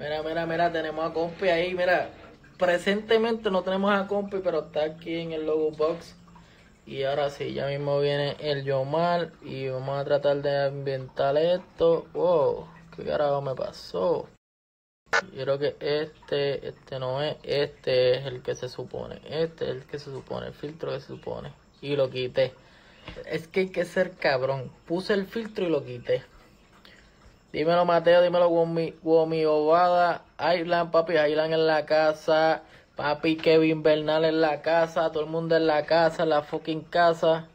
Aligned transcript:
Mira, 0.00 0.22
mira, 0.22 0.46
mira, 0.46 0.72
tenemos 0.72 1.10
a 1.10 1.12
Compi 1.12 1.50
ahí, 1.50 1.74
mira. 1.74 2.08
Presentemente 2.56 3.50
no 3.50 3.62
tenemos 3.62 3.92
a 3.92 4.06
Compi, 4.06 4.38
pero 4.42 4.60
está 4.60 4.84
aquí 4.84 5.14
en 5.20 5.32
el 5.32 5.44
logo 5.44 5.72
box. 5.72 6.16
Y 6.86 7.02
ahora 7.02 7.28
sí, 7.28 7.52
ya 7.52 7.66
mismo 7.66 8.00
viene 8.00 8.34
el 8.40 8.64
Yomar 8.64 9.32
y 9.42 9.68
vamos 9.68 10.00
a 10.00 10.04
tratar 10.06 10.40
de 10.40 10.68
ambientar 10.68 11.36
esto. 11.36 12.06
Wow, 12.14 12.66
qué 12.96 13.04
carajo 13.04 13.42
me 13.42 13.54
pasó. 13.54 14.26
Yo 15.34 15.42
creo 15.42 15.58
que 15.58 15.76
este, 15.78 16.66
este 16.66 16.98
no 16.98 17.22
es, 17.22 17.36
este 17.42 18.16
es 18.16 18.24
el 18.24 18.40
que 18.40 18.54
se 18.54 18.70
supone. 18.70 19.20
Este 19.28 19.66
es 19.66 19.70
el 19.70 19.84
que 19.84 19.98
se 19.98 20.06
supone, 20.06 20.46
el 20.46 20.54
filtro 20.54 20.92
que 20.92 21.00
se 21.00 21.08
supone. 21.08 21.52
Y 21.82 21.94
lo 21.94 22.08
quité. 22.08 22.54
Es 23.26 23.48
que 23.48 23.60
hay 23.60 23.68
que 23.68 23.84
ser 23.84 24.12
cabrón. 24.12 24.72
Puse 24.86 25.12
el 25.12 25.26
filtro 25.26 25.66
y 25.66 25.68
lo 25.68 25.84
quité. 25.84 26.22
Dímelo 27.52 27.84
Mateo, 27.84 28.22
dímelo 28.22 28.48
Womi, 28.48 28.94
Womi 29.02 29.44
Ovada, 29.44 30.24
Island, 30.38 30.92
papi, 30.92 31.14
Island 31.14 31.52
en 31.52 31.66
la 31.66 31.84
casa, 31.84 32.62
papi 32.94 33.36
Kevin 33.36 33.82
Bernal 33.82 34.24
en 34.24 34.40
la 34.40 34.62
casa, 34.62 35.10
todo 35.10 35.24
el 35.24 35.30
mundo 35.30 35.56
en 35.56 35.66
la 35.66 35.84
casa, 35.84 36.22
en 36.22 36.28
la 36.28 36.42
fucking 36.42 36.82
casa. 36.82 37.48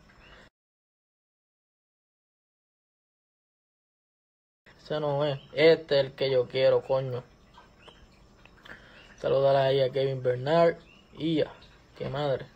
Ese 4.78 5.00
no 5.00 5.24
es, 5.26 5.40
este 5.54 6.00
es 6.00 6.06
el 6.06 6.12
que 6.12 6.30
yo 6.30 6.48
quiero, 6.48 6.84
coño. 6.84 7.24
Saludar 9.16 9.56
ahí 9.56 9.80
a 9.80 9.92
Kevin 9.92 10.22
Bernard 10.22 10.76
y 11.18 11.38
ya, 11.38 11.52
qué 11.98 12.10
madre. 12.10 12.48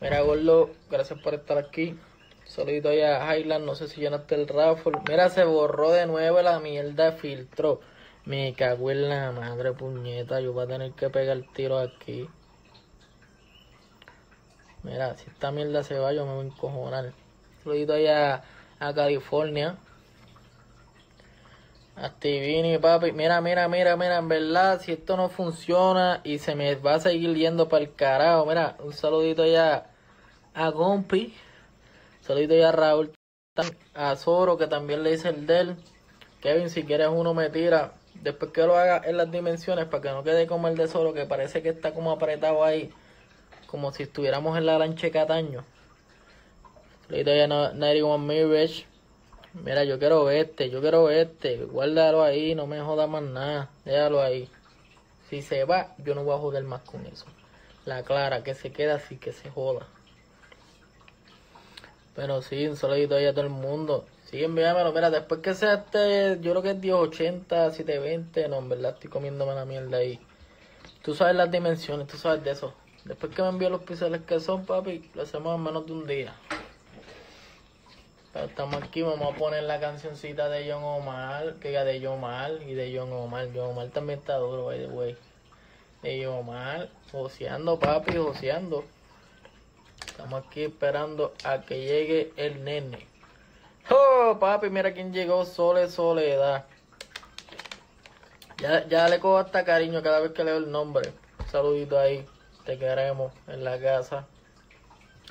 Mira, 0.00 0.22
Gordo, 0.22 0.70
gracias 0.90 1.20
por 1.20 1.34
estar 1.34 1.58
aquí. 1.58 1.98
Saludito 2.48 2.88
ahí 2.88 3.02
a 3.02 3.36
Highland, 3.36 3.66
no 3.66 3.74
sé 3.74 3.88
si 3.88 4.00
llenaste 4.00 4.34
el 4.34 4.48
raffle. 4.48 4.98
Mira, 5.06 5.28
se 5.28 5.44
borró 5.44 5.92
de 5.92 6.06
nuevo 6.06 6.40
la 6.40 6.58
mierda 6.60 7.12
filtro. 7.12 7.80
Me 8.24 8.54
cago 8.54 8.90
en 8.90 9.08
la 9.08 9.32
madre 9.32 9.72
puñeta, 9.74 10.40
yo 10.40 10.54
voy 10.54 10.64
a 10.64 10.66
tener 10.66 10.92
que 10.92 11.10
pegar 11.10 11.42
tiro 11.54 11.78
aquí. 11.78 12.28
Mira, 14.82 15.14
si 15.16 15.28
esta 15.28 15.50
mierda 15.50 15.82
se 15.82 15.98
va, 15.98 16.14
yo 16.14 16.24
me 16.24 16.32
voy 16.32 16.44
a 16.44 16.48
encojonar. 16.48 17.12
Saludito 17.62 17.92
ahí 17.92 18.06
a, 18.06 18.42
California. 18.94 19.76
A 21.96 22.08
Stevini, 22.08 22.78
papi. 22.78 23.12
Mira, 23.12 23.42
mira, 23.42 23.68
mira, 23.68 23.96
mira, 23.96 24.16
en 24.16 24.28
verdad, 24.28 24.80
si 24.80 24.92
esto 24.92 25.18
no 25.18 25.28
funciona 25.28 26.22
y 26.24 26.38
se 26.38 26.54
me 26.54 26.76
va 26.76 26.94
a 26.94 27.00
seguir 27.00 27.34
yendo 27.36 27.68
para 27.68 27.84
el 27.84 27.94
carajo. 27.94 28.46
Mira, 28.46 28.76
un 28.82 28.94
saludito 28.94 29.44
ya 29.44 29.90
a 30.54 30.70
Gompi. 30.70 31.34
Saludito 32.28 32.54
ya 32.54 32.68
a 32.68 32.72
Raúl, 32.72 33.10
a 33.94 34.14
Zoro, 34.16 34.58
que 34.58 34.66
también 34.66 35.02
le 35.02 35.12
dice 35.12 35.30
el 35.30 35.46
del. 35.46 35.76
Kevin, 36.42 36.68
si 36.68 36.84
quieres 36.84 37.08
uno 37.10 37.32
me 37.32 37.48
tira. 37.48 37.94
Después 38.16 38.52
que 38.52 38.64
lo 38.64 38.76
haga 38.76 39.00
en 39.02 39.16
las 39.16 39.30
dimensiones, 39.30 39.86
para 39.86 40.02
que 40.02 40.10
no 40.10 40.22
quede 40.22 40.46
como 40.46 40.68
el 40.68 40.76
de 40.76 40.88
Zoro, 40.88 41.14
que 41.14 41.24
parece 41.24 41.62
que 41.62 41.70
está 41.70 41.94
como 41.94 42.12
apretado 42.12 42.62
ahí. 42.62 42.92
Como 43.66 43.92
si 43.92 44.02
estuviéramos 44.02 44.58
en 44.58 44.66
la 44.66 44.78
lancha 44.78 45.10
Cataño. 45.10 45.64
Saludito 47.06 47.34
ya 47.34 47.44
a 47.44 47.46
91 47.46 48.18
Mirage. 48.18 48.84
Mira, 49.54 49.84
yo 49.84 49.98
quiero 49.98 50.28
este, 50.28 50.68
yo 50.68 50.82
quiero 50.82 51.08
este. 51.08 51.64
Guárdalo 51.64 52.22
ahí, 52.22 52.54
no 52.54 52.66
me 52.66 52.78
joda 52.82 53.06
más 53.06 53.22
nada. 53.22 53.70
Déjalo 53.86 54.20
ahí. 54.20 54.50
Si 55.30 55.40
se 55.40 55.64
va, 55.64 55.94
yo 55.96 56.14
no 56.14 56.24
voy 56.24 56.34
a 56.34 56.38
joder 56.38 56.64
más 56.64 56.82
con 56.82 57.06
eso. 57.06 57.24
La 57.86 58.02
clara, 58.02 58.44
que 58.44 58.52
se 58.52 58.70
queda 58.70 58.96
así, 58.96 59.16
que 59.16 59.32
se 59.32 59.48
joda. 59.48 59.86
Pero 62.18 62.42
sí, 62.42 62.66
un 62.66 62.74
saludito 62.74 63.14
ahí 63.14 63.26
a 63.26 63.32
todo 63.32 63.44
el 63.44 63.50
mundo. 63.50 64.04
Sí, 64.24 64.42
envíamelo. 64.42 64.92
Mira, 64.92 65.08
después 65.08 65.40
que 65.40 65.54
sea 65.54 65.74
este, 65.74 66.38
yo 66.40 66.50
creo 66.50 66.62
que 66.62 66.70
es 66.70 66.76
1080, 66.76 67.70
720. 67.70 68.48
No, 68.48 68.58
en 68.58 68.68
verdad 68.68 68.94
estoy 68.94 69.08
comiéndome 69.08 69.54
la 69.54 69.64
mierda 69.64 69.98
ahí. 69.98 70.18
Tú 71.00 71.14
sabes 71.14 71.36
las 71.36 71.48
dimensiones, 71.48 72.08
tú 72.08 72.16
sabes 72.16 72.42
de 72.42 72.50
eso. 72.50 72.74
Después 73.04 73.32
que 73.32 73.40
me 73.42 73.50
envíe 73.50 73.70
los 73.70 73.82
píxeles 73.82 74.22
que 74.22 74.40
son, 74.40 74.66
papi, 74.66 75.08
lo 75.14 75.22
hacemos 75.22 75.54
en 75.54 75.62
menos 75.62 75.86
de 75.86 75.92
un 75.92 76.08
día. 76.08 76.34
Pero 78.32 78.46
estamos 78.46 78.82
aquí, 78.82 79.02
vamos 79.02 79.32
a 79.32 79.38
poner 79.38 79.62
la 79.62 79.78
cancioncita 79.78 80.48
de 80.48 80.72
John 80.72 80.82
Omar, 80.82 81.54
que 81.60 81.78
es 81.78 81.84
de 81.84 82.00
John 82.04 82.14
Omar 82.14 82.50
y 82.66 82.74
de 82.74 82.98
John 82.98 83.12
Omar. 83.12 83.46
John 83.54 83.70
Omar 83.70 83.90
también 83.90 84.18
está 84.18 84.38
duro, 84.38 84.64
by 84.64 84.80
the 84.80 84.88
way. 84.88 85.16
De 86.02 86.24
John 86.24 86.38
Omar, 86.38 86.88
joseando, 87.12 87.78
papi, 87.78 88.16
joseando. 88.16 88.82
Estamos 90.06 90.44
aquí 90.44 90.64
esperando 90.64 91.34
a 91.44 91.60
que 91.62 91.80
llegue 91.80 92.32
el 92.36 92.64
nene. 92.64 93.06
¡Oh, 93.90 94.36
papi! 94.38 94.68
Mira 94.68 94.92
quién 94.92 95.12
llegó, 95.12 95.44
Sole 95.44 95.88
Soledad. 95.88 96.66
Ya, 98.58 98.86
ya 98.88 99.08
le 99.08 99.20
cojo 99.20 99.38
hasta 99.38 99.64
cariño 99.64 100.02
cada 100.02 100.20
vez 100.20 100.32
que 100.32 100.44
leo 100.44 100.58
el 100.58 100.70
nombre. 100.70 101.12
Un 101.38 101.48
saludito 101.48 101.98
ahí. 101.98 102.26
Te 102.64 102.78
queremos 102.78 103.32
en 103.46 103.64
la 103.64 103.80
casa. 103.80 104.26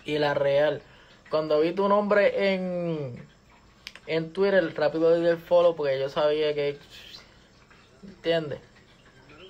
Y 0.05 0.17
la 0.17 0.33
real. 0.33 0.81
Cuando 1.29 1.59
vi 1.59 1.73
tu 1.73 1.89
nombre 1.89 2.53
en, 2.53 3.27
en 4.07 4.33
Twitter, 4.33 4.73
rápido 4.75 5.19
di 5.19 5.27
el 5.27 5.37
follow 5.37 5.75
porque 5.75 5.99
yo 5.99 6.09
sabía 6.09 6.53
que. 6.53 6.79
¿Entiendes? 8.01 8.61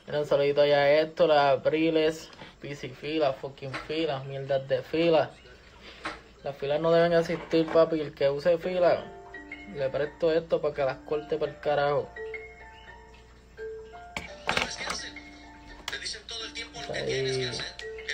Un 0.07 0.25
saludito 0.25 0.61
allá 0.61 0.78
a 0.78 0.89
esto, 1.01 1.28
las 1.28 1.59
abriles, 1.59 2.29
PC 2.62 2.90
fila, 2.90 3.34
fucking 3.34 3.73
filas, 3.88 4.25
mierdas 4.25 4.68
de 4.68 4.81
fila. 4.81 5.31
Las 6.44 6.56
filas 6.57 6.79
no 6.79 6.91
deben 6.91 7.13
existir, 7.13 7.66
papi. 7.68 8.00
El 8.01 8.13
que 8.13 8.29
use 8.29 8.57
fila, 8.57 9.06
le 9.75 9.90
presto 9.90 10.31
esto 10.31 10.62
para 10.62 10.73
que 10.73 10.84
las 10.84 10.97
corte 10.97 11.38
para 11.38 11.51
el 11.51 11.59
carajo. 11.59 12.09
Ahí, 16.94 17.51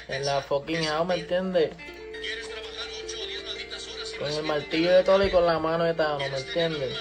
en 0.07 0.25
la 0.25 0.41
fucking 0.41 0.83
house, 0.85 1.07
¿me 1.07 1.15
entiendes? 1.15 1.71
Con 4.19 4.31
el 4.31 4.43
martillo 4.43 4.91
de 4.91 5.03
todo 5.03 5.23
y 5.23 5.31
con 5.31 5.45
la 5.45 5.59
mano 5.59 5.83
de 5.83 5.93
Tano, 5.93 6.17
¿me 6.17 6.25
entiendes? 6.37 6.97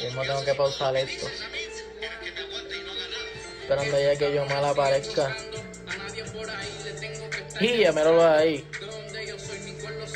Yo 0.00 0.20
tengo 0.22 0.44
que 0.44 0.54
pausar 0.54 0.96
esto. 0.96 1.26
Esperando 3.64 3.98
ya 3.98 4.14
que 4.14 4.34
yo 4.34 4.44
mal 4.44 4.62
aparezca. 4.62 5.34
Y 7.60 7.78
ya 7.78 7.92
me 7.92 8.04
lo 8.04 8.22
ahí. 8.22 8.62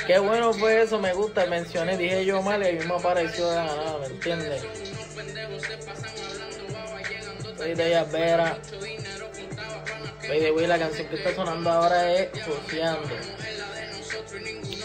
Qué 0.07 0.19
bueno 0.19 0.53
fue 0.53 0.83
eso, 0.83 0.99
me 0.99 1.15
gusta. 1.15 1.47
Mencioné, 1.47 1.97
dije 1.97 2.27
yo 2.27 2.43
mal 2.43 2.61
y 2.63 2.67
ahí 2.67 2.75
mismo 2.75 2.97
apareció 2.97 3.49
de 3.49 3.57
la 3.57 3.65
nada, 3.65 3.99
¿me 4.01 4.07
entiendes? 4.09 4.63
Soy 7.57 7.75
de 7.75 7.87
ella 7.87 8.05
Vera. 8.05 8.59
Way, 10.29 10.67
la 10.67 10.79
canción 10.79 11.09
que 11.09 11.17
está 11.17 11.35
sonando 11.35 11.71
ahora 11.71 12.13
es 12.13 12.29
Joseando. 12.45 13.17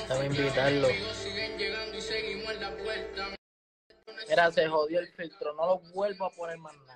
Déjame 0.08 0.26
invitarlo. 0.28 0.88
Mira, 4.30 4.52
se 4.54 4.68
jodió 4.70 5.02
el 5.02 5.08
filtro. 5.10 5.54
No 5.54 5.66
lo 5.66 5.80
vuelvo 5.94 6.26
a 6.28 6.30
poner 6.30 6.58
más 6.60 6.74
nada. 6.88 6.93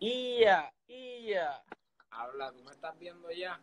Ia, 0.00 0.72
ia. 0.86 1.64
Habla, 2.10 2.52
¿tú 2.52 2.62
me 2.64 2.70
estás 2.70 2.98
viendo 2.98 3.30
ya? 3.30 3.60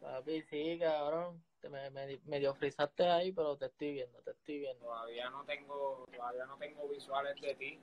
Papi, 0.00 0.42
sí, 0.42 0.78
cabrón. 0.78 1.42
Te 1.60 1.68
me, 1.68 1.90
me, 1.90 2.18
medio 2.24 2.54
frizaste 2.54 3.06
ahí, 3.06 3.32
pero 3.32 3.56
te 3.56 3.66
estoy 3.66 3.92
viendo, 3.92 4.20
te 4.22 4.30
estoy 4.30 4.60
viendo. 4.60 4.86
Todavía 4.86 5.28
no 5.28 5.44
tengo, 5.44 6.06
todavía 6.10 6.46
no 6.46 6.56
tengo 6.56 6.88
visuales 6.88 7.38
de 7.40 7.54
ti. 7.54 7.80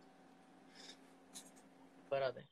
Espérate. 2.03 2.47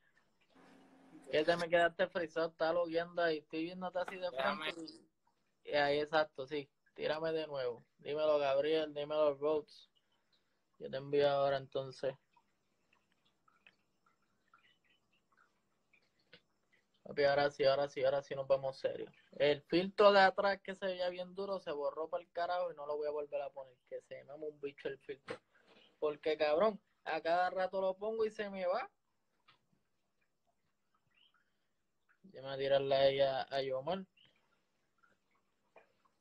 Que 1.31 1.43
te 1.43 1.57
me 1.57 1.67
quedaste 1.67 2.07
frisado, 2.07 2.49
está 2.49 2.71
logueando 2.71 3.21
ahí. 3.23 3.39
Estoy 3.39 3.63
viéndote 3.63 3.99
así 3.99 4.15
de 4.17 4.29
Déjame. 4.29 4.71
frente. 4.71 4.93
Y 4.93 5.71
y 5.71 5.73
ahí, 5.73 5.99
exacto, 5.99 6.45
sí. 6.45 6.69
Tírame 6.93 7.31
de 7.33 7.47
nuevo. 7.47 7.83
Dímelo, 7.97 8.37
Gabriel, 8.37 8.93
dímelo, 8.93 9.33
Rhodes. 9.35 9.89
Yo 10.77 10.89
te 10.89 10.97
envío 10.97 11.27
ahora 11.27 11.57
entonces. 11.57 12.15
Ahora 17.27 17.51
sí, 17.51 17.63
ahora 17.63 17.87
sí, 17.87 18.03
ahora 18.03 18.21
sí 18.21 18.35
nos 18.35 18.47
vamos 18.47 18.79
serios. 18.79 19.11
El 19.37 19.61
filtro 19.63 20.11
de 20.11 20.21
atrás 20.21 20.59
que 20.61 20.75
se 20.75 20.85
veía 20.85 21.09
bien 21.09 21.35
duro 21.35 21.59
se 21.59 21.71
borró 21.71 22.09
para 22.09 22.23
el 22.23 22.31
carajo 22.31 22.71
y 22.71 22.75
no 22.75 22.85
lo 22.85 22.97
voy 22.97 23.07
a 23.07 23.11
volver 23.11 23.41
a 23.41 23.49
poner. 23.49 23.75
Que 23.89 24.01
se 24.01 24.23
me 24.23 24.33
un 24.33 24.59
bicho 24.59 24.87
el 24.87 24.97
filtro. 24.99 25.39
Porque 25.99 26.37
cabrón, 26.37 26.79
a 27.03 27.21
cada 27.21 27.49
rato 27.49 27.79
lo 27.81 27.95
pongo 27.95 28.25
y 28.25 28.31
se 28.31 28.49
me 28.49 28.65
va. 28.65 28.89
Ya 32.31 32.41
me 32.41 32.57
tirarle 32.57 32.95
a 32.95 33.07
ella 33.07 33.41
a 33.49 33.61
Yomar. 33.61 34.05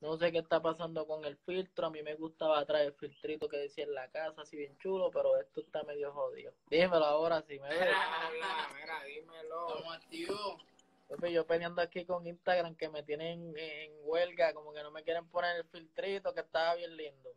No 0.01 0.17
sé 0.17 0.31
qué 0.31 0.37
está 0.37 0.61
pasando 0.61 1.07
con 1.07 1.25
el 1.25 1.35
filtro. 1.37 1.87
A 1.87 1.89
mí 1.89 2.03
me 2.03 2.15
gustaba 2.15 2.59
atrás 2.59 2.83
el 2.83 2.93
filtrito 2.93 3.49
que 3.49 3.57
decía 3.57 3.85
en 3.85 3.95
la 3.95 4.09
casa, 4.11 4.41
así 4.41 4.55
bien 4.55 4.77
chulo, 4.77 5.09
pero 5.09 5.35
esto 5.39 5.61
está 5.61 5.83
medio 5.83 6.13
jodido. 6.13 6.53
Dímelo 6.69 7.05
ahora 7.05 7.41
si 7.41 7.59
me 7.59 7.69
ves. 7.69 7.79
Mira, 7.79 8.27
habla, 8.27 8.69
mira, 8.75 9.03
dímelo. 9.03 9.67
Estamos 9.67 9.95
activos. 9.95 10.74
Papi, 11.07 11.31
yo 11.31 11.45
peleando 11.45 11.81
aquí 11.81 12.05
con 12.05 12.25
Instagram 12.25 12.75
que 12.75 12.89
me 12.89 13.03
tienen 13.03 13.53
en 13.57 13.91
huelga, 14.03 14.53
como 14.53 14.73
que 14.73 14.81
no 14.81 14.91
me 14.91 15.03
quieren 15.03 15.27
poner 15.29 15.57
el 15.57 15.65
filtrito 15.65 16.33
que 16.33 16.41
estaba 16.41 16.75
bien 16.75 16.97
lindo. 16.97 17.29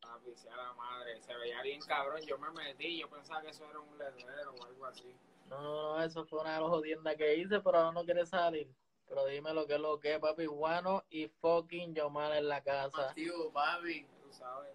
Papi, 0.00 0.34
sea 0.34 0.56
la 0.56 0.72
madre, 0.72 1.20
se 1.20 1.34
veía 1.36 1.62
bien 1.62 1.80
cabrón. 1.82 2.20
Yo 2.22 2.38
me 2.38 2.50
metí, 2.50 2.98
yo 2.98 3.08
pensaba 3.08 3.40
que 3.42 3.50
eso 3.50 3.64
era 3.70 3.78
un 3.78 3.96
letrero 3.96 4.54
o 4.54 4.64
algo 4.64 4.86
así. 4.86 5.14
No, 5.48 5.62
no, 5.62 5.96
no, 5.96 6.02
eso 6.02 6.24
fue 6.26 6.40
una 6.40 6.54
de 6.54 6.60
las 6.60 6.70
jodiendas 6.70 7.16
que 7.16 7.36
hice, 7.36 7.60
pero 7.60 7.78
ahora 7.78 7.92
no 7.92 8.04
quiere 8.04 8.26
salir. 8.26 8.68
Pero 9.08 9.26
dime 9.26 9.52
lo 9.52 9.66
que 9.66 9.74
es 9.74 9.80
lo 9.80 9.98
que 9.98 10.14
es, 10.14 10.18
papi. 10.20 10.46
Juano 10.46 11.04
y 11.10 11.28
fucking 11.28 11.94
Yomar 11.94 12.36
en 12.36 12.48
la 12.48 12.62
casa. 12.62 13.10
Activo, 13.10 13.52
papi. 13.52 14.06
Tú 14.22 14.32
sabes. 14.32 14.72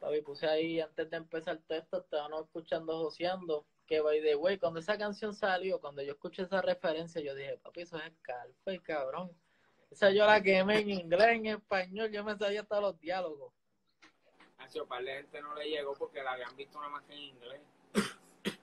Papi, 0.00 0.20
puse 0.22 0.48
ahí 0.48 0.80
antes 0.80 1.08
de 1.08 1.16
empezar 1.16 1.60
todo 1.66 1.78
esto, 1.78 1.98
estaban 1.98 2.32
escuchando 2.34 2.98
joseando. 2.98 3.64
Que 3.92 4.00
by 4.00 4.22
the 4.22 4.34
way, 4.36 4.56
cuando 4.56 4.80
esa 4.80 4.96
canción 4.96 5.34
salió, 5.34 5.78
cuando 5.78 6.00
yo 6.00 6.12
escuché 6.12 6.44
esa 6.44 6.62
referencia, 6.62 7.20
yo 7.20 7.34
dije, 7.34 7.58
papi, 7.58 7.82
eso 7.82 7.98
es 7.98 8.10
Scarface, 8.14 8.80
cabrón. 8.80 9.30
Esa 9.90 10.10
yo 10.10 10.24
la 10.24 10.42
quemé 10.42 10.78
en 10.78 10.88
inglés, 10.88 11.28
en 11.36 11.46
español, 11.48 12.10
yo 12.10 12.24
me 12.24 12.34
sabía 12.38 12.62
hasta 12.62 12.80
los 12.80 12.98
diálogos. 12.98 13.52
Hacho, 14.56 14.86
par 14.86 15.04
de 15.04 15.12
gente 15.12 15.42
no 15.42 15.54
le 15.56 15.68
llegó 15.68 15.92
porque 15.92 16.22
la 16.22 16.32
habían 16.32 16.56
visto 16.56 16.78
nada 16.78 16.90
más 16.90 17.02
que 17.02 17.12
en 17.12 17.20
inglés. 17.20 17.60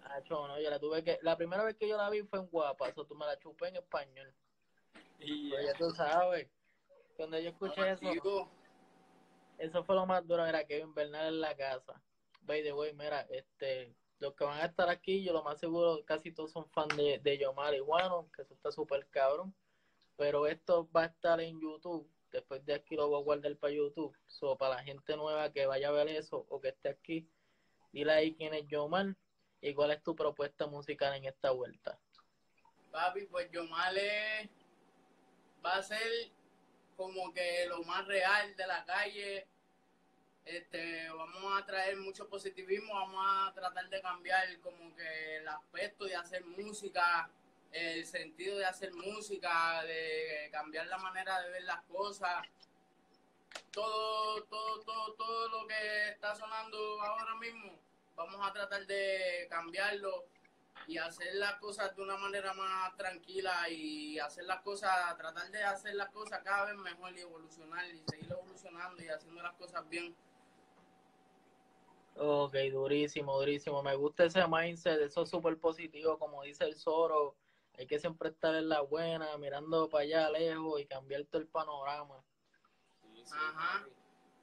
Acho, 0.05 0.47
no, 0.47 0.59
yo 0.59 0.67
la 0.67 0.79
tuve 0.79 1.03
que, 1.03 1.19
la 1.21 1.37
primera 1.37 1.63
vez 1.63 1.75
que 1.75 1.87
yo 1.87 1.95
la 1.95 2.09
vi 2.09 2.23
fue 2.23 2.39
en 2.39 2.47
Guapa, 2.47 2.89
eso 2.89 3.05
tú 3.05 3.13
me 3.13 3.27
la 3.27 3.37
chupé 3.37 3.67
en 3.67 3.75
español. 3.75 4.33
Y 5.19 5.51
ya 5.51 5.75
tú 5.77 5.91
sabes, 5.91 6.49
cuando 7.15 7.37
yo 7.37 7.49
escuché 7.49 7.91
eso, 7.91 8.49
eso 9.59 9.83
fue 9.83 9.93
lo 9.93 10.07
más 10.07 10.25
duro, 10.25 10.43
era 10.43 10.65
Kevin 10.65 10.91
Bernal 10.95 11.27
en 11.27 11.39
la 11.39 11.55
casa. 11.55 12.01
By 12.41 12.63
the 12.63 12.73
way, 12.73 12.93
mira, 12.93 13.27
este, 13.29 13.93
los 14.19 14.36
que 14.36 14.44
van 14.44 14.60
a 14.60 14.66
estar 14.66 14.89
aquí, 14.89 15.24
yo 15.24 15.33
lo 15.33 15.44
más 15.44 15.60
seguro, 15.60 16.04
casi 16.06 16.31
todos 16.31 16.51
son 16.51 16.69
fan 16.69 16.88
de, 16.89 17.19
de 17.19 17.38
Yomar 17.38 17.74
y 17.74 17.80
que 18.36 18.42
eso 18.42 18.54
está 18.54 18.71
súper 18.71 19.07
cabrón. 19.07 19.56
Pero 20.18 20.45
esto 20.48 20.89
va 20.92 21.04
a 21.04 21.06
estar 21.06 21.39
en 21.39 21.60
YouTube. 21.60 22.10
Después 22.31 22.63
de 22.66 22.74
aquí 22.74 22.95
lo 22.95 23.07
voy 23.07 23.21
a 23.21 23.24
guardar 23.24 23.56
para 23.57 23.74
YouTube. 23.74 24.16
So, 24.27 24.57
para 24.57 24.75
la 24.75 24.83
gente 24.83 25.16
nueva 25.16 25.51
que 25.51 25.66
vaya 25.66 25.88
a 25.88 25.92
ver 25.92 26.10
eso 26.10 26.45
o 26.50 26.60
que 26.60 26.69
esté 26.69 26.89
aquí, 26.89 27.27
dile 27.94 28.12
ahí 28.12 28.36
quién 28.36 28.54
es 28.54 28.68
Yomar 28.68 29.16
y 29.62 29.74
cuál 29.74 29.92
es 29.92 30.04
tu 30.04 30.16
propuesta 30.16 30.68
musical 30.68 31.15
en 31.15 31.25
esta 31.25 31.51
vuelta. 31.51 31.98
Papi, 32.92 33.25
pues 33.27 33.50
Yomale 33.51 34.50
va 35.65 35.77
a 35.77 35.83
ser 35.83 36.31
como 36.98 37.33
que 37.33 37.65
lo 37.69 37.81
más 37.83 38.06
real 38.06 38.56
de 38.56 38.68
la 38.68 38.83
calle. 38.83 39.48
Este, 40.50 41.07
vamos 41.12 41.62
a 41.62 41.63
traer 41.63 41.96
mucho 41.98 42.28
positivismo, 42.28 42.92
vamos 42.96 43.24
a 43.24 43.54
tratar 43.54 43.88
de 43.88 44.01
cambiar 44.01 44.60
como 44.62 44.96
que 44.96 45.38
el 45.38 45.48
aspecto 45.48 46.06
de 46.06 46.16
hacer 46.16 46.44
música, 46.44 47.30
el 47.72 48.04
sentido 48.04 48.57
de 48.57 48.66
hacer 48.66 48.92
música, 48.92 49.84
de 49.84 50.50
cambiar 50.51 50.88
la 50.88 50.98
manera 50.98 51.40
de 51.42 51.51
ver 51.51 51.63
las 51.66 51.84
cosas. 51.84 52.48
Todo, 53.72 54.42
todo, 54.46 54.80
todo, 54.80 55.13
todo 55.13 55.50
lo 55.50 55.68
que 55.68 56.10
está 56.10 56.36
sonando 56.36 57.00
ahora 57.00 57.36
mismo, 57.36 57.80
vamos 58.16 58.40
a 58.42 58.51
tratar 58.51 58.88
de 58.88 59.46
cambiarlo 59.51 60.25
y 60.88 60.98
hacer 60.98 61.36
las 61.36 61.60
cosas 61.60 61.96
de 61.96 62.01
una 62.01 62.18
manera 62.18 62.56
más 62.56 62.98
tranquila 62.98 63.69
y 63.69 64.18
hacer 64.18 64.46
las 64.46 64.62
cosas, 64.62 65.16
tratar 65.16 65.51
de 65.51 65.63
hacer 65.63 65.94
las 65.94 66.10
cosas 66.10 66.42
cada 66.44 66.66
vez 66.66 66.75
mejor 66.78 67.16
y 67.16 67.22
evolucionar 67.22 67.86
y 67.86 68.01
seguir 68.10 68.31
evolucionando 68.31 69.04
y 69.04 69.10
haciendo 69.10 69.44
las 69.44 69.54
cosas 69.54 69.88
bien. 69.88 70.16
Ok, 72.21 72.54
durísimo, 72.69 73.39
durísimo. 73.39 73.81
Me 73.81 73.95
gusta 73.95 74.25
ese 74.25 74.45
mindset, 74.45 75.00
eso 75.00 75.21
es 75.24 75.30
súper 75.30 75.57
positivo, 75.57 76.19
como 76.19 76.44
dice 76.44 76.66
el 76.66 76.75
Zoro. 76.75 77.38
Hay 77.77 77.88
que 77.88 77.98
siempre 77.98 78.27
estar 78.27 78.54
en 78.56 78.68
la 78.68 78.81
buena, 78.81 79.38
mirando 79.38 79.88
para 79.88 80.04
allá 80.04 80.30
lejos 80.30 80.81
y 80.81 80.86
cambiar 80.86 81.24
todo 81.25 81.42
el 81.42 81.48
panorama. 81.48 82.21
Sí, 83.01 83.24
sí, 83.24 83.31
Ajá. 83.33 83.86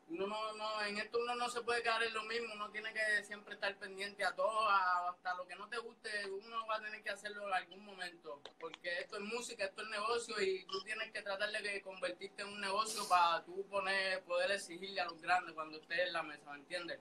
Uno 0.09 0.27
no, 0.29 0.53
no, 0.55 0.83
en 0.85 0.97
esto 0.99 1.19
uno 1.19 1.35
no 1.35 1.51
se 1.51 1.61
puede 1.63 1.83
quedar 1.83 2.03
en 2.03 2.15
lo 2.15 2.23
mismo, 2.23 2.55
uno 2.55 2.71
tiene 2.71 2.95
que 2.95 3.25
siempre 3.25 3.55
estar 3.55 3.77
pendiente 3.77 4.25
a 4.25 4.35
todo, 4.35 4.61
a- 4.61 5.11
hasta 5.11 5.35
lo 5.35 5.47
que 5.49 5.57
no 5.57 5.69
te 5.69 5.79
guste, 5.79 6.09
uno 6.31 6.65
va 6.67 6.77
a 6.77 6.81
tener 6.81 7.03
que 7.03 7.11
hacerlo 7.11 7.47
en 7.49 7.53
algún 7.55 7.85
momento, 7.85 8.41
porque 8.61 9.01
esto 9.01 9.17
es 9.17 9.23
música, 9.23 9.65
esto 9.65 9.83
es 9.83 9.89
negocio 9.89 10.41
y 10.41 10.65
tú 10.67 10.81
tienes 10.85 11.11
que 11.11 11.23
tratar 11.23 11.51
de 11.51 11.83
convertirte 11.83 12.43
en 12.43 12.49
un 12.49 12.61
negocio 12.61 13.03
para 13.09 13.45
tú 13.45 13.67
poner, 13.67 14.23
poder 14.23 14.53
exigirle 14.53 15.01
a 15.01 15.07
los 15.07 15.21
grandes 15.21 15.55
cuando 15.55 15.77
estés 15.77 15.99
en 16.07 16.13
la 16.13 16.23
mesa, 16.23 16.53
¿me 16.53 16.59
entiendes? 16.61 17.01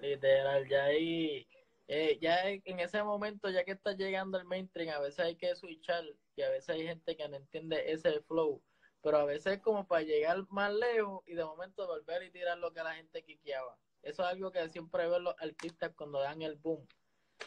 Literal, 0.00 0.68
ya 0.68 0.84
ahí, 0.84 1.46
eh, 1.88 2.18
ya 2.20 2.48
en 2.48 2.80
ese 2.80 3.02
momento, 3.02 3.50
ya 3.50 3.64
que 3.64 3.72
está 3.72 3.92
llegando 3.92 4.38
el 4.38 4.44
mainstream, 4.44 4.94
a 4.94 5.00
veces 5.00 5.20
hay 5.20 5.36
que 5.36 5.54
switchar 5.54 6.04
y 6.36 6.42
a 6.42 6.50
veces 6.50 6.70
hay 6.70 6.86
gente 6.86 7.16
que 7.16 7.28
no 7.28 7.36
entiende 7.36 7.92
ese 7.92 8.20
flow, 8.22 8.62
pero 9.02 9.18
a 9.18 9.24
veces 9.24 9.54
es 9.54 9.60
como 9.60 9.86
para 9.86 10.02
llegar 10.02 10.44
más 10.48 10.72
lejos 10.72 11.22
y 11.26 11.34
de 11.34 11.44
momento 11.44 11.86
volver 11.86 12.22
y 12.22 12.30
tirar 12.30 12.58
lo 12.58 12.72
que 12.72 12.82
la 12.82 12.94
gente 12.94 13.22
quiqueaba. 13.22 13.76
Eso 14.02 14.22
es 14.22 14.28
algo 14.28 14.50
que 14.50 14.68
siempre 14.68 15.06
veo 15.06 15.20
los 15.20 15.34
artistas 15.38 15.92
cuando 15.94 16.20
dan 16.20 16.42
el 16.42 16.56
boom 16.56 16.86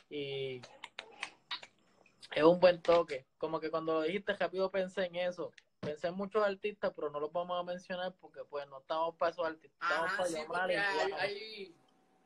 y 0.10 0.62
es 2.36 2.44
un 2.44 2.60
buen 2.60 2.82
toque, 2.82 3.26
como 3.38 3.60
que 3.60 3.70
cuando 3.70 3.94
lo 3.94 4.02
dijiste 4.02 4.34
rápido 4.34 4.70
pensé 4.72 5.06
en 5.06 5.16
eso. 5.16 5.52
Pensé 5.80 6.08
en 6.08 6.16
muchos 6.16 6.44
artistas, 6.44 6.92
pero 6.96 7.12
no 7.12 7.20
los 7.20 7.32
vamos 7.32 7.60
a 7.60 7.64
mencionar 7.64 8.14
porque 8.20 8.44
pues 8.50 8.68
no 8.68 8.80
estamos 8.80 9.16
para 9.16 9.32
esos 9.32 9.46
artistas, 9.46 9.78
estamos 9.82 10.08
Ajá, 10.08 10.18
para 10.18 10.30
sí, 10.30 10.36
llamar 10.36 10.70
hay, 10.70 11.12
hay, 11.12 11.76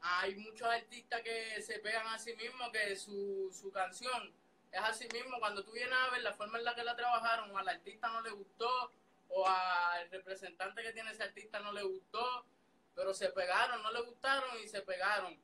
hay 0.01 0.36
muchos 0.36 0.68
artistas 0.68 1.22
que 1.22 1.62
se 1.62 1.80
pegan 1.80 2.07
a 2.07 2.19
sí 2.19 2.36
mismos, 2.36 2.69
que 2.72 2.96
su, 2.96 3.50
su 3.54 3.72
canción 3.72 4.34
es 4.72 4.80
así 4.81 5.07
mismo. 5.10 5.40
Cuando 5.40 5.63
tú 5.63 5.72
vienes 5.72 5.94
a 5.98 6.10
ver 6.12 6.22
la 6.24 6.34
forma 6.34 6.57
en 6.57 6.63
la 6.66 6.75
que 6.75 6.84
la 6.84 6.96
trabajaron, 6.96 7.56
al 7.57 7.68
artista 7.69 8.07
no 8.10 8.22
le 8.22 8.31
gustó, 8.31 8.92
o 9.30 9.48
al 9.48 10.10
representante 10.10 10.81
que 10.84 10.94
tiene 10.94 11.12
ese 11.12 11.24
artista 11.24 11.60
no 11.60 11.72
le 11.72 11.84
gustó, 11.84 12.46
pero 12.96 13.13
se 13.13 13.30
pegaron, 13.30 13.81
no 13.84 13.92
le 13.92 14.01
gustaron 14.01 14.57
y 14.63 14.68
se 14.68 14.81
pegaron. 14.81 15.38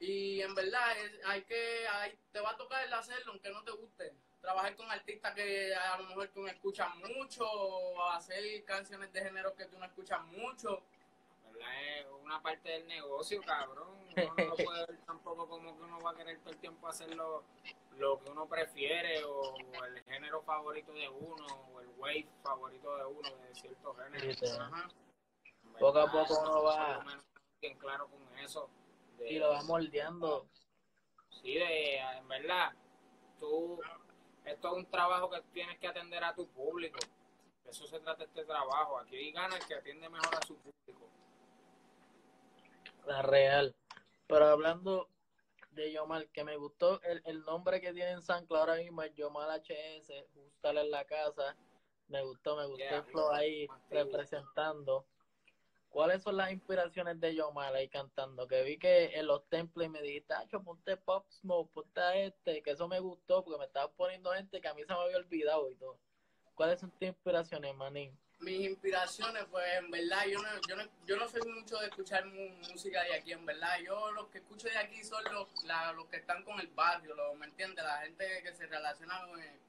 Y 0.00 0.40
en 0.42 0.54
verdad 0.54 0.96
es- 0.98 1.20
hay 1.24 1.42
que, 1.42 1.86
hay, 1.88 2.18
te 2.32 2.40
va 2.40 2.50
a 2.50 2.56
tocar 2.56 2.92
hacerlo 2.92 3.32
aunque 3.32 3.50
no 3.50 3.62
te 3.62 3.70
guste. 3.72 4.12
Trabajar 4.40 4.74
con 4.74 4.90
artistas 4.90 5.34
que 5.34 5.72
a 5.74 5.96
lo 5.98 6.04
mejor 6.08 6.28
tú 6.28 6.40
no 6.42 6.48
escuchas 6.48 6.94
mucho, 6.96 7.44
o 7.48 8.10
hacer 8.10 8.64
canciones 8.64 9.12
de 9.12 9.22
género 9.22 9.54
que 9.54 9.66
tú 9.66 9.78
no 9.78 9.84
escuchas 9.84 10.20
mucho. 10.24 10.82
¿Verdad? 11.62 11.98
Es 12.00 12.06
una 12.22 12.42
parte 12.42 12.68
del 12.68 12.86
negocio, 12.86 13.40
cabrón. 13.42 13.88
Uno 14.16 14.34
no 14.46 14.54
puede 14.66 14.86
ver 14.86 14.98
tampoco 15.06 15.48
como 15.48 15.76
que 15.76 15.82
uno 15.82 16.00
va 16.00 16.10
a 16.10 16.14
querer 16.14 16.38
todo 16.40 16.50
el 16.50 16.58
tiempo 16.58 16.88
hacer 16.88 17.14
lo, 17.14 17.44
lo 17.96 18.18
que 18.20 18.30
uno 18.30 18.46
prefiere 18.46 19.22
o, 19.24 19.40
o 19.54 19.84
el 19.84 20.02
género 20.04 20.42
favorito 20.42 20.92
de 20.92 21.08
uno 21.08 21.46
o 21.72 21.80
el 21.80 21.88
wave 21.98 22.28
favorito 22.42 22.96
de 22.96 23.04
uno 23.06 23.36
de 23.36 23.54
cierto 23.54 23.94
género. 23.94 24.32
Ajá. 24.60 24.88
Poco 25.78 25.98
a 25.98 26.10
poco 26.10 26.40
uno 26.40 26.62
va- 26.64 27.04
bien 27.60 27.78
claro 27.78 28.08
con 28.08 28.38
eso. 28.38 28.68
de- 29.18 29.30
y 29.32 29.38
lo 29.38 29.50
va 29.50 29.62
moldeando. 29.62 30.46
Sí, 31.30 31.54
de, 31.54 31.96
en 31.98 32.28
verdad, 32.28 32.72
tú, 33.38 33.80
esto 34.44 34.68
es 34.68 34.74
un 34.74 34.86
trabajo 34.90 35.30
que 35.30 35.40
tienes 35.52 35.78
que 35.78 35.88
atender 35.88 36.22
a 36.24 36.34
tu 36.34 36.46
público. 36.48 36.98
De 37.64 37.70
eso 37.70 37.86
se 37.86 38.00
trata 38.00 38.24
este 38.24 38.44
trabajo. 38.44 38.98
Aquí 38.98 39.30
gana 39.32 39.56
el 39.56 39.66
que 39.66 39.74
atiende 39.74 40.08
mejor 40.08 40.34
a 40.34 40.42
su 40.46 40.56
público. 40.56 41.08
La 43.06 43.22
real. 43.22 43.74
Pero 44.26 44.46
hablando 44.46 45.08
de 45.70 45.92
Yomar, 45.92 46.28
que 46.28 46.44
me 46.44 46.56
gustó 46.56 47.00
el, 47.02 47.22
el 47.24 47.42
nombre 47.44 47.80
que 47.80 47.92
tiene 47.92 48.12
en 48.12 48.22
San 48.22 48.46
ahora 48.50 48.76
mismo, 48.76 49.02
es 49.02 49.14
Yomar 49.14 49.48
HS, 49.60 50.12
Gustale 50.34 50.82
en 50.82 50.90
la 50.90 51.04
casa. 51.04 51.56
Me 52.08 52.22
gustó, 52.22 52.56
me 52.56 52.66
gustó 52.66 52.84
Yeah, 52.84 52.96
el 52.98 53.04
flow 53.04 53.30
ahí 53.30 53.68
representando. 53.90 55.06
¿Cuáles 55.88 56.22
son 56.22 56.38
las 56.38 56.50
inspiraciones 56.50 57.20
de 57.20 57.34
Yomar 57.34 57.74
ahí 57.74 57.88
cantando? 57.88 58.46
Que 58.46 58.62
vi 58.62 58.78
que 58.78 59.18
en 59.18 59.26
los 59.26 59.46
templos 59.48 59.88
me 59.90 60.00
dijiste, 60.00 60.28
Tacho, 60.34 60.62
ponte 60.62 60.96
Pop 60.96 61.26
Smoke, 61.28 61.70
ponte 61.72 62.00
a 62.00 62.16
este, 62.16 62.62
que 62.62 62.70
eso 62.70 62.88
me 62.88 62.98
gustó 63.00 63.44
porque 63.44 63.58
me 63.58 63.66
estabas 63.66 63.90
poniendo 63.96 64.32
gente 64.32 64.60
que 64.60 64.68
a 64.68 64.74
mí 64.74 64.82
se 64.84 64.92
me 64.92 65.00
había 65.00 65.18
olvidado 65.18 65.70
y 65.70 65.74
todo. 65.76 65.98
¿Cuáles 66.54 66.80
son 66.80 66.90
tus 66.92 67.02
inspiraciones, 67.02 67.74
manín? 67.74 68.16
Mis 68.42 68.68
inspiraciones, 68.68 69.44
pues 69.50 69.64
en 69.78 69.90
verdad, 69.90 70.26
yo 70.26 70.42
no, 70.42 70.48
yo 70.68 70.74
no, 70.76 70.82
yo 71.06 71.16
no 71.16 71.28
soy 71.28 71.42
mucho 71.52 71.78
de 71.78 71.86
escuchar 71.86 72.26
música 72.26 73.02
de 73.04 73.14
aquí, 73.14 73.32
en 73.32 73.46
verdad. 73.46 73.78
Yo 73.84 74.10
los 74.12 74.28
que 74.30 74.38
escucho 74.38 74.66
de 74.68 74.76
aquí 74.78 75.04
son 75.04 75.22
los, 75.32 75.48
la- 75.64 75.92
los 75.92 76.06
que 76.08 76.16
están 76.16 76.42
con 76.42 76.58
el 76.58 76.66
barrio, 76.68 77.14
lo- 77.14 77.34
¿me 77.36 77.46
entiendes? 77.46 77.84
La 77.84 77.98
gente 77.98 78.42
que 78.42 78.52
se 78.52 78.66
relaciona 78.66 79.20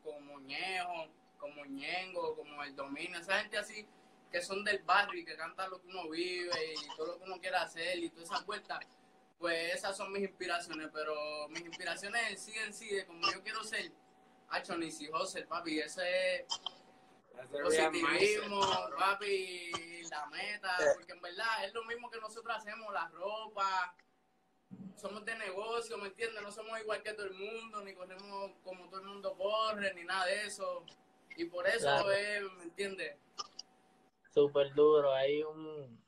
con, 0.04 0.26
Moñejo, 0.26 1.08
con 1.38 1.56
Moñengo, 1.56 2.36
como 2.36 2.64
el 2.64 2.76
Dominio, 2.76 3.20
esa 3.20 3.40
gente 3.42 3.58
así 3.60 3.88
que 4.32 4.42
son 4.42 4.64
del 4.64 4.80
barrio 4.80 5.22
y 5.22 5.26
que 5.26 5.36
cantan 5.36 5.70
lo 5.70 5.80
que 5.80 5.88
uno 5.90 6.10
vive 6.10 6.74
y 6.74 6.98
todo 6.98 7.06
lo 7.06 7.18
que 7.20 7.24
uno 7.26 7.40
quiere 7.40 7.58
hacer 7.58 8.00
y 8.00 8.10
todas 8.10 8.32
esas 8.32 8.44
vueltas. 8.46 8.80
Pues 9.38 9.76
esas 9.76 9.96
son 9.96 10.12
mis 10.12 10.24
inspiraciones, 10.24 10.90
pero 10.92 11.48
mis 11.50 11.62
inspiraciones 11.62 12.22
en 12.32 12.38
sí, 12.40 12.54
en 12.58 12.74
sí, 12.74 12.90
de 12.90 13.06
como 13.06 13.32
yo 13.32 13.44
quiero 13.44 13.64
ser, 13.64 13.92
Hacho 14.50 14.76
Nisi 14.78 15.06
José, 15.08 15.44
papi, 15.44 15.80
ese 15.80 16.38
es 16.38 16.46
positivismo, 17.52 18.62
papi, 18.98 19.72
la 20.10 20.26
meta, 20.28 20.78
porque 20.96 21.14
en 21.14 21.22
verdad 21.22 21.66
es 21.66 21.74
lo 21.74 21.84
mismo 21.86 22.10
que 22.10 22.20
nosotros 22.20 22.56
hacemos, 22.56 22.94
la 22.94 23.08
ropa, 23.10 23.96
somos 24.96 25.26
de 25.26 25.36
negocio, 25.36 25.98
¿me 25.98 26.08
entiendes? 26.08 26.42
No 26.42 26.52
somos 26.52 26.80
igual 26.80 27.02
que 27.04 27.14
todo 27.14 27.26
el 27.28 27.34
mundo, 27.34 27.82
ni 27.82 27.94
corremos 27.94 28.52
como 28.64 28.88
todo 28.90 29.02
el 29.02 29.08
mundo 29.08 29.36
corre, 29.36 29.94
ni 29.94 30.04
nada 30.04 30.26
de 30.26 30.46
eso. 30.46 30.86
Y 31.36 31.46
por 31.46 31.68
eso 31.68 31.80
Claro. 31.80 32.12
es, 32.12 32.44
¿me 32.54 32.64
entiendes? 32.64 33.18
Súper 34.34 34.74
duro. 34.74 35.12
Hay 35.14 35.44
un, 35.44 36.00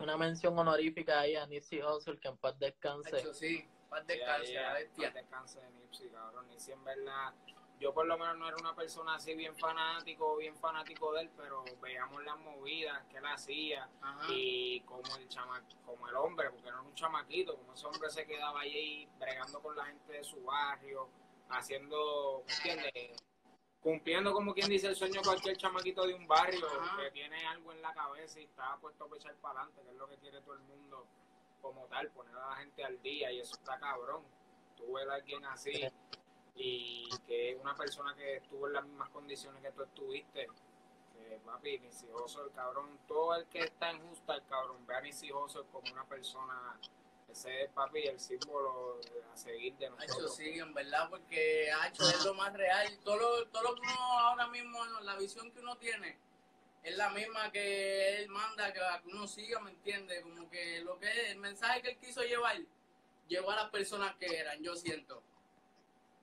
una 0.00 0.16
mención 0.16 0.58
honorífica 0.58 1.20
ahí 1.20 1.36
a 1.36 1.46
Nipsey 1.46 1.82
Hussle, 1.82 2.18
que 2.18 2.28
en 2.28 2.36
paz 2.36 2.58
descanse. 2.58 3.18
Hecho, 3.18 3.34
sí, 3.34 3.68
paz 3.88 4.06
descanse, 4.06 4.54
la 4.54 4.72
bestia. 4.74 5.08
paz 5.08 5.14
descanse 5.14 5.60
de 5.60 5.70
Nipsey, 5.70 6.08
cabrón. 6.10 6.48
Nipsey 6.48 6.72
en 6.74 6.84
verdad, 6.84 7.34
yo 7.80 7.94
por 7.94 8.06
lo 8.06 8.18
menos 8.18 8.36
no 8.36 8.46
era 8.46 8.56
una 8.58 8.74
persona 8.74 9.14
así 9.14 9.34
bien 9.34 9.56
fanático, 9.56 10.36
bien 10.36 10.54
fanático 10.54 11.14
de 11.14 11.22
él, 11.22 11.30
pero 11.34 11.64
veíamos 11.80 12.22
las 12.22 12.38
movidas 12.38 13.02
que 13.06 13.16
él 13.16 13.26
hacía 13.26 13.88
Ajá. 14.02 14.26
y 14.28 14.80
como 14.82 15.16
el 15.16 15.26
chama, 15.28 15.62
como 15.86 16.06
el 16.06 16.14
hombre, 16.14 16.50
porque 16.50 16.70
no 16.70 16.78
era 16.78 16.82
un 16.82 16.94
chamaquito, 16.94 17.56
como 17.56 17.72
ese 17.72 17.86
hombre 17.86 18.10
se 18.10 18.26
quedaba 18.26 18.60
allí 18.60 19.08
bregando 19.18 19.62
con 19.62 19.74
la 19.74 19.86
gente 19.86 20.12
de 20.12 20.22
su 20.22 20.44
barrio, 20.44 21.08
haciendo, 21.48 22.44
¿me 22.46 22.54
entiendes? 22.54 23.22
Cumpliendo 23.80 24.34
como 24.34 24.52
quien 24.52 24.68
dice 24.68 24.88
el 24.88 24.94
sueño 24.94 25.22
de 25.22 25.26
cualquier 25.26 25.56
chamaquito 25.56 26.06
de 26.06 26.12
un 26.12 26.28
barrio 26.28 26.66
Ajá. 26.66 26.98
que 26.98 27.10
tiene 27.12 27.46
algo 27.46 27.72
en 27.72 27.80
la 27.80 27.94
cabeza 27.94 28.40
y 28.40 28.44
está 28.44 28.76
puesto 28.76 29.08
a 29.10 29.16
echar 29.16 29.34
para 29.36 29.60
adelante, 29.60 29.82
que 29.82 29.88
es 29.88 29.96
lo 29.96 30.06
que 30.06 30.18
quiere 30.18 30.42
todo 30.42 30.52
el 30.52 30.60
mundo 30.60 31.06
como 31.62 31.86
tal, 31.86 32.10
poner 32.10 32.36
a 32.36 32.50
la 32.50 32.56
gente 32.56 32.84
al 32.84 33.00
día 33.00 33.32
y 33.32 33.40
eso 33.40 33.54
está 33.54 33.78
cabrón. 33.80 34.22
Tú 34.76 34.92
ves 34.92 35.08
a 35.08 35.14
alguien 35.14 35.44
así 35.46 35.72
y 36.62 37.08
que 37.26 37.56
una 37.60 37.74
persona 37.74 38.14
que 38.14 38.36
estuvo 38.36 38.66
en 38.66 38.74
las 38.74 38.84
mismas 38.84 39.08
condiciones 39.08 39.62
que 39.62 39.70
tú 39.70 39.82
estuviste, 39.82 40.46
que 41.14 41.40
papi, 41.44 41.78
Nisijoso, 41.78 42.44
el 42.44 42.52
cabrón, 42.52 42.98
todo 43.08 43.34
el 43.34 43.46
que 43.46 43.60
está 43.60 43.90
en 43.90 44.06
justa, 44.06 44.34
el 44.34 44.44
cabrón, 44.44 44.86
ve 44.86 44.94
a 44.94 45.00
Nisijoso 45.00 45.64
como 45.72 45.90
una 45.90 46.04
persona, 46.04 46.78
ese 47.30 47.62
es 47.62 47.70
papi 47.70 48.08
el 48.08 48.20
símbolo 48.20 49.00
a 49.32 49.36
seguir 49.36 49.74
de 49.78 49.86
Hacho, 49.86 49.96
nosotros. 49.96 50.36
sí, 50.36 50.58
en 50.58 50.74
verdad, 50.74 51.08
porque 51.08 51.70
Hacho 51.72 52.02
es 52.02 52.24
lo 52.26 52.34
más 52.34 52.52
real. 52.52 52.98
Todo 53.04 53.16
lo, 53.16 53.48
todo 53.48 53.62
lo 53.62 53.74
que 53.76 53.80
uno 53.80 54.18
ahora 54.18 54.46
mismo, 54.48 54.84
la 55.02 55.16
visión 55.16 55.50
que 55.52 55.60
uno 55.60 55.78
tiene, 55.78 56.18
es 56.82 56.96
la 56.96 57.08
misma 57.08 57.50
que 57.50 58.18
él 58.18 58.28
manda 58.28 58.70
que, 58.72 58.80
uno 59.06 59.26
siga, 59.26 59.60
¿me 59.60 59.70
entiendes? 59.70 60.22
Como 60.22 60.50
que 60.50 60.80
lo 60.80 60.98
que 60.98 61.30
el 61.30 61.38
mensaje 61.38 61.80
que 61.80 61.90
él 61.92 61.98
quiso 61.98 62.22
llevar, 62.22 62.58
llegó 63.28 63.50
a 63.50 63.56
las 63.56 63.70
personas 63.70 64.14
que 64.16 64.26
eran, 64.26 64.62
yo 64.62 64.76
siento. 64.76 65.22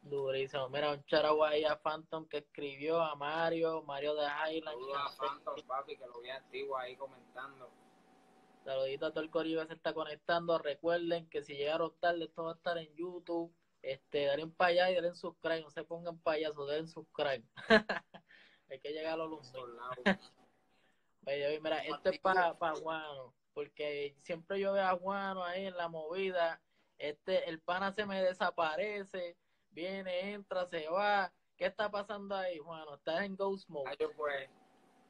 Durísimo. 0.09 0.69
Mira, 0.69 0.91
un 0.91 1.03
charagua 1.05 1.49
ahí 1.49 1.63
a 1.63 1.77
Phantom 1.77 2.27
que 2.27 2.37
escribió 2.37 3.01
a 3.01 3.15
Mario, 3.15 3.83
Mario 3.83 4.15
de 4.15 4.25
Highland. 4.25 4.77
Saludos 4.77 4.97
a 4.97 5.17
Phantom, 5.17 5.55
papi, 5.67 5.97
que 5.97 6.07
lo 6.07 6.21
vi 6.21 6.29
activo 6.29 6.77
ahí 6.77 6.95
comentando. 6.95 7.69
Saludito 8.63 9.05
a 9.05 9.11
todo 9.11 9.23
el 9.23 9.29
corillo 9.29 9.61
que 9.61 9.67
se 9.67 9.73
está 9.73 9.93
conectando. 9.93 10.57
Recuerden 10.57 11.29
que 11.29 11.43
si 11.43 11.55
llegaron 11.55 11.93
tarde, 11.99 12.25
esto 12.25 12.43
va 12.43 12.51
a 12.51 12.55
estar 12.55 12.77
en 12.77 12.93
YouTube. 12.95 13.53
Este, 13.81 14.19
denle 14.19 14.47
para 14.47 14.71
allá 14.71 14.91
y 14.91 14.95
denle 14.95 15.13
subscribe. 15.13 15.61
No 15.61 15.69
se 15.69 15.83
pongan 15.83 16.19
payasos, 16.19 16.67
denle 16.69 16.87
subscribe. 16.87 17.43
Hay 18.69 18.79
que 18.79 18.91
llegar 18.91 19.13
a 19.13 19.17
los 19.17 19.29
lunes. 19.29 19.53
Oye, 21.25 21.59
mira, 21.59 21.79
esto 21.79 22.09
es 22.09 22.19
para 22.19 22.53
Juano, 22.53 23.33
porque 23.53 24.15
siempre 24.21 24.61
yo 24.61 24.71
veo 24.71 24.85
a 24.85 24.97
Juano 24.97 25.43
ahí 25.43 25.65
en 25.65 25.75
la 25.75 25.89
movida, 25.89 26.61
este, 26.97 27.49
el 27.49 27.59
pana 27.59 27.91
se 27.91 28.05
me 28.05 28.23
desaparece, 28.23 29.37
viene, 29.71 30.31
entra, 30.33 30.65
se 30.67 30.87
va. 30.87 31.31
¿Qué 31.57 31.65
está 31.65 31.89
pasando 31.89 32.35
ahí, 32.35 32.59
Juano? 32.59 32.95
¿Estás 32.95 33.21
en 33.21 33.35
Ghost 33.35 33.67
Mode? 33.69 33.97
Yo 33.99 34.11
pues, 34.11 34.47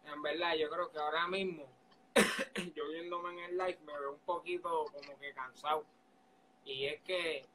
en 0.06 0.22
verdad, 0.22 0.56
yo 0.56 0.70
creo 0.70 0.90
que 0.90 0.98
ahora 0.98 1.28
mismo, 1.28 1.66
yo 2.76 2.88
viéndome 2.90 3.32
en 3.32 3.40
el 3.40 3.58
live, 3.58 3.80
me 3.86 4.00
veo 4.00 4.14
un 4.14 4.20
poquito 4.20 4.86
como 4.86 5.20
que 5.20 5.34
cansado. 5.34 5.86
Y 6.64 6.86
es 6.86 7.02
que 7.02 7.46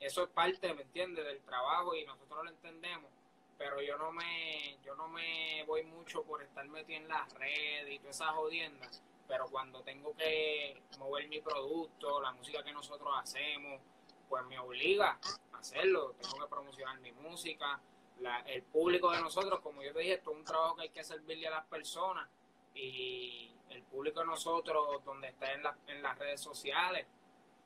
eso 0.00 0.24
es 0.24 0.30
parte, 0.30 0.72
¿me 0.74 0.82
entiendes?, 0.82 1.24
del 1.24 1.40
trabajo 1.42 1.94
y 1.94 2.04
nosotros 2.04 2.44
lo 2.44 2.50
entendemos. 2.50 3.10
Pero 3.56 3.80
yo 3.82 3.98
no 3.98 4.10
me, 4.10 4.78
yo 4.82 4.94
no 4.96 5.06
me 5.08 5.62
voy 5.66 5.84
mucho 5.84 6.24
por 6.24 6.42
estar 6.42 6.66
metido 6.66 6.98
en 6.98 7.08
las 7.08 7.32
redes 7.34 7.92
y 7.92 7.98
todas 7.98 8.16
esas 8.16 8.30
jodiendas. 8.30 9.02
Pero 9.28 9.46
cuando 9.48 9.82
tengo 9.82 10.16
que 10.16 10.82
mover 10.98 11.28
mi 11.28 11.40
producto, 11.40 12.20
la 12.20 12.32
música 12.32 12.64
que 12.64 12.72
nosotros 12.72 13.10
hacemos, 13.16 13.80
pues 14.28 14.44
me 14.46 14.58
obliga 14.58 15.18
hacerlo. 15.60 16.14
Tengo 16.20 16.38
que 16.38 16.46
promocionar 16.48 16.98
mi 17.00 17.12
música, 17.12 17.80
la- 18.20 18.40
el 18.40 18.62
público 18.62 19.10
de 19.12 19.20
nosotros, 19.20 19.60
como 19.60 19.82
yo 19.82 19.92
te 19.92 20.00
dije, 20.00 20.14
esto 20.14 20.32
es 20.32 20.36
un 20.38 20.44
trabajo 20.44 20.76
que 20.76 20.82
hay 20.82 20.88
que 20.90 21.04
servirle 21.04 21.46
a 21.46 21.50
las 21.50 21.66
personas 21.66 22.28
y 22.74 23.50
el 23.70 23.82
público 23.84 24.20
de 24.20 24.26
nosotros, 24.26 25.04
donde 25.04 25.28
está 25.28 25.52
en, 25.52 25.62
la- 25.62 25.76
en 25.86 26.02
las 26.02 26.18
redes 26.18 26.40
sociales, 26.40 27.06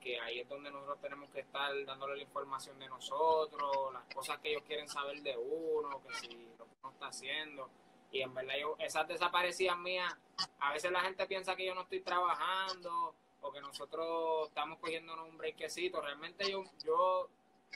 que 0.00 0.20
ahí 0.20 0.40
es 0.40 0.48
donde 0.48 0.70
nosotros 0.70 1.00
tenemos 1.00 1.30
que 1.30 1.40
estar 1.40 1.72
dándole 1.86 2.16
la 2.16 2.22
información 2.22 2.78
de 2.78 2.88
nosotros, 2.88 3.92
las 3.92 4.04
cosas 4.14 4.38
que 4.40 4.50
ellos 4.50 4.62
quieren 4.66 4.88
saber 4.88 5.22
de 5.22 5.36
uno, 5.36 6.02
que 6.06 6.14
si 6.14 6.28
lo 6.58 6.66
que 6.66 6.72
uno 6.82 6.92
está 6.92 7.06
haciendo. 7.06 7.70
Y 8.12 8.20
en 8.20 8.34
verdad, 8.34 8.54
yo, 8.60 8.76
esas 8.80 9.08
desaparecidas 9.08 9.78
mías, 9.78 10.14
a 10.60 10.72
veces 10.72 10.92
la 10.92 11.00
gente 11.00 11.26
piensa 11.26 11.56
que 11.56 11.64
yo 11.66 11.74
no 11.74 11.80
estoy 11.82 12.00
trabajando 12.00 13.14
o 13.40 13.50
que 13.50 13.60
nosotros 13.62 14.48
estamos 14.48 14.78
cogiéndonos 14.78 15.26
un 15.28 15.36
breakcito. 15.38 16.00
Realmente 16.00 16.50
yo 16.84 17.28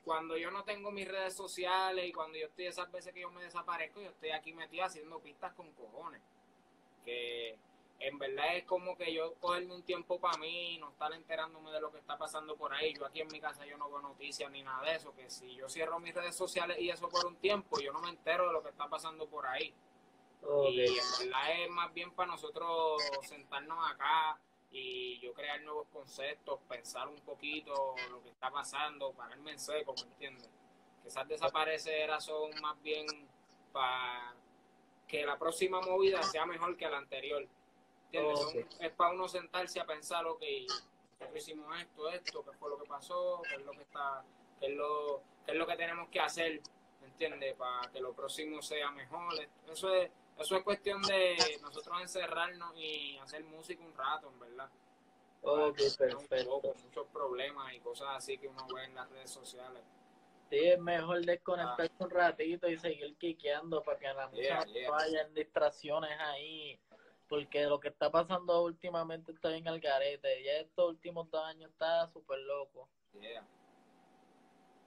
cuando 0.04 0.36
yo 0.36 0.50
no 0.50 0.64
tengo 0.64 0.90
mis 0.90 1.08
redes 1.08 1.34
sociales 1.34 2.06
y 2.06 2.12
cuando 2.12 2.38
yo 2.38 2.46
estoy 2.46 2.66
esas 2.66 2.90
veces 2.90 3.12
que 3.12 3.20
yo 3.20 3.30
me 3.30 3.42
desaparezco, 3.42 4.00
yo 4.00 4.10
estoy 4.10 4.30
aquí 4.30 4.52
metido 4.52 4.84
haciendo 4.84 5.20
pistas 5.20 5.52
con 5.54 5.70
cojones. 5.72 6.22
Que 7.04 7.58
en 8.00 8.18
verdad 8.18 8.56
es 8.56 8.64
como 8.64 8.96
que 8.96 9.12
yo 9.12 9.34
cogerme 9.34 9.74
un 9.74 9.82
tiempo 9.82 10.20
para 10.20 10.38
mí, 10.38 10.78
no 10.78 10.90
estar 10.90 11.12
enterándome 11.12 11.72
de 11.72 11.80
lo 11.80 11.90
que 11.90 11.98
está 11.98 12.16
pasando 12.16 12.56
por 12.56 12.72
ahí. 12.72 12.94
Yo 12.94 13.06
aquí 13.06 13.20
en 13.20 13.28
mi 13.28 13.40
casa 13.40 13.66
yo 13.66 13.76
no 13.76 13.88
veo 13.88 14.00
noticias 14.00 14.50
ni 14.50 14.62
nada 14.62 14.82
de 14.84 14.96
eso, 14.96 15.14
que 15.14 15.28
si 15.30 15.56
yo 15.56 15.68
cierro 15.68 15.98
mis 15.98 16.14
redes 16.14 16.36
sociales 16.36 16.78
y 16.78 16.90
eso 16.90 17.08
por 17.08 17.26
un 17.26 17.36
tiempo, 17.36 17.80
yo 17.80 17.92
no 17.92 18.00
me 18.00 18.10
entero 18.10 18.46
de 18.46 18.52
lo 18.52 18.62
que 18.62 18.70
está 18.70 18.88
pasando 18.88 19.26
por 19.28 19.46
ahí. 19.46 19.74
Y 20.70 20.80
en 20.80 21.04
verdad 21.18 21.62
es 21.62 21.70
más 21.70 21.92
bien 21.92 22.12
para 22.12 22.30
nosotros 22.30 23.02
sentarnos 23.22 23.78
acá 23.90 24.38
y 24.70 25.18
yo 25.20 25.32
crear 25.32 25.60
nuevos 25.62 25.86
conceptos, 25.92 26.60
pensar 26.68 27.08
un 27.08 27.20
poquito 27.20 27.94
lo 28.10 28.22
que 28.22 28.30
está 28.30 28.50
pasando, 28.50 29.12
pararme 29.12 29.52
en 29.52 29.58
seco, 29.58 29.94
¿me 29.94 30.02
entiendes? 30.02 30.48
Que 31.02 31.08
esas 31.08 31.26
desapareceras 31.28 32.24
son 32.24 32.50
más 32.60 32.80
bien 32.82 33.06
para 33.72 34.34
que 35.06 35.24
la 35.24 35.38
próxima 35.38 35.80
movida 35.80 36.22
sea 36.22 36.44
mejor 36.46 36.76
que 36.76 36.88
la 36.88 36.98
anterior. 36.98 37.46
¿Entiendes? 38.06 38.40
Son- 38.40 38.66
es 38.80 38.92
para 38.92 39.12
uno 39.14 39.26
sentarse 39.28 39.80
a 39.80 39.86
pensar, 39.86 40.26
ok, 40.26 40.42
nosotros 41.20 41.42
hicimos 41.42 41.80
esto, 41.80 42.08
esto, 42.10 42.44
qué 42.44 42.52
fue 42.58 42.70
lo 42.70 42.78
que 42.78 42.86
pasó, 42.88 43.42
qué 43.48 43.54
es 43.56 43.64
lo 43.64 43.72
que 43.72 43.82
está, 43.82 44.22
qué 44.60 44.66
es 44.66 44.72
lo, 44.76 45.22
qué 45.44 45.52
es 45.52 45.56
lo 45.58 45.66
que 45.66 45.76
tenemos 45.76 46.08
que 46.10 46.20
hacer, 46.20 46.60
¿me 47.00 47.06
entiendes? 47.08 47.54
Para 47.54 47.90
que 47.90 48.00
lo 48.00 48.12
próximo 48.12 48.60
sea 48.62 48.90
mejor. 48.90 49.34
Eso 49.66 49.92
es, 49.94 50.10
eso 50.38 50.56
es 50.56 50.62
cuestión 50.62 51.02
de 51.02 51.58
nosotros 51.60 52.00
encerrarnos 52.00 52.76
y 52.76 53.18
hacer 53.18 53.44
música 53.44 53.82
un 53.84 53.94
rato, 53.94 54.28
en 54.28 54.38
verdad. 54.38 54.70
Ok, 55.42 55.78
perfecto. 55.96 56.50
poco, 56.50 56.74
muchos 56.84 57.06
problemas 57.08 57.72
y 57.72 57.80
cosas 57.80 58.08
así 58.16 58.38
que 58.38 58.48
uno 58.48 58.66
ve 58.74 58.84
en 58.84 58.94
las 58.94 59.08
redes 59.10 59.30
sociales. 59.30 59.82
Sí, 60.50 60.58
es 60.58 60.78
mejor 60.78 61.24
desconectarse 61.24 61.92
un 61.98 62.10
ratito 62.10 62.68
y 62.68 62.78
seguir 62.78 63.16
quiqueando 63.16 63.82
para 63.82 63.98
que 63.98 64.06
la 64.06 64.28
música 64.28 64.48
Yeah, 64.48 64.64
no 64.64 64.72
yeah. 64.72 64.90
vaya 64.90 65.22
en 65.22 65.34
distracciones 65.34 66.18
ahí. 66.18 66.80
Porque 67.28 67.64
lo 67.64 67.78
que 67.78 67.88
está 67.88 68.10
pasando 68.10 68.62
últimamente 68.62 69.32
está 69.32 69.50
bien 69.50 69.68
al 69.68 69.80
garete. 69.80 70.42
Ya 70.42 70.52
estos 70.52 70.88
últimos 70.88 71.30
dos 71.30 71.44
años 71.44 71.70
está 71.70 72.08
súper 72.08 72.38
loco. 72.38 72.88
Yeah. 73.20 73.46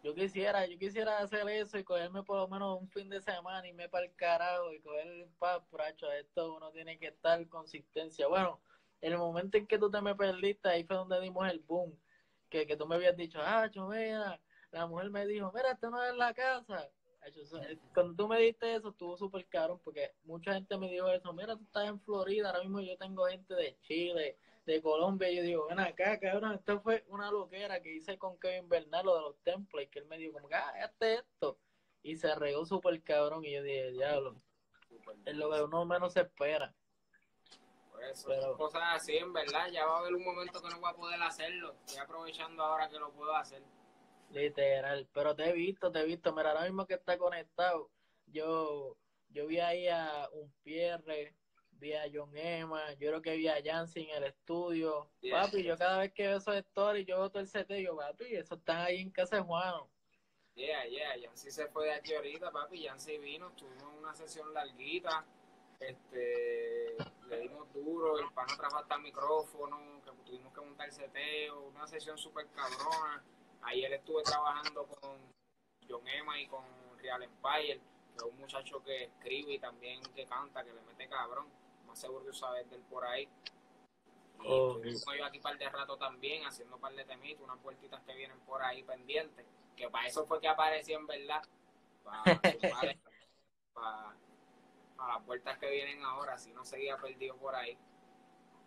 Yo 0.04 0.16
quisiera, 0.16 0.66
yo 0.66 0.80
quisiera 0.80 1.20
hacer 1.20 1.48
eso 1.50 1.78
y 1.78 1.84
cogerme 1.84 2.24
por 2.24 2.38
lo 2.38 2.48
menos 2.48 2.82
un 2.82 2.90
fin 2.90 3.08
de 3.08 3.22
semana 3.22 3.68
y 3.68 3.74
me 3.74 3.88
para 3.88 4.06
el 4.06 4.16
carajo 4.16 4.74
y 4.74 4.82
coger 4.82 5.08
el 5.08 5.28
paz, 5.38 5.62
pracho. 5.70 6.12
Esto 6.12 6.56
uno 6.56 6.72
tiene 6.72 6.98
que 6.98 7.08
estar 7.08 7.48
consistencia. 7.50 8.28
Bueno, 8.28 8.60
en 9.02 9.14
el 9.14 9.20
momento 9.20 9.58
en 9.58 9.68
que 9.68 9.78
tú 9.78 9.92
te 9.92 10.02
me 10.02 10.16
perdiste, 10.16 10.70
ahí 10.70 10.84
fue 10.84 10.96
donde 10.96 11.22
dimos 11.22 11.48
el 11.50 11.60
boom. 11.60 11.96
Que, 12.50 12.66
que 12.66 12.76
tú 12.76 12.88
me 12.88 12.96
habías 12.96 13.16
dicho, 13.16 13.40
ah, 13.42 13.70
mira, 13.90 14.42
la 14.72 14.88
mujer 14.88 15.10
me 15.12 15.26
dijo, 15.28 15.52
mira, 15.54 15.72
esto 15.72 15.90
no 15.90 16.04
es 16.04 16.16
la 16.16 16.34
casa. 16.34 16.90
Cuando 17.94 18.16
tú 18.16 18.28
me 18.28 18.40
diste 18.40 18.74
eso, 18.74 18.90
estuvo 18.90 19.16
súper 19.16 19.46
caro 19.48 19.80
porque 19.84 20.12
mucha 20.24 20.54
gente 20.56 20.78
me 20.78 20.90
dijo 20.90 21.08
eso, 21.10 21.32
mira, 21.34 21.56
tú 21.56 21.64
estás 21.64 21.88
en 21.88 22.00
Florida, 22.02 22.50
ahora 22.50 22.62
mismo 22.62 22.82
yo 22.82 22.98
tengo 22.98 23.26
gente 23.26 23.54
de 23.54 23.78
Chile, 23.82 24.38
de 24.72 24.82
Colombia, 24.82 25.30
y 25.30 25.38
yo 25.38 25.44
digo, 25.44 25.68
ven 25.68 25.80
acá, 25.80 26.20
cabrón, 26.20 26.54
esto 26.54 26.80
fue 26.82 27.04
una 27.08 27.30
loquera 27.32 27.82
que 27.82 27.96
hice 27.96 28.18
con 28.18 28.40
Kevin 28.40 28.70
Bernal, 28.70 29.06
lo 29.06 29.16
de 29.16 29.22
los 29.22 29.38
templos, 29.44 29.84
que 29.92 30.00
él 30.00 30.06
me 30.06 30.18
dijo, 30.18 30.34
como 30.34 30.48
que, 30.48 30.56
ah, 30.56 30.74
hazte 30.84 31.16
esto, 31.16 31.58
y 32.04 32.16
se 32.16 32.34
regó 32.36 32.66
súper 32.66 33.02
cabrón, 33.04 33.44
y 33.46 33.54
yo 33.54 33.64
dije, 33.64 33.92
diablo, 33.92 34.42
es 35.26 35.36
lo 35.36 35.52
que 35.52 35.62
uno 35.64 35.86
menos 35.86 36.14
se 36.14 36.22
espera. 36.22 36.74
Eso, 38.10 38.28
Pero- 38.30 38.42
son 38.42 38.58
cosas 38.58 38.82
así, 38.96 39.16
en 39.16 39.32
verdad. 39.32 39.68
Ya 39.72 39.86
va 39.86 39.98
a 39.98 40.00
haber 40.00 40.16
un 40.16 40.26
momento 40.26 40.60
que 40.60 40.70
no 40.70 40.80
voy 40.80 40.90
a 40.90 40.96
poder 40.96 41.22
hacerlo. 41.22 41.76
Estoy 41.86 42.00
aprovechando 42.00 42.64
ahora 42.64 42.90
que 42.90 42.98
lo 42.98 43.12
puedo 43.12 43.36
hacer. 43.36 43.62
Literal, 44.32 45.08
pero 45.14 45.36
te 45.36 45.50
he 45.50 45.54
visto, 45.54 45.92
te 45.92 46.00
he 46.00 46.06
visto, 46.06 46.34
mira, 46.34 46.50
ahora 46.50 46.64
mismo 46.64 46.88
que 46.88 46.96
está 46.96 47.18
conectado, 47.18 47.92
yo, 48.26 48.98
yo 49.30 49.46
vi 49.46 49.60
ahí 49.60 49.88
a 49.88 50.28
un 50.32 50.52
Pierre, 50.64 51.36
vi 51.82 51.94
a 51.94 52.04
John 52.14 52.30
Emma, 52.38 52.94
yo 52.94 53.10
creo 53.10 53.22
que 53.22 53.36
vi 53.36 53.48
a 53.48 53.60
Yancy 53.60 54.04
en 54.04 54.18
el 54.18 54.24
estudio. 54.26 55.10
Papi, 55.32 55.64
yo 55.64 55.76
cada 55.78 55.98
vez 55.98 56.14
que 56.14 56.28
veo 56.28 56.38
esos 56.38 56.56
stories, 56.56 57.08
yo 57.08 57.18
veo 57.18 57.30
todo 57.30 57.42
el 57.42 57.48
set, 57.48 57.68
yo, 57.74 57.98
papi, 57.98 58.36
eso 58.36 58.56
están 58.56 58.78
ahí 58.82 59.02
en 59.02 59.10
casa 59.10 59.38
de 59.38 59.42
Juano. 59.42 59.90
Yeah, 60.54 60.86
yeah, 60.86 61.18
Yancy 61.18 61.50
se 61.50 61.68
fue 61.70 61.86
de 61.86 61.94
aquí 61.94 62.14
ahorita, 62.14 62.52
papi, 62.52 62.84
Yancy 62.84 63.18
vino, 63.18 63.52
tuvimos 63.54 63.96
una 63.98 64.14
sesión 64.14 64.54
larguita, 64.54 65.26
este, 65.80 66.96
le 67.28 67.40
dimos 67.40 67.74
duro, 67.74 68.20
el 68.20 68.32
pana 68.32 68.56
trajo 68.56 68.78
hasta 68.78 68.96
el 68.96 69.02
micrófono, 69.02 70.02
que 70.06 70.12
tuvimos 70.24 70.54
que 70.54 70.62
montar 70.62 70.88
el 70.88 70.94
seteo, 70.94 71.62
una 71.64 71.88
sesión 71.88 72.18
súper 72.18 72.48
cabrona. 72.50 73.24
Ayer 73.64 73.92
estuve 73.94 74.22
trabajando 74.24 74.86
con 74.86 75.18
John 75.90 76.08
Emma 76.08 76.40
y 76.40 76.48
con 76.48 76.64
Real 77.00 77.24
Empire, 77.24 77.80
que 78.12 78.18
es 78.18 78.24
un 78.24 78.38
muchacho 78.38 78.84
que 78.84 79.06
escribe 79.06 79.54
y 79.54 79.60
también 79.60 80.02
que 80.16 80.26
canta, 80.26 80.64
que 80.64 80.74
le 80.74 80.82
mete 80.82 81.08
cabrón. 81.08 81.61
Más 81.92 82.00
seguro 82.00 82.26
que 82.26 82.32
sabes 82.32 82.70
de 82.70 82.78
él 82.78 82.84
por 82.90 83.04
ahí. 83.04 83.24
Y 83.24 84.48
Oh, 84.48 84.82
yo 84.82 85.26
aquí 85.26 85.40
par 85.40 85.58
de 85.58 85.70
rato 85.70 85.98
también, 85.98 86.46
haciendo 86.46 86.78
par 86.78 86.94
de 86.94 87.04
temitos, 87.04 87.44
unas 87.44 87.60
puertitas 87.60 88.02
que 88.04 88.16
vienen 88.16 88.40
por 88.46 88.64
ahí 88.64 88.82
pendientes. 88.84 89.46
Que 89.76 89.90
para 89.90 90.08
eso 90.08 90.26
fue 90.26 90.40
que 90.40 90.48
aparecí 90.48 90.94
en 90.94 91.06
verdad. 91.06 91.42
Para, 92.02 92.24
para, 93.74 94.16
para 94.96 95.14
las 95.16 95.24
puertas 95.26 95.58
que 95.58 95.70
vienen 95.70 96.02
ahora, 96.02 96.38
si 96.38 96.54
no 96.54 96.64
seguía 96.64 96.96
perdido 96.96 97.36
por 97.36 97.56
ahí. 97.56 97.78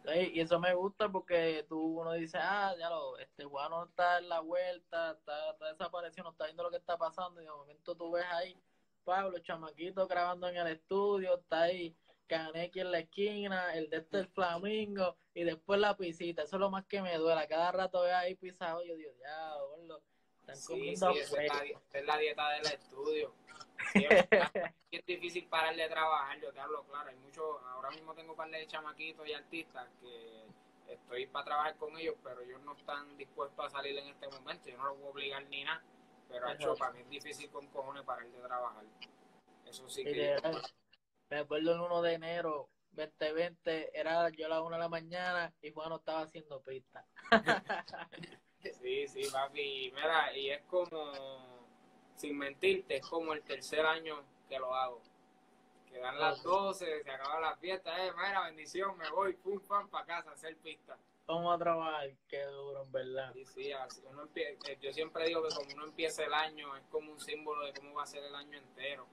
Sí, 0.04 0.32
y 0.34 0.40
eso 0.40 0.60
me 0.60 0.74
gusta 0.74 1.08
porque 1.08 1.64
tú 1.66 1.80
uno 2.00 2.12
dice, 2.12 2.36
ah, 2.38 2.74
ya 2.78 2.90
lo, 2.90 3.16
este 3.16 3.46
Juan 3.46 3.70
no 3.70 3.84
está 3.84 4.18
en 4.18 4.28
la 4.28 4.40
vuelta, 4.40 5.12
está, 5.12 5.52
está 5.52 5.72
desaparecido, 5.72 6.24
no 6.24 6.32
está 6.32 6.44
viendo 6.44 6.62
lo 6.62 6.70
que 6.70 6.76
está 6.76 6.98
pasando, 6.98 7.40
y 7.40 7.46
de 7.46 7.50
momento 7.50 7.96
tú 7.96 8.10
ves 8.10 8.26
ahí, 8.32 8.60
Pablo, 9.02 9.38
chamaquito 9.38 10.06
grabando 10.06 10.46
en 10.46 10.58
el 10.58 10.66
estudio, 10.66 11.38
está 11.38 11.62
ahí 11.62 11.96
Kaneki 12.26 12.80
en 12.80 12.90
la 12.92 12.98
esquina, 13.00 13.74
el 13.74 13.88
de 13.90 13.98
este 13.98 14.18
el 14.18 14.28
flamingo, 14.28 15.16
y 15.34 15.44
después 15.44 15.80
la 15.80 15.96
pisita, 15.96 16.42
eso 16.42 16.56
es 16.56 16.60
lo 16.60 16.70
más 16.70 16.84
que 16.86 17.02
me 17.02 17.16
duele, 17.16 17.46
cada 17.48 17.72
rato 17.72 18.02
veo 18.02 18.16
ahí 18.16 18.34
pisado, 18.34 18.82
yo 18.84 18.96
digo, 18.96 19.12
ya, 19.20 19.54
gordo, 19.58 20.00
están 20.40 20.56
Sí, 20.56 20.72
comiendo 20.72 21.12
sí, 21.12 21.18
esa 21.18 21.42
es, 21.42 21.48
la, 21.48 21.54
fresco". 21.58 21.80
esa 21.88 21.98
es 21.98 22.04
la 22.06 22.18
dieta 22.18 22.50
del 22.50 22.66
estudio. 22.66 23.34
Es 24.90 25.04
difícil 25.06 25.48
parar 25.48 25.74
de 25.74 25.88
trabajar, 25.88 26.38
yo 26.40 26.52
te 26.52 26.60
hablo 26.60 26.84
claro. 26.84 27.10
Hay 27.10 27.16
muchos, 27.16 27.44
ahora 27.66 27.90
mismo 27.90 28.14
tengo 28.14 28.30
un 28.30 28.36
par 28.36 28.48
de 28.48 28.64
chamaquitos 28.68 29.26
y 29.26 29.32
artistas 29.32 29.88
que 30.00 30.44
estoy 30.88 31.26
para 31.26 31.44
trabajar 31.46 31.76
con 31.76 31.98
ellos, 31.98 32.14
pero 32.22 32.40
ellos 32.42 32.60
no 32.62 32.76
están 32.76 33.16
dispuestos 33.16 33.66
a 33.66 33.70
salir 33.70 33.98
en 33.98 34.06
este 34.06 34.28
momento. 34.28 34.68
Yo 34.68 34.76
no 34.76 34.84
los 34.84 34.98
voy 34.98 35.06
a 35.06 35.10
obligar 35.10 35.44
ni 35.48 35.64
nada, 35.64 35.82
pero 36.28 36.48
hecho, 36.48 36.76
para 36.76 36.92
mí 36.92 37.00
es 37.00 37.08
difícil 37.10 37.50
con 37.50 37.66
cojones 37.68 38.04
parar 38.04 38.28
de 38.28 38.38
trabajar. 38.40 38.84
Eso 39.66 39.88
sí 39.88 40.04
que. 40.04 40.36
Me 41.34 41.40
acuerdo 41.40 41.72
el 41.74 41.80
1 41.80 42.00
de 42.00 42.12
enero 42.12 42.68
2020, 42.92 43.98
era 43.98 44.28
yo 44.28 44.46
a 44.46 44.50
las 44.50 44.60
1 44.60 44.76
de 44.76 44.78
la 44.78 44.88
mañana 44.88 45.52
y 45.62 45.72
Juan 45.72 45.88
no 45.88 45.96
estaba 45.96 46.20
haciendo 46.20 46.60
pista. 46.62 47.04
Sí, 48.80 49.06
sí, 49.08 49.22
papi. 49.30 49.92
Mira, 49.94 50.34
y 50.34 50.48
es 50.50 50.62
como, 50.62 51.12
sin 52.16 52.38
mentirte, 52.38 52.96
es 52.96 53.06
como 53.06 53.32
el 53.34 53.42
tercer 53.42 53.84
año 53.84 54.24
que 54.48 54.58
lo 54.58 54.74
hago. 54.74 55.02
Quedan 55.90 56.18
las 56.18 56.42
12, 56.42 57.02
se 57.02 57.10
acaba 57.10 57.40
la 57.40 57.56
fiesta, 57.56 58.06
eh, 58.06 58.12
mira, 58.16 58.44
bendición, 58.44 58.96
me 58.96 59.10
voy, 59.10 59.34
pum, 59.34 59.60
pam, 59.60 59.88
para 59.90 60.06
casa, 60.06 60.30
a 60.30 60.32
hacer 60.34 60.56
pista. 60.58 60.96
Vamos 61.26 61.54
a 61.54 61.58
trabajar, 61.58 62.10
qué 62.28 62.42
duro, 62.44 62.82
en 62.84 62.92
verdad. 62.92 63.32
Sí, 63.34 63.44
sí, 63.44 63.72
así 63.72 64.02
uno 64.08 64.22
empie- 64.28 64.56
eh, 64.68 64.78
yo 64.80 64.92
siempre 64.92 65.26
digo 65.26 65.42
que 65.46 65.54
como 65.54 65.74
uno 65.74 65.84
empieza 65.84 66.24
el 66.24 66.32
año, 66.32 66.74
es 66.76 66.84
como 66.90 67.12
un 67.12 67.20
símbolo 67.20 67.66
de 67.66 67.74
cómo 67.74 67.94
va 67.94 68.04
a 68.04 68.06
ser 68.06 68.22
el 68.24 68.34
año 68.34 68.56
entero. 68.56 69.06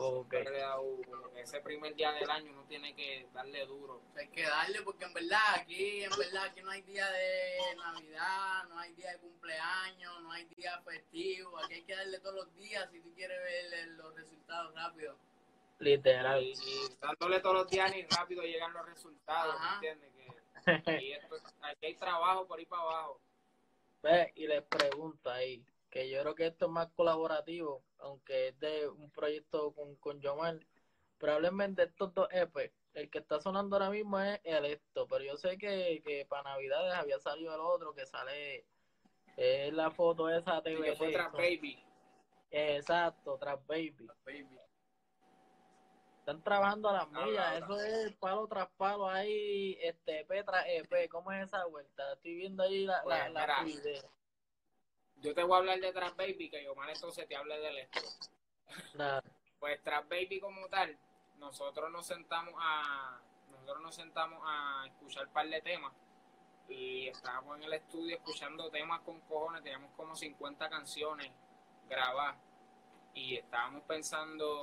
Ok. 0.00 0.30
Siempre 0.30 0.52
le 0.52 0.58
da 0.60 0.78
un- 0.80 1.02
como 1.04 1.32
que 1.32 1.40
ese 1.40 1.60
primer 1.60 1.94
día 1.94 2.12
del 2.12 2.30
año 2.30 2.52
uno 2.52 2.64
tiene 2.64 2.94
que 2.94 3.28
darle 3.32 3.66
duro. 3.66 4.02
Hay 4.16 4.28
que 4.28 4.42
darle 4.42 4.82
porque 4.82 5.04
en 5.04 5.12
verdad 5.14 5.54
aquí, 5.56 6.02
en 6.04 6.10
verdad 6.10 6.44
aquí 6.44 6.62
no 6.62 6.70
hay 6.70 6.82
día 6.82 7.10
de 7.10 7.58
Navidad, 7.76 8.64
no 8.68 8.78
hay 8.78 8.92
día 8.94 9.12
de 9.12 9.18
cumpleaños, 9.18 10.22
no 10.22 10.32
hay 10.32 10.44
día 10.46 10.80
festivo. 10.82 11.58
Aquí 11.58 11.74
hay 11.74 11.82
que 11.84 11.96
darle 11.96 12.20
todos 12.20 12.34
los 12.36 12.54
días 12.56 12.88
si 12.90 13.00
tú 13.00 13.12
quieres 13.14 13.38
ver 13.42 13.88
los 13.88 14.14
resultados 14.14 14.74
rápido. 14.74 15.16
Literal. 15.80 16.42
Y, 16.42 16.52
y 16.52 16.96
dándole 17.00 17.40
todos 17.40 17.54
los 17.56 17.68
días 17.70 17.90
ni 17.92 18.02
rápido 18.02 18.42
llegan 18.42 18.72
los 18.72 18.84
resultados, 18.86 19.54
¿me 19.60 19.66
Ajá. 19.66 19.74
entiendes? 19.76 20.12
Que, 20.84 21.02
y 21.02 21.12
esto, 21.12 21.36
aquí 21.62 21.86
hay 21.86 21.94
trabajo 21.94 22.46
por 22.46 22.58
ahí 22.58 22.66
para 22.66 22.82
abajo. 22.82 23.20
Ve, 24.02 24.32
y 24.34 24.46
les 24.46 24.62
pregunto 24.64 25.30
ahí, 25.30 25.64
que 25.90 26.08
yo 26.10 26.20
creo 26.20 26.34
que 26.34 26.46
esto 26.46 26.66
es 26.66 26.70
más 26.70 26.88
colaborativo, 26.92 27.82
aunque 27.98 28.48
es 28.48 28.58
de 28.60 28.88
un 28.88 29.10
proyecto 29.10 29.72
con, 29.72 29.96
con 29.96 30.20
Yomar. 30.20 30.58
Probablemente 31.18 31.82
estos 31.82 32.14
dos 32.14 32.28
EP, 32.30 32.72
el 32.94 33.10
que 33.10 33.18
está 33.18 33.40
sonando 33.40 33.76
ahora 33.76 33.90
mismo 33.90 34.20
es 34.20 34.40
el 34.44 34.64
esto, 34.66 35.06
pero 35.08 35.24
yo 35.24 35.36
sé 35.36 35.58
que, 35.58 36.00
que 36.04 36.26
para 36.26 36.42
Navidades 36.50 36.94
había 36.94 37.18
salido 37.18 37.54
el 37.54 37.60
otro 37.60 37.92
que 37.94 38.06
sale, 38.06 38.64
es 39.36 39.72
la 39.72 39.90
foto 39.90 40.28
esa 40.30 40.58
Y 40.58 40.62
TVT. 40.62 40.84
que 40.84 40.96
fue 40.96 41.12
con- 41.12 41.32
Baby. 41.32 41.82
Exacto, 42.50 43.36
tras 43.38 43.64
Baby. 43.66 44.08
Baby. 44.24 44.58
Están 46.20 46.42
trabajando 46.42 46.90
a 46.90 46.92
las 46.92 47.10
millas, 47.10 47.44
ah, 47.46 47.56
eso 47.56 47.80
es 47.80 48.14
palo 48.16 48.46
tras 48.46 48.68
palo 48.76 49.08
ahí, 49.08 49.78
este 49.80 50.20
EP 50.20 50.44
tras 50.44 50.66
EP, 50.68 51.08
¿cómo 51.08 51.32
es 51.32 51.46
esa 51.46 51.64
vuelta? 51.64 52.12
Estoy 52.12 52.34
viendo 52.34 52.62
ahí 52.62 52.84
la, 52.84 52.96
la, 52.96 53.02
Pues, 53.02 53.32
la 53.32 53.62
mira. 53.64 54.02
Yo 55.20 55.34
te 55.34 55.42
voy 55.42 55.54
a 55.54 55.58
hablar 55.58 55.80
de 55.80 55.92
Trap 55.92 56.16
Baby, 56.16 56.48
que 56.48 56.64
yo 56.64 56.74
mal 56.74 56.88
entonces 56.90 57.26
te 57.26 57.36
hable 57.36 57.58
del 57.58 57.78
esto. 57.78 58.00
Nada. 58.94 59.22
Pues 59.58 59.82
Trap 59.82 60.08
Baby 60.08 60.40
como 60.40 60.68
tal, 60.68 60.96
nosotros 61.38 61.90
nos 61.90 62.06
sentamos 62.06 62.54
a 62.56 63.20
nosotros 63.50 63.82
nos 63.82 63.94
sentamos 63.94 64.40
a 64.46 64.86
escuchar 64.86 65.26
un 65.26 65.32
par 65.32 65.48
de 65.48 65.60
temas 65.60 65.92
y 66.68 67.08
estábamos 67.08 67.56
en 67.56 67.64
el 67.64 67.72
estudio 67.72 68.16
escuchando 68.16 68.70
temas 68.70 69.00
con 69.00 69.20
cojones, 69.22 69.62
teníamos 69.62 69.90
como 69.96 70.14
50 70.14 70.68
canciones 70.68 71.32
grabadas 71.88 72.36
y 73.14 73.36
estábamos 73.36 73.82
pensando, 73.82 74.60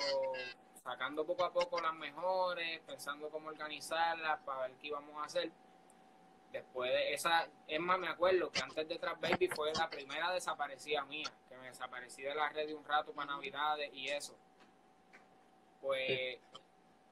sacando 0.83 1.25
poco 1.25 1.43
a 1.43 1.51
poco 1.51 1.79
las 1.81 1.93
mejores, 1.93 2.79
pensando 2.81 3.29
cómo 3.29 3.49
organizarlas 3.49 4.39
para 4.41 4.61
ver 4.61 4.77
qué 4.77 4.87
íbamos 4.87 5.21
a 5.21 5.25
hacer. 5.25 5.51
Después 6.55 6.89
de 6.89 7.13
esa, 7.13 7.49
es 7.67 7.81
más, 7.81 7.99
me 7.99 8.07
acuerdo 8.07 8.49
que 8.49 8.61
antes 8.61 8.87
de 8.87 8.97
Trap 8.97 9.19
Baby 9.19 9.49
fue 9.49 9.73
la 9.73 9.89
primera 9.89 10.31
desaparecida 10.31 11.03
mía, 11.03 11.29
que 11.49 11.57
me 11.57 11.67
desaparecí 11.67 12.21
de 12.21 12.33
la 12.33 12.47
red 12.47 12.67
de 12.67 12.73
un 12.73 12.85
rato 12.85 13.11
para 13.11 13.33
Navidades 13.33 13.93
y 13.93 14.07
eso. 14.07 14.37
Pues 15.81 16.39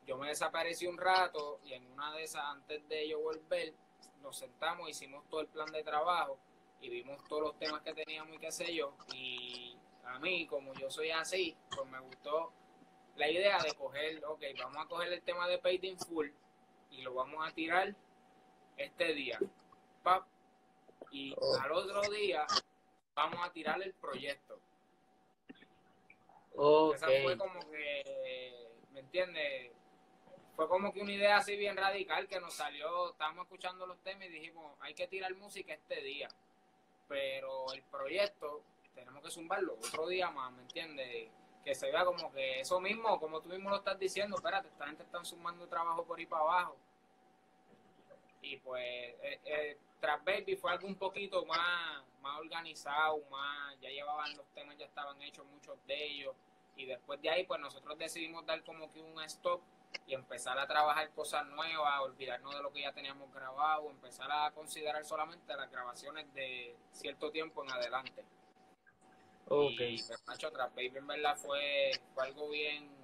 yo 0.07 0.17
me 0.17 0.29
desaparecí 0.29 0.87
un 0.87 0.97
rato 0.97 1.59
y 1.65 1.73
en 1.73 1.85
una 1.91 2.13
de 2.13 2.23
esas, 2.23 2.41
antes 2.45 2.87
de 2.87 3.09
yo 3.09 3.19
volver, 3.19 3.73
nos 4.21 4.37
sentamos, 4.37 4.89
hicimos 4.89 5.27
todo 5.27 5.41
el 5.41 5.47
plan 5.47 5.69
de 5.73 5.83
trabajo 5.83 6.39
y 6.79 6.87
vimos 6.87 7.21
todos 7.27 7.41
los 7.41 7.59
temas 7.59 7.81
que 7.81 7.93
teníamos 7.93 8.33
y 8.35 8.39
qué 8.39 8.49
sé 8.49 8.73
yo. 8.73 8.95
Y 9.13 9.75
a 10.05 10.19
mí, 10.19 10.47
como 10.47 10.73
yo 10.75 10.89
soy 10.89 11.11
así, 11.11 11.57
pues 11.75 11.85
me 11.89 11.99
gustó 11.99 12.53
la 13.17 13.29
idea 13.29 13.61
de 13.61 13.73
coger, 13.73 14.23
ok, 14.23 14.41
vamos 14.57 14.85
a 14.85 14.87
coger 14.87 15.11
el 15.11 15.21
tema 15.21 15.49
de 15.49 15.57
Paid 15.57 15.83
in 15.83 15.99
Full 15.99 16.29
y 16.91 17.01
lo 17.01 17.13
vamos 17.13 17.45
a 17.45 17.51
tirar 17.51 17.93
este 18.77 19.13
día. 19.13 19.39
Pap, 20.03 20.25
y 21.11 21.33
Oh. 21.37 21.59
al 21.61 21.71
otro 21.71 22.01
día 22.11 22.45
vamos 23.13 23.39
a 23.45 23.51
tirar 23.51 23.81
el 23.81 23.93
proyecto. 23.93 24.59
Ok. 26.55 26.95
Esa 26.95 27.07
fue 27.07 27.37
como 27.37 27.59
que, 27.71 28.67
¿me 28.91 28.99
entiendes? 29.01 29.71
Fue 30.55 30.67
como 30.67 30.93
que 30.93 31.01
una 31.01 31.11
idea 31.11 31.37
así 31.37 31.55
bien 31.55 31.75
radical 31.75 32.27
que 32.27 32.39
nos 32.39 32.53
salió, 32.53 33.11
estábamos 33.11 33.45
escuchando 33.45 33.87
los 33.87 33.97
temas 34.03 34.25
y 34.27 34.29
dijimos, 34.29 34.75
hay 34.81 34.93
que 34.93 35.07
tirar 35.07 35.33
música 35.35 35.73
este 35.73 36.01
día. 36.01 36.27
Pero 37.07 37.71
el 37.73 37.81
proyecto 37.83 38.61
tenemos 38.93 39.23
que 39.23 39.31
zumbarlo 39.31 39.73
otro 39.73 40.07
día 40.07 40.29
más, 40.29 40.51
¿me 40.53 40.61
entiendes? 40.61 41.29
Que 41.63 41.73
se 41.73 41.89
vea 41.91 42.05
como 42.05 42.31
que 42.31 42.59
eso 42.61 42.79
mismo, 42.79 43.19
como 43.19 43.41
tú 43.41 43.49
mismo 43.49 43.69
lo 43.71 43.77
estás 43.77 43.97
diciendo, 43.97 44.35
espérate, 44.35 44.67
esta 44.67 44.85
gente 44.85 45.03
está 45.03 45.23
sumando 45.25 45.67
trabajo 45.67 46.05
por 46.05 46.19
ahí 46.19 46.25
para 46.27 46.43
abajo. 46.43 46.77
Y 48.43 48.57
pues, 48.57 48.83
eh, 48.83 49.39
eh, 49.45 49.77
Trap 50.01 50.25
Baby 50.25 50.57
fue 50.57 50.71
algo 50.71 50.85
un 50.85 50.95
poquito 50.95 51.45
más, 51.45 52.03
más 52.21 52.39
organizado, 52.39 53.23
más, 53.31 53.79
ya 53.79 53.89
llevaban 53.89 54.35
los 54.35 54.45
temas, 54.53 54.77
ya 54.77 54.85
estaban 54.85 55.19
hechos 55.21 55.45
muchos 55.45 55.77
de 55.87 56.07
ellos. 56.07 56.35
Y 56.75 56.85
después 56.85 57.21
de 57.21 57.29
ahí, 57.29 57.45
pues 57.45 57.61
nosotros 57.61 57.97
decidimos 57.97 58.45
dar 58.45 58.61
como 58.65 58.91
que 58.91 59.01
un 59.01 59.21
stop 59.23 59.61
y 60.05 60.13
empezar 60.13 60.59
a 60.59 60.67
trabajar 60.67 61.09
cosas 61.11 61.45
nuevas, 61.47 62.01
olvidarnos 62.01 62.53
de 62.53 62.61
lo 62.61 62.73
que 62.73 62.81
ya 62.81 62.91
teníamos 62.91 63.33
grabado, 63.33 63.89
empezar 63.89 64.29
a 64.29 64.51
considerar 64.51 65.05
solamente 65.05 65.55
las 65.55 65.71
grabaciones 65.71 66.31
de 66.33 66.75
cierto 66.91 67.31
tiempo 67.31 67.63
en 67.63 67.71
adelante. 67.71 68.25
Ok. 69.47 69.79
Y 69.79 70.03
pues, 70.03 70.23
macho, 70.27 70.51
Trap 70.51 70.75
Baby 70.75 70.97
en 70.97 71.07
verdad 71.07 71.37
fue, 71.37 71.91
fue 72.13 72.25
algo 72.25 72.49
bien 72.49 73.02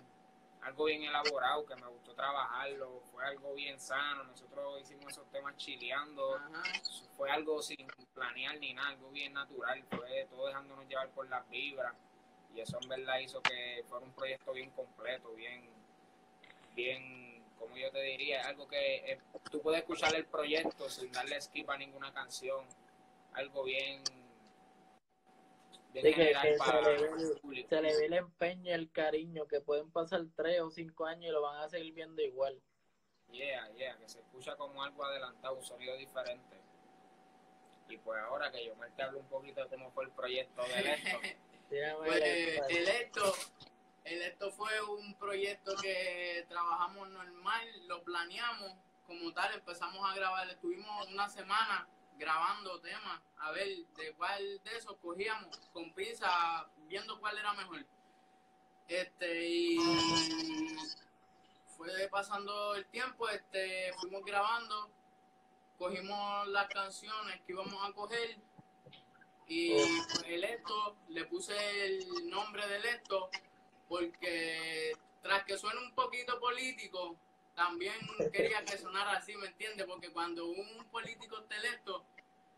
algo 0.62 0.86
bien 0.86 1.04
elaborado, 1.04 1.66
que 1.66 1.76
me 1.76 1.88
gustó 1.88 2.14
trabajarlo, 2.14 3.02
fue 3.12 3.24
algo 3.26 3.54
bien 3.54 3.80
sano, 3.80 4.24
nosotros 4.26 4.82
hicimos 4.82 5.14
esos 5.14 5.30
temas 5.32 5.56
chileando, 5.58 6.36
Ajá. 6.36 6.64
fue 7.16 7.30
algo 7.32 7.62
sin 7.62 7.88
planear 8.14 8.58
ni 8.60 8.74
nada, 8.74 8.90
algo 8.90 9.10
bien 9.10 9.34
natural, 9.34 9.84
fue 9.90 10.28
todo 10.30 10.48
dejándonos 10.48 10.88
llevar 10.88 11.10
por 11.10 11.30
las 11.30 11.48
vibras 11.50 11.94
y 12.54 12.62
eso 12.62 12.78
en 12.82 12.90
verdad 12.90 13.20
hizo 13.20 13.42
que 13.42 13.84
fuera 13.88 14.06
un 14.06 14.14
proyecto 14.14 14.52
bien 14.54 14.72
completo, 14.72 15.34
bien, 15.34 15.70
bien 16.76 17.44
como 17.58 17.78
yo 17.78 17.92
te 17.92 18.02
diría, 18.02 18.42
algo 18.48 18.68
que 18.68 19.12
eh, 19.12 19.20
tú 19.52 19.62
puedes 19.62 19.82
escuchar 19.82 20.16
el 20.16 20.26
proyecto 20.26 20.90
sin 20.90 21.12
darle 21.12 21.40
skip 21.42 21.70
a 21.70 21.78
ninguna 21.78 22.14
canción, 22.14 22.66
algo 23.34 23.64
bien, 23.64 24.02
bien 25.94 26.14
general 26.14 26.56
para 26.58 26.84
se 26.84 26.92
le, 26.92 27.08
ve, 27.08 27.66
se 27.68 27.82
le 27.82 27.98
ve 27.98 28.06
el 28.06 28.14
empeño, 28.14 28.74
el 28.74 28.92
cariño, 28.92 29.48
que 29.48 29.62
pueden 29.62 29.92
pasar 29.92 30.22
tres 30.36 30.62
o 30.62 30.70
cinco 30.70 31.06
años 31.06 31.30
y 31.30 31.34
lo 31.34 31.42
van 31.42 31.62
a 31.62 31.70
seguir 31.70 31.94
viendo 31.94 32.22
igual. 32.22 32.62
Yeah, 33.32 33.70
yeah, 33.76 33.98
que 33.98 34.10
se 34.10 34.20
escucha 34.20 34.56
como 34.56 34.84
algo 34.84 35.04
adelantado, 35.04 35.56
un 35.56 35.64
sonido 35.64 35.96
diferente. 35.98 36.58
Y 37.88 37.98
pues 37.98 38.20
ahora 38.22 38.52
que 38.52 38.66
yo 38.66 38.76
me 38.76 38.90
te 38.92 39.04
hablo 39.04 39.20
un 39.20 39.28
poquito 39.28 39.64
de 39.64 39.70
cómo 39.70 39.92
fue 39.92 40.06
el 40.06 40.12
proyecto 40.12 40.62
de 40.64 40.94
esto. 40.94 41.20
pues, 41.70 42.22
el 42.70 42.88
esto, 42.88 43.34
el 44.04 44.22
esto 44.22 44.52
fue 44.52 44.82
un 44.82 45.16
proyecto 45.16 45.76
que 45.82 46.46
trabajamos 46.50 47.10
normal, 47.10 47.88
lo 47.88 48.04
planeamos 48.04 48.76
como 49.06 49.34
tal, 49.34 49.54
empezamos 49.54 50.08
a 50.10 50.16
grabar, 50.16 50.48
estuvimos 50.50 51.08
una 51.08 51.30
semana 51.30 51.88
grabando 52.20 52.80
temas, 52.82 53.22
a 53.38 53.52
ver 53.52 53.68
de 53.98 54.14
cuál 54.14 54.62
de 54.64 54.78
esos 54.78 54.98
cogíamos 54.98 55.58
con 55.72 55.92
pinza, 55.94 56.70
viendo 56.88 57.20
cuál 57.20 57.38
era 57.38 57.54
mejor. 57.54 57.86
Este, 58.88 59.48
y 59.50 59.78
fue 61.78 62.08
pasando 62.12 62.76
el 62.76 62.86
tiempo, 62.88 63.30
este, 63.30 63.94
fuimos 64.02 64.24
grabando, 64.26 64.92
cogimos 65.78 66.48
las 66.50 66.68
canciones 66.68 67.40
que 67.46 67.54
íbamos 67.54 67.88
a 67.88 67.94
coger 67.94 68.38
y 69.48 69.72
el 70.26 70.44
esto, 70.44 70.98
le 71.08 71.26
puse 71.26 71.56
el 71.86 72.30
nombre 72.30 72.68
del 72.68 72.86
esto 72.86 73.30
porque 73.88 74.92
tras 75.24 75.44
que 75.46 75.58
suene 75.58 75.80
un 75.80 75.96
poquito 75.96 76.40
político, 76.40 77.16
también 77.60 77.94
quería 78.32 78.64
que 78.64 78.78
sonara 78.78 79.18
así, 79.18 79.36
¿me 79.36 79.48
entiendes? 79.48 79.86
Porque 79.86 80.10
cuando 80.14 80.46
un 80.46 80.86
político 80.90 81.40
está 81.40 81.58
electo, 81.58 82.06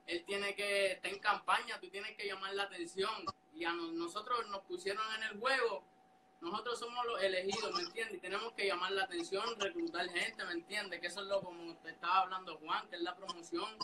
él 0.06 0.24
tiene 0.26 0.54
que 0.54 0.92
estar 0.92 1.12
en 1.12 1.18
campaña, 1.18 1.80
tú 1.80 1.90
tienes 1.90 2.16
que 2.16 2.28
llamar 2.28 2.54
la 2.54 2.64
atención. 2.64 3.12
Y 3.56 3.66
a 3.66 3.74
nosotros 3.74 4.48
nos 4.50 4.62
pusieron 4.62 5.04
en 5.16 5.24
el 5.24 5.40
juego, 5.40 5.84
nosotros 6.40 6.78
somos 6.78 7.04
los 7.08 7.24
elegidos, 7.24 7.74
¿me 7.74 7.82
entiendes? 7.82 8.18
Y 8.18 8.20
tenemos 8.20 8.54
que 8.54 8.68
llamar 8.68 8.92
la 8.92 9.06
atención, 9.06 9.44
reclutar 9.60 10.08
gente, 10.08 10.46
¿me 10.46 10.54
entiendes? 10.54 11.02
Que 11.02 11.08
eso 11.08 11.22
es 11.22 11.28
lo 11.28 11.42
como 11.42 11.76
te 11.78 11.90
estaba 11.90 12.20
hablando 12.20 12.58
Juan, 12.58 12.88
que 12.88 12.98
es 12.98 13.02
la 13.02 13.16
promoción 13.16 13.76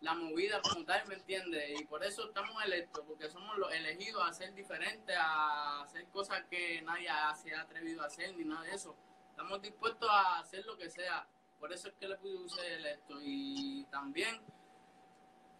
la 0.00 0.14
movida 0.14 0.60
como 0.60 0.84
tal, 0.84 1.06
¿me 1.08 1.14
entiendes? 1.14 1.80
Y 1.80 1.84
por 1.84 2.04
eso 2.04 2.26
estamos 2.26 2.62
electos, 2.62 3.02
porque 3.06 3.30
somos 3.30 3.56
los 3.56 3.72
elegidos 3.72 4.22
a 4.22 4.34
ser 4.34 4.52
diferentes, 4.54 5.16
a 5.18 5.82
hacer 5.82 6.06
cosas 6.08 6.42
que 6.50 6.82
nadie 6.82 7.08
se 7.42 7.54
ha 7.54 7.62
atrevido 7.62 8.02
a 8.02 8.06
hacer, 8.06 8.36
ni 8.36 8.44
nada 8.44 8.62
de 8.64 8.74
eso. 8.74 8.94
Estamos 9.34 9.60
dispuestos 9.60 10.08
a 10.08 10.38
hacer 10.38 10.64
lo 10.64 10.76
que 10.76 10.88
sea. 10.88 11.26
Por 11.58 11.72
eso 11.72 11.88
es 11.88 11.94
que 11.94 12.06
le 12.06 12.16
puse 12.18 12.74
electo. 12.76 13.18
Y 13.20 13.84
también, 13.90 14.40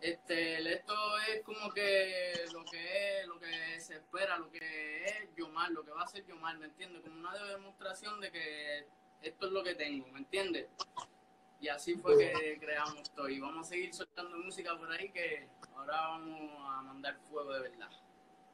este, 0.00 0.58
electo 0.58 0.94
es 1.28 1.42
como 1.42 1.72
que 1.72 2.34
lo 2.52 2.64
que 2.66 3.20
es, 3.20 3.26
lo 3.26 3.40
que 3.40 3.80
se 3.80 3.94
espera, 3.94 4.38
lo 4.38 4.48
que 4.48 5.06
es 5.06 5.34
Yomar, 5.34 5.72
lo 5.72 5.84
que 5.84 5.90
va 5.90 6.02
a 6.02 6.06
ser 6.06 6.24
Yomar, 6.24 6.56
¿me 6.56 6.66
entiendes? 6.66 7.02
Como 7.02 7.18
una 7.18 7.34
demostración 7.34 8.20
de 8.20 8.30
que 8.30 8.87
esto 9.22 9.46
es 9.46 9.52
lo 9.52 9.64
que 9.64 9.74
tengo, 9.74 10.06
¿me 10.12 10.20
entiendes? 10.20 10.68
Y 11.60 11.66
así 11.66 11.96
fue 11.96 12.16
que 12.16 12.60
creamos 12.60 13.00
esto. 13.00 13.28
Y 13.28 13.40
vamos 13.40 13.66
a 13.66 13.70
seguir 13.70 13.92
soltando 13.92 14.38
música 14.38 14.78
por 14.78 14.88
ahí 14.92 15.10
que 15.10 15.48
ahora 15.74 16.00
vamos 16.00 16.52
a 16.60 16.82
mandar 16.82 17.18
fuego 17.28 17.52
de 17.54 17.70
verdad. 17.70 17.90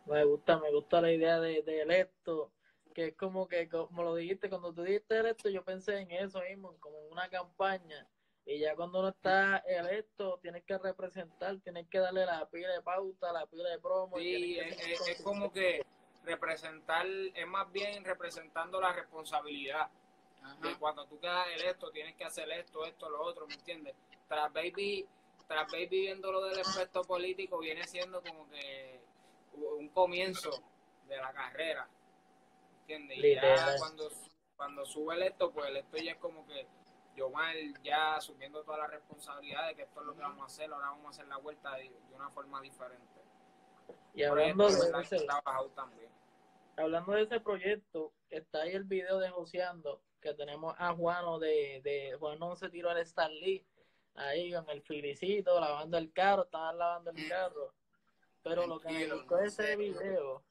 Me 0.07 0.25
gusta, 0.25 0.59
me 0.59 0.73
gusta 0.73 1.03
la 1.03 1.13
idea 1.13 1.39
de, 1.41 1.61
de 1.61 1.83
electo, 1.83 2.51
que 2.95 3.09
es 3.09 3.17
como 3.17 3.47
que, 3.49 3.69
como 3.69 4.03
lo 4.03 4.15
dijiste, 4.15 4.49
cuando 4.49 4.73
tú 4.73 4.83
dijiste 4.83 5.19
electo, 5.19 5.49
yo 5.49 5.65
pensé 5.65 5.99
en 5.99 6.11
eso 6.11 6.41
mismo, 6.43 6.75
como 6.81 6.99
en 6.99 7.13
una 7.13 7.29
campaña. 7.29 8.07
Y 8.47 8.59
ya 8.59 8.75
cuando 8.75 9.01
uno 9.01 9.09
está 9.09 9.59
electo, 9.59 10.39
tienes 10.43 10.65
que 10.65 10.77
representar, 10.79 11.59
tienes 11.61 11.87
que 11.89 11.99
darle 11.99 12.27
la 12.27 12.49
pila 12.49 12.73
de 12.73 12.83
pauta, 12.83 13.33
la 13.33 13.47
pila 13.47 13.69
de 13.69 13.79
promo. 13.79 14.17
Sí, 14.19 14.59
es 14.59 15.23
como 15.23 15.53
que 15.53 15.85
representar, 16.25 17.07
es 17.07 17.47
más 17.47 17.71
bien 17.71 18.05
representando 18.05 18.81
la 18.81 18.93
responsabilidad 18.93 19.91
de 20.63 20.75
cuando 20.79 21.07
tú 21.07 21.19
quedas 21.21 21.47
electo 21.55 21.91
tienes 21.91 22.15
que 22.17 22.25
hacer 22.25 22.51
esto, 22.51 22.85
esto, 22.87 23.09
lo 23.11 23.23
otro, 23.23 23.47
¿me 23.47 23.55
entiendes? 23.55 23.95
Tras 24.27 24.53
Baby, 24.53 25.07
tras 25.47 25.71
Baby 25.71 25.89
viendo 25.89 26.33
lo 26.33 26.43
del 26.43 26.59
efecto 26.59 27.03
político 27.03 27.59
viene 27.59 27.87
siendo 27.87 28.23
como 28.23 28.49
que 28.49 29.01
un 29.53 29.89
comienzo 29.89 30.51
de 31.09 31.17
la 31.17 31.33
carrera, 31.33 31.89
¿entiendes? 32.95 33.19
Y 33.19 33.35
ya 33.35 33.77
cuando, 33.79 34.09
cuando 34.57 34.85
sube 34.85 35.15
electo, 35.15 35.53
pues 35.53 35.69
electo 35.69 35.97
ya 35.99 36.13
es 36.13 36.19
como 36.19 36.47
que 36.47 36.67
yo 37.17 37.31
mal 37.31 37.57
ya 37.83 38.17
asumiendo 38.17 38.63
toda 38.63 38.79
la 38.79 38.87
responsabilidad 38.87 39.69
de 39.69 39.75
que 39.75 39.83
esto 39.83 40.01
es 40.01 40.07
lo 40.07 40.15
que 40.15 40.23
vamos 40.23 40.43
a 40.43 40.47
hacer, 40.47 40.73
ahora 40.73 40.91
vamos 40.91 41.07
a 41.07 41.11
hacer 41.11 41.27
la 41.27 41.37
vuelta 41.39 41.75
de, 41.77 41.91
una 42.15 42.31
forma 42.31 42.61
diferente. 42.61 43.21
Y 44.15 44.23
hablando 44.23 44.69
de 44.69 45.01
ese, 45.03 45.27
también. 45.75 46.11
hablando 46.77 47.13
de 47.13 47.23
ese 47.23 47.41
proyecto, 47.41 48.13
está 48.29 48.63
ahí 48.63 48.73
el 48.73 48.85
video 48.85 49.19
de 49.19 49.31
Joseando, 49.31 50.03
que 50.21 50.35
tenemos 50.35 50.75
a 50.79 50.95
Juano 50.95 51.39
de, 51.39 51.81
de 51.83 52.17
Juano 52.19 52.57
se 52.57 52.69
tiró 52.71 52.91
al 52.91 52.99
Star 52.99 53.31
Lee 53.31 53.67
ahí 54.15 54.53
con 54.53 54.69
el 54.71 54.83
filicito, 54.83 55.59
lavando 55.61 55.97
el 55.99 56.13
carro, 56.13 56.45
estaban 56.45 56.79
lavando 56.79 57.11
el 57.11 57.29
carro. 57.29 57.75
Pero 58.43 58.67
lo 58.67 58.81
que 58.81 58.89
me 58.89 59.07
gustó 59.07 59.39
ese 59.39 59.77
video 59.77 60.43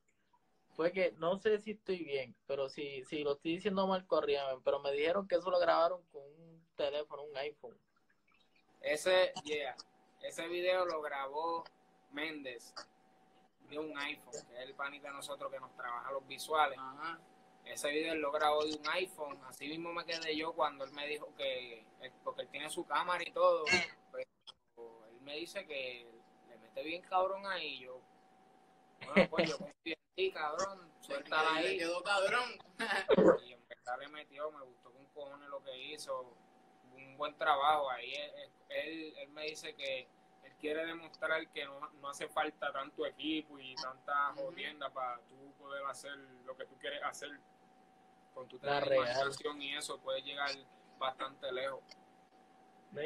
fue 0.80 0.94
que 0.94 1.12
no 1.18 1.38
sé 1.38 1.60
si 1.60 1.72
estoy 1.72 2.06
bien, 2.06 2.34
pero 2.48 2.70
si, 2.70 3.04
si 3.04 3.22
lo 3.22 3.34
estoy 3.34 3.56
diciendo 3.56 3.86
mal, 3.86 4.08
corríame, 4.08 4.62
pero 4.63 4.80
me 4.80 4.94
dijeron 4.94 5.28
que 5.28 5.36
eso 5.36 5.52
lo 5.52 5.60
grabaron 5.60 6.02
con 6.06 6.22
un 6.22 6.65
teléfono, 6.78 7.24
un 7.24 7.36
iPhone. 7.36 7.78
Ese, 8.80 9.34
yeah, 9.44 9.76
ese 10.22 10.48
video 10.48 10.86
lo 10.86 11.02
grabó 11.02 11.65
Méndez 12.13 12.74
de 13.70 13.78
un 13.78 13.98
iPhone, 13.98 14.32
que 14.32 14.56
es 14.56 14.70
el 14.70 14.74
panita 14.74 15.10
de 15.10 15.15
nosotros 15.15 15.52
que 15.52 15.60
nos 15.60 15.76
trabaja 15.76 16.13
los 16.13 16.26
visuales. 16.26 16.80
Ajá 16.80 17.20
ese 17.65 17.89
video 17.89 18.15
lo 18.15 18.32
grabó 18.32 18.63
de 18.63 18.78
un 18.78 18.88
iPhone. 18.88 19.38
Así 19.50 19.68
mismo 19.68 19.92
me 19.92 20.06
quedé 20.06 20.34
yo 20.38 20.54
cuando 20.54 20.86
él 20.86 20.94
me 20.94 21.06
dijo 21.08 21.36
que, 21.36 21.86
porque 22.24 22.44
él 22.44 22.48
tiene 22.48 22.70
su 22.70 22.86
cámara 22.86 23.22
y 23.28 23.32
todo, 23.34 23.65
pues, 24.12 24.26
él 24.78 25.22
me 25.24 25.36
dice 25.36 25.68
que 25.68 26.08
le 26.48 26.58
mete 26.58 26.84
bien 26.84 27.02
cabrón 27.02 27.46
ahí. 27.46 27.82
Yo, 27.82 28.00
bueno, 29.06 29.30
pues 29.30 29.50
yo 29.50 29.58
confío 29.58 29.99
ti, 30.19 30.32
cabrón, 30.32 30.91
suéltala 30.99 31.55
ahí. 31.55 31.77
quedó 31.77 32.03
cabrón. 32.03 32.49
y 33.45 33.53
en 33.53 33.67
verdad 33.67 33.99
le 33.99 34.08
metió, 34.10 34.51
me 34.51 34.62
gustó 34.65 34.91
con 34.91 35.05
cojones 35.08 35.49
lo 35.49 35.63
que 35.63 35.77
hizo. 35.77 36.36
Un 36.93 37.17
buen 37.17 37.36
trabajo 37.38 37.89
ahí. 37.89 38.13
Él, 38.69 39.13
él, 39.17 39.29
me 39.29 39.45
dice 39.45 39.73
que 39.75 40.10
él 40.43 40.53
quiere 40.60 40.86
demostrar 40.86 41.47
que 41.51 41.65
no, 41.65 41.79
no 42.01 42.10
hace 42.10 42.27
falta 42.27 42.71
tanto 42.73 43.05
equipo 43.05 43.58
y 43.60 43.75
tanta 43.75 44.34
jodienda 44.34 44.89
para 44.89 45.19
tú 45.21 45.53
poder 45.58 45.86
hacer 45.86 46.17
lo 46.45 46.58
que 46.58 46.65
tú 46.65 46.75
quieres 46.79 47.01
hacer 47.03 47.32
con 48.34 48.47
tu 48.47 48.58
imaginación 48.58 49.62
y 49.62 49.75
eso 49.75 49.99
puede 50.01 50.21
llegar 50.21 50.49
bastante 50.97 51.51
lejos. 51.51 51.82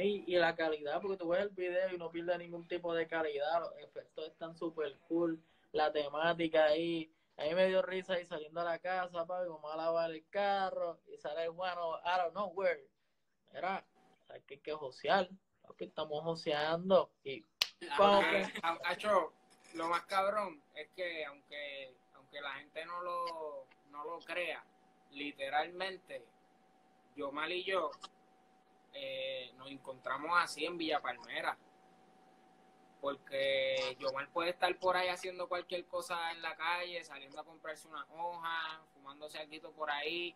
Y, 0.02 0.36
la 0.38 0.56
calidad, 0.56 1.02
porque 1.02 1.18
tú 1.18 1.28
ves 1.28 1.42
el 1.42 1.50
video 1.50 1.94
y 1.94 1.98
no 1.98 2.10
pierde 2.10 2.38
ningún 2.38 2.68
tipo 2.68 2.94
de 2.96 3.06
calidad, 3.06 3.60
los 3.60 3.78
efectos 3.80 4.28
están 4.28 4.56
súper 4.56 4.98
cool, 5.10 5.40
la 5.74 5.92
temática 5.92 6.66
ahí, 6.66 7.14
a 7.38 7.44
mí 7.44 7.56
me 7.56 7.68
dio 7.68 7.82
risa 7.82 8.14
ahí 8.14 8.26
saliendo 8.26 8.62
a 8.62 8.64
la 8.64 8.80
casa, 8.80 9.26
papi, 9.26 9.50
a 9.72 9.76
lavar 9.76 10.12
el 10.12 10.28
carro, 10.30 11.02
y 11.08 11.18
sale 11.18 11.50
bueno, 11.50 12.00
I 12.06 12.18
don't 12.18 12.32
know 12.32 12.52
where, 12.54 12.88
era, 13.52 13.86
hay 14.30 14.42
que, 14.42 14.72
josear, 14.72 15.30
papi, 15.62 15.86
estamos 15.86 16.24
joseando, 16.24 17.12
y 17.24 17.46
lo 19.74 19.90
más 19.90 20.06
cabrón 20.06 20.64
es 20.76 20.90
que 20.96 21.26
aunque 21.26 21.96
aunque 22.14 22.40
la 22.42 22.54
gente 22.54 22.86
no 22.86 23.02
lo, 23.02 23.68
no 23.90 24.04
lo 24.06 24.20
crea, 24.20 24.64
literalmente, 25.12 26.24
yo 27.16 27.32
mal 27.32 27.52
y 27.52 27.64
yo 27.64 27.92
eh, 28.94 29.52
nos 29.58 29.70
encontramos 29.70 30.32
así 30.40 30.66
en 30.66 30.78
Villa 30.78 31.02
Palmera. 31.02 31.58
Porque 33.04 33.98
Yomar 34.00 34.30
puede 34.30 34.52
estar 34.52 34.74
por 34.80 34.96
ahí 34.96 35.10
haciendo 35.10 35.50
cualquier 35.50 35.84
cosa 35.88 36.32
en 36.32 36.42
la 36.42 36.56
calle, 36.56 37.04
saliendo 37.04 37.38
a 37.42 37.44
comprarse 37.44 37.86
una 37.90 38.06
hoja, 38.14 38.80
fumándose 38.94 39.40
algo 39.40 39.74
por 39.74 39.92
ahí, 39.92 40.34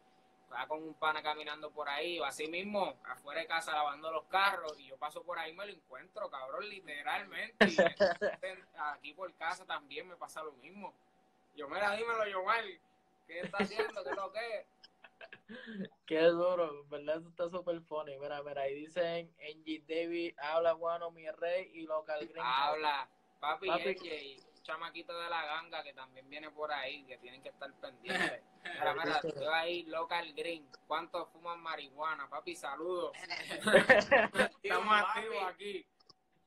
va 0.52 0.68
con 0.68 0.84
un 0.84 0.94
pana 0.96 1.24
caminando 1.24 1.72
por 1.72 1.88
ahí, 1.88 2.20
o 2.20 2.26
así 2.26 2.50
mismo, 2.50 2.98
afuera 3.06 3.40
de 3.40 3.48
casa 3.48 3.72
lavando 3.72 4.12
los 4.12 4.26
carros, 4.26 4.78
y 4.80 4.88
yo 4.88 4.98
paso 4.98 5.24
por 5.24 5.40
ahí 5.40 5.54
y 5.54 5.56
me 5.56 5.66
lo 5.66 5.72
encuentro, 5.72 6.30
cabrón, 6.30 6.68
literalmente. 6.68 7.56
aquí 8.78 9.14
por 9.14 9.34
casa 9.36 9.66
también 9.66 10.06
me 10.06 10.18
pasa 10.18 10.44
lo 10.44 10.52
mismo. 10.52 10.94
Yo, 11.56 11.70
mira, 11.70 11.96
dímelo, 11.96 12.28
Yomar, 12.28 12.66
¿Qué 13.28 13.42
está 13.42 13.60
haciendo? 13.60 14.04
¿Qué 14.04 14.10
es 14.10 14.16
lo 14.16 14.32
que 14.34 14.66
Qué 16.06 16.22
duro, 16.22 16.86
¿verdad? 16.86 17.18
Eso 17.18 17.30
está 17.30 17.50
súper 17.50 17.82
funny. 17.82 18.18
Mira, 18.18 18.42
mira, 18.44 18.62
ahí 18.62 18.76
dicen 18.76 19.34
Angie 19.42 19.84
David, 19.88 20.36
habla 20.38 20.76
Juano, 20.76 21.12
mi 21.12 21.30
rey 21.30 21.70
y 21.74 21.84
local 21.84 22.20
gringo. 22.28 22.44
Habla, 22.44 23.10
papi, 23.40 23.68
papi. 23.68 24.38
chamaquito 24.64 25.18
de 25.18 25.30
la 25.30 25.46
ganga 25.46 25.84
que 25.84 25.94
también 25.94 26.30
viene 26.30 26.52
por 26.52 26.72
ahí, 26.72 27.04
que 27.06 27.18
tienen 27.18 27.42
que 27.42 27.50
estar 27.50 27.72
pendientes. 27.74 28.42
Mira, 28.64 28.94
mira, 28.94 29.22
tú 29.22 29.50
ahí, 29.50 29.84
local 29.84 30.34
green. 30.34 30.70
¿Cuántos 30.88 31.30
fuman 31.30 31.62
marihuana? 31.62 32.30
Papi, 32.30 32.56
saludos. 32.56 33.12
Estamos 34.64 35.02
activos 35.02 35.44
aquí. 35.44 35.86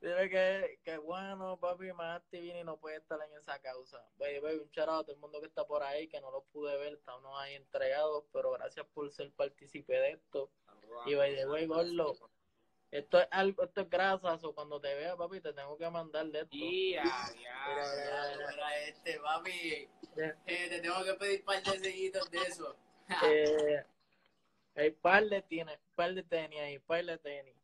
Dime 0.00 0.30
que, 0.30 0.80
que 0.82 0.96
bueno, 0.96 1.58
papi, 1.58 1.92
más 1.92 2.22
y 2.32 2.64
no 2.64 2.78
puede 2.78 2.96
estar 2.96 3.20
en 3.20 3.36
esa 3.38 3.58
causa. 3.58 4.02
Baby, 4.16 4.38
baby, 4.38 4.58
un 4.60 4.70
charado 4.70 5.00
a 5.00 5.02
todo 5.02 5.14
el 5.14 5.20
mundo 5.20 5.40
que 5.40 5.46
está 5.46 5.66
por 5.66 5.82
ahí, 5.82 6.08
que 6.08 6.20
no 6.22 6.30
lo 6.30 6.42
pude 6.44 6.74
ver, 6.78 6.94
estamos 6.94 7.38
ahí 7.38 7.54
entregados, 7.54 8.24
pero 8.32 8.52
gracias 8.52 8.86
por 8.94 9.10
ser 9.12 9.30
partícipe 9.32 9.92
de 9.92 10.12
esto. 10.12 10.50
y 11.04 11.14
by 11.14 11.36
the 11.36 11.46
way, 11.46 11.66
gordo, 11.66 12.14
esto 12.90 13.20
es 13.20 13.28
algo, 13.30 13.62
esto 13.62 13.82
es 13.82 13.90
grasas, 13.90 14.42
o 14.42 14.54
cuando 14.54 14.80
te 14.80 14.94
vea, 14.94 15.16
papi, 15.16 15.40
te 15.40 15.52
tengo 15.52 15.76
que 15.76 15.90
mandar 15.90 16.26
de 16.26 16.40
esto. 16.40 16.56
Ya, 16.56 17.04
ya, 17.34 18.56
ya, 18.56 18.78
este, 18.88 19.20
papi, 19.20 19.88
eh, 20.16 20.34
te 20.46 20.80
tengo 20.80 21.04
que 21.04 21.14
pedir 21.14 21.44
par 21.44 21.62
de 21.62 21.78
sellitos 21.78 22.30
de 22.30 22.38
eso. 22.38 22.74
eh, 23.26 23.84
hay 24.74 24.90
par 24.92 25.24
de, 25.24 25.42
tiene, 25.42 25.78
par 25.94 26.14
de 26.14 26.22
tenis 26.22 26.58
ahí, 26.58 26.78
par 26.78 27.04
de 27.04 27.18
tenis. 27.18 27.59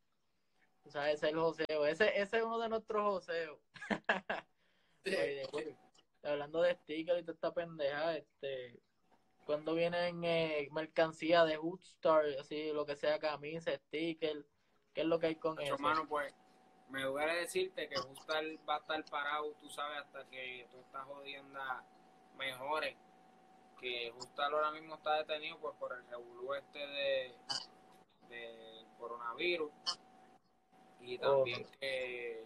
O 0.87 0.89
sea, 0.89 1.11
ese 1.11 1.27
es 1.27 1.33
el 1.33 1.39
joseo. 1.39 1.85
Ese, 1.85 2.17
ese 2.19 2.37
es 2.37 2.43
uno 2.43 2.59
de 2.59 2.69
nuestros 2.69 3.03
joseos. 3.03 3.59
hablando 6.23 6.61
de 6.61 6.75
stickers 6.75 7.19
y 7.19 7.23
toda 7.23 7.33
esta 7.33 7.53
pendeja, 7.53 8.15
este, 8.15 8.79
cuando 9.45 9.73
vienen 9.75 10.23
eh, 10.23 10.67
mercancía 10.71 11.43
de 11.45 11.57
Hoodstar, 11.57 12.25
así, 12.39 12.71
lo 12.71 12.85
que 12.85 12.95
sea, 12.95 13.19
camisa, 13.19 13.75
sticker, 13.75 14.45
¿qué 14.93 15.01
es 15.01 15.07
lo 15.07 15.19
que 15.19 15.27
hay 15.27 15.35
con 15.35 15.59
eso? 15.59 15.75
Hermano, 15.75 16.07
pues, 16.07 16.33
me 16.89 17.03
a 17.03 17.33
decirte 17.35 17.89
que 17.89 17.99
Hoodstar 17.99 18.43
va 18.67 18.75
a 18.75 18.79
estar 18.79 19.05
parado, 19.05 19.53
tú 19.53 19.69
sabes, 19.69 19.99
hasta 19.99 20.25
que 20.29 20.67
tú 20.71 20.79
estás 20.79 21.05
jodiendo 21.05 21.59
mejores. 22.37 22.95
Que 23.79 24.11
Hoodstar 24.11 24.53
ahora 24.53 24.71
mismo 24.71 24.95
está 24.95 25.17
detenido 25.17 25.59
pues 25.59 25.75
por 25.77 25.93
el 25.93 26.05
revolú 26.07 26.53
este 26.55 26.79
de, 26.79 27.35
de 28.29 28.85
coronavirus 28.97 29.71
y 31.07 31.17
también 31.17 31.65
que 31.79 32.45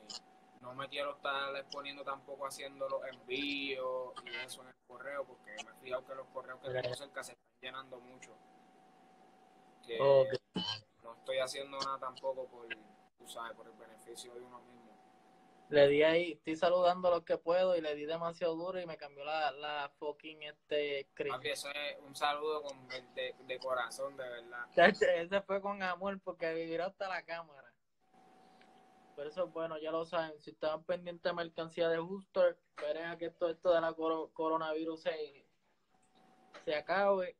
no 0.61 0.75
me 0.75 0.87
quiero 0.87 1.15
estar 1.15 1.55
exponiendo 1.55 2.03
tampoco 2.03 2.45
haciendo 2.45 2.87
los 2.87 3.03
envíos 3.07 4.13
y 4.23 4.29
eso 4.45 4.61
en 4.61 4.67
el 4.67 4.75
correo, 4.85 5.25
porque 5.25 5.51
me 5.65 5.71
he 5.71 5.75
fijado 5.81 6.05
que 6.05 6.15
los 6.15 6.27
correos 6.27 6.59
que 6.61 6.69
tengo 6.69 6.95
cerca 6.95 7.23
se 7.23 7.31
están 7.31 7.59
llenando 7.59 7.99
mucho. 7.99 8.31
Que 9.85 9.97
no 11.03 11.13
estoy 11.13 11.39
haciendo 11.39 11.79
nada 11.79 11.97
tampoco 11.97 12.47
por, 12.47 12.67
tú 13.17 13.27
sabes, 13.27 13.55
por 13.55 13.65
el 13.65 13.73
beneficio 13.73 14.31
de 14.35 14.41
uno 14.41 14.61
mismo. 14.61 14.91
Le 15.69 15.87
di 15.87 16.03
ahí, 16.03 16.33
estoy 16.33 16.57
saludando 16.57 17.07
a 17.07 17.11
los 17.11 17.23
que 17.23 17.37
puedo 17.37 17.75
y 17.75 17.81
le 17.81 17.95
di 17.95 18.05
demasiado 18.05 18.55
duro 18.55 18.79
y 18.79 18.85
me 18.85 18.97
cambió 18.97 19.23
la, 19.23 19.51
la 19.53 19.89
fucking 19.97 20.43
este 20.43 21.07
Papi, 21.29 21.49
eso 21.49 21.69
es 21.69 21.97
un 22.01 22.13
saludo 22.13 22.61
con, 22.61 22.87
de, 22.89 23.33
de 23.39 23.57
corazón, 23.57 24.15
de 24.17 24.29
verdad. 24.29 24.65
Ese 25.15 25.41
fue 25.41 25.61
con 25.61 25.81
amor 25.81 26.19
porque 26.21 26.53
vivirá 26.53 26.87
hasta 26.87 27.07
la 27.07 27.23
cámara. 27.23 27.60
Por 29.15 29.27
eso, 29.27 29.47
bueno, 29.47 29.77
ya 29.77 29.91
lo 29.91 30.05
saben, 30.05 30.39
si 30.39 30.51
estaban 30.51 30.83
pendientes 30.83 31.23
de 31.23 31.33
mercancía 31.33 31.89
de 31.89 31.99
Hooster, 31.99 32.57
esperen 32.77 33.17
que 33.17 33.29
todo 33.29 33.49
esto 33.49 33.73
de 33.73 33.81
la 33.81 33.93
coronavirus 33.93 35.01
se, 35.01 35.45
se 36.65 36.75
acabe 36.75 37.35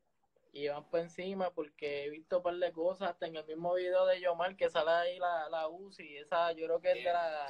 y 0.54 0.68
van 0.68 0.84
por 0.90 1.00
encima 1.00 1.50
porque 1.52 2.04
he 2.04 2.10
visto 2.10 2.38
un 2.38 2.44
par 2.44 2.56
de 2.56 2.72
cosas, 2.72 3.10
hasta 3.10 3.28
en 3.28 3.38
el 3.38 3.46
mismo 3.46 3.74
video 3.74 4.06
de 4.06 4.20
Yomar 4.20 4.56
que 4.58 4.70
sale 4.70 4.92
ahí 4.92 5.20
la, 5.20 5.50
la 5.50 5.68
UCI, 5.70 6.18
esa 6.18 6.52
yo 6.52 6.66
creo 6.66 6.82
que 6.82 6.92
es 6.92 7.04
de 7.06 7.14
la 7.14 7.48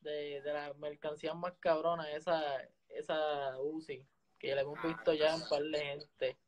de, 0.00 0.42
de 0.42 0.52
las 0.52 0.76
mercancías 0.76 1.34
más 1.34 1.54
cabronas, 1.58 2.08
esa, 2.08 2.42
esa 2.88 3.58
UCI, 3.60 4.06
que 4.38 4.54
la 4.54 4.60
hemos 4.60 4.80
visto 4.82 5.12
ya 5.14 5.34
un 5.34 5.48
par 5.48 5.62
de 5.62 5.78
gente. 5.78 6.38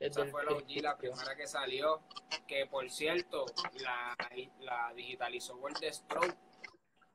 Esa 0.00 0.26
fue 0.26 0.44
la, 0.44 0.52
la 0.82 0.96
primera 0.96 1.34
que 1.34 1.46
salió, 1.48 2.00
que 2.46 2.66
por 2.66 2.88
cierto, 2.88 3.46
la, 3.80 4.16
la 4.60 4.92
digitalizó 4.94 5.56
World 5.56 5.82
Stroke, 5.90 6.36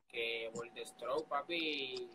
que 0.10 0.52
World 0.54 0.78
Stroke, 0.86 1.30
papi, 1.30 2.10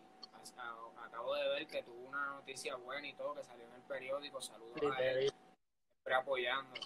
acabo 1.03 1.33
de 1.35 1.49
ver 1.49 1.67
que 1.67 1.81
tuvo 1.81 2.07
una 2.07 2.27
noticia 2.27 2.75
buena 2.75 3.07
y 3.07 3.13
todo, 3.15 3.33
que 3.33 3.43
salió 3.43 3.65
en 3.65 3.73
el 3.73 3.81
periódico, 3.81 4.41
saludos 4.41 4.79
a 4.95 5.03
él, 5.03 5.31
siempre 5.31 6.13
apoyando. 6.13 6.79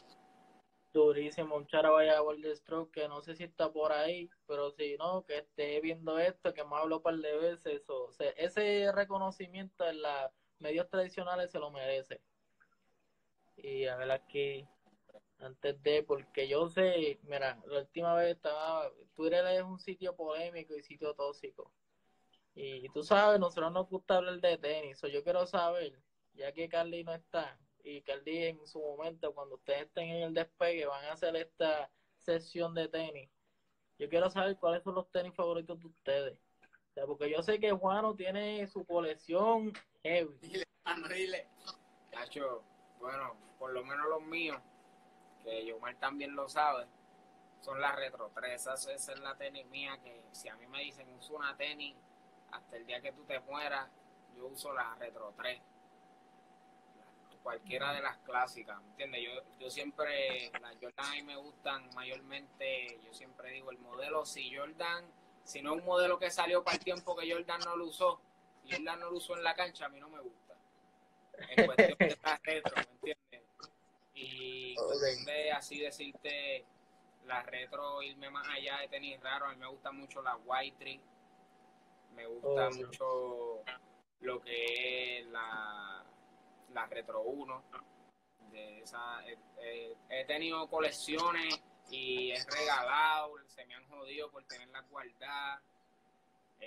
Durísimo, 0.94 1.58
un 1.58 1.68
vaya 1.72 2.18
a 2.20 2.22
World 2.22 2.56
Stroke, 2.56 2.92
que 2.92 3.10
no 3.10 3.22
sé 3.22 3.36
si 3.36 3.44
está 3.44 3.70
por 3.70 3.92
ahí, 3.92 4.30
pero 4.48 4.72
si 4.72 4.96
no, 4.96 5.26
que 5.26 5.40
esté 5.40 5.82
viendo 5.82 6.20
esto, 6.20 6.54
que 6.54 6.64
me 6.64 6.78
habló 6.78 6.98
un 6.98 7.04
par 7.04 7.16
de 7.16 7.38
veces, 7.38 7.90
o 7.90 8.14
sea, 8.14 8.30
ese 8.38 8.92
reconocimiento 8.94 9.86
en 9.86 10.02
los 10.02 10.32
medios 10.60 10.88
tradicionales 10.90 11.52
se 11.52 11.60
lo 11.60 11.70
merece 11.70 12.22
y 13.56 13.86
a 13.86 13.96
ver 13.96 14.12
aquí 14.12 14.68
antes 15.40 15.82
de, 15.84 16.04
porque 16.04 16.48
yo 16.48 16.70
sé, 16.70 17.20
mira, 17.24 17.62
la 17.68 17.80
última 17.80 18.14
vez 18.16 18.36
estaba, 18.36 18.90
Twitter 19.16 19.46
es 19.48 19.64
un 19.64 19.80
sitio 19.80 20.16
polémico 20.16 20.76
y 20.76 20.84
sitio 20.84 21.14
tóxico. 21.14 21.72
Y 22.56 22.88
tú 22.90 23.04
sabes, 23.04 23.40
nosotros 23.40 23.72
nos 23.72 23.90
gusta 23.90 24.18
hablar 24.18 24.40
de 24.40 24.58
tenis, 24.58 25.04
o 25.04 25.08
yo 25.08 25.24
quiero 25.24 25.46
saber, 25.48 26.00
ya 26.34 26.52
que 26.52 26.70
Carly 26.70 27.04
no 27.04 27.14
está, 27.14 27.58
y 27.84 28.02
Carly 28.02 28.46
en 28.46 28.68
su 28.68 28.80
momento, 28.80 29.34
cuando 29.34 29.56
ustedes 29.56 29.88
estén 29.88 30.10
en 30.10 30.24
el 30.24 30.34
despegue, 30.34 30.86
van 30.86 31.06
a 31.06 31.14
hacer 31.14 31.36
esta 31.36 31.92
sesión 32.18 32.74
de 32.74 32.88
tenis. 32.88 33.30
Yo 33.98 34.08
quiero 34.10 34.30
saber 34.30 34.58
cuáles 34.58 34.84
son 34.84 34.96
los 34.96 35.10
tenis 35.12 35.34
favoritos 35.36 35.80
de 35.80 35.88
ustedes. 35.88 36.40
O 36.92 36.94
sea, 36.94 37.06
porque 37.06 37.30
yo 37.30 37.42
sé 37.42 37.60
que 37.60 37.72
Juano 37.72 38.16
tiene 38.16 38.66
su 38.68 38.86
colección 38.86 39.74
heavy. 40.04 40.38
Dile, 40.42 40.66
dile. 41.10 41.48
Bueno, 43.04 43.36
por 43.60 43.74
lo 43.74 43.84
menos 43.84 44.08
los 44.08 44.22
míos, 44.22 44.62
que 45.44 45.66
Yomar 45.66 45.94
también 45.96 46.38
lo 46.38 46.48
sabe, 46.48 46.88
son 47.60 47.82
las 47.82 47.98
Retro 47.98 48.32
3. 48.34 48.54
Esa, 48.54 48.74
es 48.94 49.20
la 49.20 49.36
tenis 49.36 49.66
mía 49.66 50.00
que 50.02 50.24
si 50.32 50.48
a 50.48 50.56
mí 50.56 50.66
me 50.68 50.80
dicen 50.80 51.14
uso 51.20 51.36
una 51.36 51.54
tenis 51.58 51.98
hasta 52.52 52.78
el 52.78 52.86
día 52.86 53.02
que 53.02 53.12
tú 53.12 53.26
te 53.26 53.42
mueras, 53.42 53.90
yo 54.38 54.46
uso 54.48 54.72
la 54.72 54.96
Retro 54.96 55.34
3. 55.36 55.62
Cualquiera 57.44 57.92
de 57.92 58.02
las 58.02 58.20
clásicas, 58.20 58.82
¿me 58.82 58.88
entiendes? 58.92 59.22
Yo, 59.22 59.60
yo 59.60 59.70
siempre, 59.70 60.50
las 60.62 60.78
Jordan 60.82 61.06
a 61.06 61.12
mí 61.12 61.24
me 61.24 61.36
gustan 61.36 61.90
mayormente, 61.94 63.02
yo 63.04 63.14
siempre 63.14 63.52
digo, 63.52 63.70
el 63.72 63.80
modelo, 63.80 64.26
si 64.26 64.56
Jordan, 64.56 65.04
si 65.44 65.62
no 65.62 65.74
es 65.74 65.82
un 65.82 65.86
modelo 65.86 66.18
que 66.18 66.32
salió 66.32 66.64
para 66.64 66.78
el 66.78 66.84
tiempo 66.86 67.18
que 67.18 67.30
Jordan 67.30 67.60
no 67.66 67.76
lo 67.76 67.84
usó, 67.84 68.22
y 68.64 68.72
Jordan 68.72 69.02
no 69.02 69.10
lo 69.12 69.18
usó 69.18 69.36
en 69.36 69.44
la 69.44 69.56
cancha, 69.56 69.88
a 69.88 69.90
mí 69.90 70.00
no 70.00 70.08
me 70.08 70.22
gusta 70.22 70.53
en 71.38 71.66
cuestión 71.66 71.98
de 71.98 72.08
estar 72.08 72.40
retro, 72.44 72.76
¿me 72.76 72.92
entiendes? 72.94 73.42
Y 74.14 74.76
cuestión 74.76 75.26
de 75.26 75.52
así 75.52 75.80
decirte, 75.80 76.66
la 77.26 77.42
retro, 77.44 78.02
irme 78.02 78.30
más 78.30 78.48
allá 78.50 78.80
de 78.80 78.88
tenis 78.90 79.20
raro, 79.22 79.46
a 79.46 79.50
mí 79.50 79.58
me 79.58 79.68
gusta 79.68 79.92
mucho 79.92 80.22
la 80.22 80.36
White 80.38 80.78
Tree, 80.80 81.02
me 82.16 82.28
gusta 82.28 82.70
mucho 82.70 83.64
lo 84.20 84.42
que 84.42 85.20
es 85.20 85.28
la, 85.28 86.06
la 86.74 86.86
Retro 86.88 87.22
1. 87.22 87.64
De 88.52 88.82
esa, 88.82 89.24
he 90.10 90.26
tenido 90.26 90.68
colecciones 90.70 91.60
y 91.90 92.32
he 92.32 92.44
regalado, 92.46 93.34
se 93.48 93.66
me 93.66 93.74
han 93.76 93.88
jodido 93.88 94.30
por 94.30 94.44
tenerlas 94.46 94.88
guardadas 94.90 95.62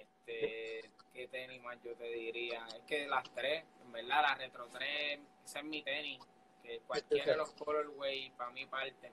este, 0.00 0.90
¿qué 1.12 1.28
tenis 1.28 1.62
más 1.62 1.80
yo 1.82 1.94
te 1.96 2.04
diría? 2.04 2.66
Es 2.68 2.82
que 2.86 3.06
las 3.06 3.24
tres, 3.34 3.64
en 3.82 3.92
verdad, 3.92 4.22
la 4.22 4.34
Retro 4.34 4.68
3, 4.68 5.20
esa 5.44 5.58
es 5.60 5.64
mi 5.64 5.82
tenis. 5.82 6.20
Que 6.62 6.80
cualquiera 6.80 7.32
de 7.32 7.36
los 7.36 7.52
colorway 7.52 8.30
para 8.30 8.50
mí 8.50 8.66
parten. 8.66 9.12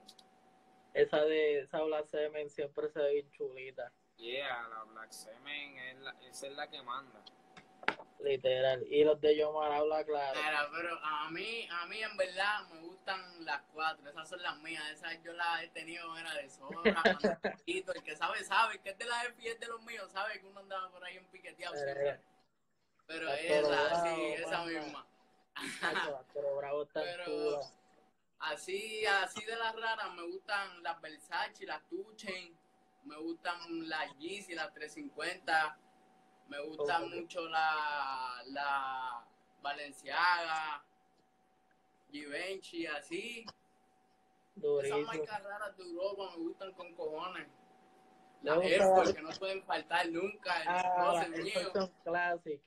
Esa 0.93 1.24
de 1.26 1.60
esa 1.62 1.82
Black 1.82 2.08
Semen 2.08 2.50
siempre 2.50 2.89
se 2.89 3.00
ve 3.00 3.13
bien 3.13 3.32
chulita. 3.32 3.91
Yeah, 4.17 4.67
la 4.69 4.84
Black 4.84 5.12
Semen 5.12 5.78
es 5.78 6.00
la, 6.00 6.15
esa 6.30 6.48
es 6.48 6.54
la 6.54 6.69
que 6.69 6.82
manda. 6.82 7.24
Literal. 8.24 8.86
Y 8.90 9.04
los 9.04 9.20
de 9.20 9.36
Yomar 9.36 9.72
habla 9.72 10.04
claro. 10.06 10.40
pero 10.74 10.98
a 11.04 11.30
mí, 11.30 11.68
a 11.70 11.86
mí 11.88 12.02
en 12.02 12.16
verdad 12.16 12.68
me 12.72 12.80
gustan 12.80 13.20
las 13.44 13.62
cuatro. 13.74 14.10
Esas 14.10 14.30
son 14.30 14.42
las 14.42 14.58
mías. 14.60 14.84
Esas 14.92 15.22
yo 15.24 15.34
las 15.34 15.64
he 15.64 15.68
tenido 15.68 16.18
era 16.18 16.34
de 16.36 16.50
sobra. 16.50 17.04
el 17.68 18.04
que 18.04 18.16
sabe, 18.16 18.44
sabe. 18.46 18.80
que 18.80 18.92
es 18.92 18.98
de 18.98 19.06
la 19.06 19.26
F 19.26 19.56
de 19.56 19.68
los 19.68 19.82
míos, 19.84 20.10
sabe 20.12 20.40
que 20.40 20.48
uno 20.48 20.62
andaba 20.62 20.90
por 20.90 21.04
ahí 21.04 21.18
en 21.18 21.26
piqueteado 21.26 21.76
siempre. 21.76 22.22
Pero 23.06 23.30
esa, 23.34 24.04
sí, 24.04 24.22
esa 24.38 24.64
misma. 24.64 25.06
pero 26.34 26.56
bravo 26.56 26.84
está 26.84 27.02
pero, 27.02 27.60
así, 28.40 29.06
así 29.06 29.44
de 29.44 29.56
las 29.58 29.76
raras 29.76 30.14
me 30.14 30.24
gustan 30.24 30.82
las 30.82 31.02
Versace, 31.02 31.66
las 31.66 31.86
Tuchen, 31.90 32.58
me 33.04 33.18
gustan 33.18 33.90
las 33.90 34.18
Yeezy, 34.18 34.56
las 34.56 34.74
350 34.74 35.78
me 36.54 36.62
gusta 36.62 37.00
mucho 37.00 37.48
la, 37.48 38.44
la 38.48 39.26
Valenciaga, 39.62 40.84
Givenchy, 42.12 42.86
así. 42.86 43.46
Esas 44.84 45.00
marcas 45.02 45.44
raras 45.44 45.78
de 45.78 45.84
Europa 45.84 46.30
me 46.38 46.44
gustan 46.44 46.72
con 46.74 46.94
cojones. 46.94 47.48
Las 48.44 48.62
Air 48.62 48.82
que 49.16 49.22
no 49.22 49.30
pueden 49.39 49.63
faltar 49.63 50.10
nunca. 50.10 50.54
Ah, 50.68 51.26
las 51.28 51.74
son 51.74 51.92
Classic. 52.04 52.62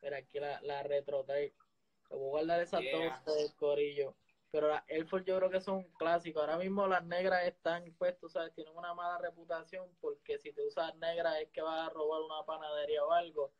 Pero 0.00 0.16
aquí 0.16 0.38
la, 0.38 0.60
la 0.62 0.82
Retro 0.82 1.24
Te 1.24 1.52
voy 2.10 2.18
a 2.18 2.30
guardar 2.30 2.60
esas 2.60 2.82
dos 2.92 3.36
del 3.36 3.54
corillo. 3.54 4.14
Pero 4.50 4.68
las 4.68 4.82
Air 4.88 5.06
Force 5.06 5.26
yo 5.26 5.36
creo 5.36 5.50
que 5.50 5.60
son 5.60 5.84
clásicos. 5.98 6.42
Ahora 6.42 6.58
mismo 6.58 6.86
las 6.86 7.04
negras 7.04 7.44
están, 7.44 7.84
pues, 7.98 8.18
tú 8.18 8.28
sabes, 8.28 8.52
tienen 8.52 8.76
una 8.76 8.94
mala 8.94 9.18
reputación 9.18 9.88
porque 10.00 10.38
si 10.38 10.52
te 10.52 10.66
usas 10.66 10.94
negras 10.96 11.40
es 11.40 11.48
que 11.50 11.62
vas 11.62 11.88
a 11.88 11.90
robar 11.90 12.22
una 12.22 12.44
panadería 12.44 13.04
o 13.04 13.12
algo. 13.12 13.52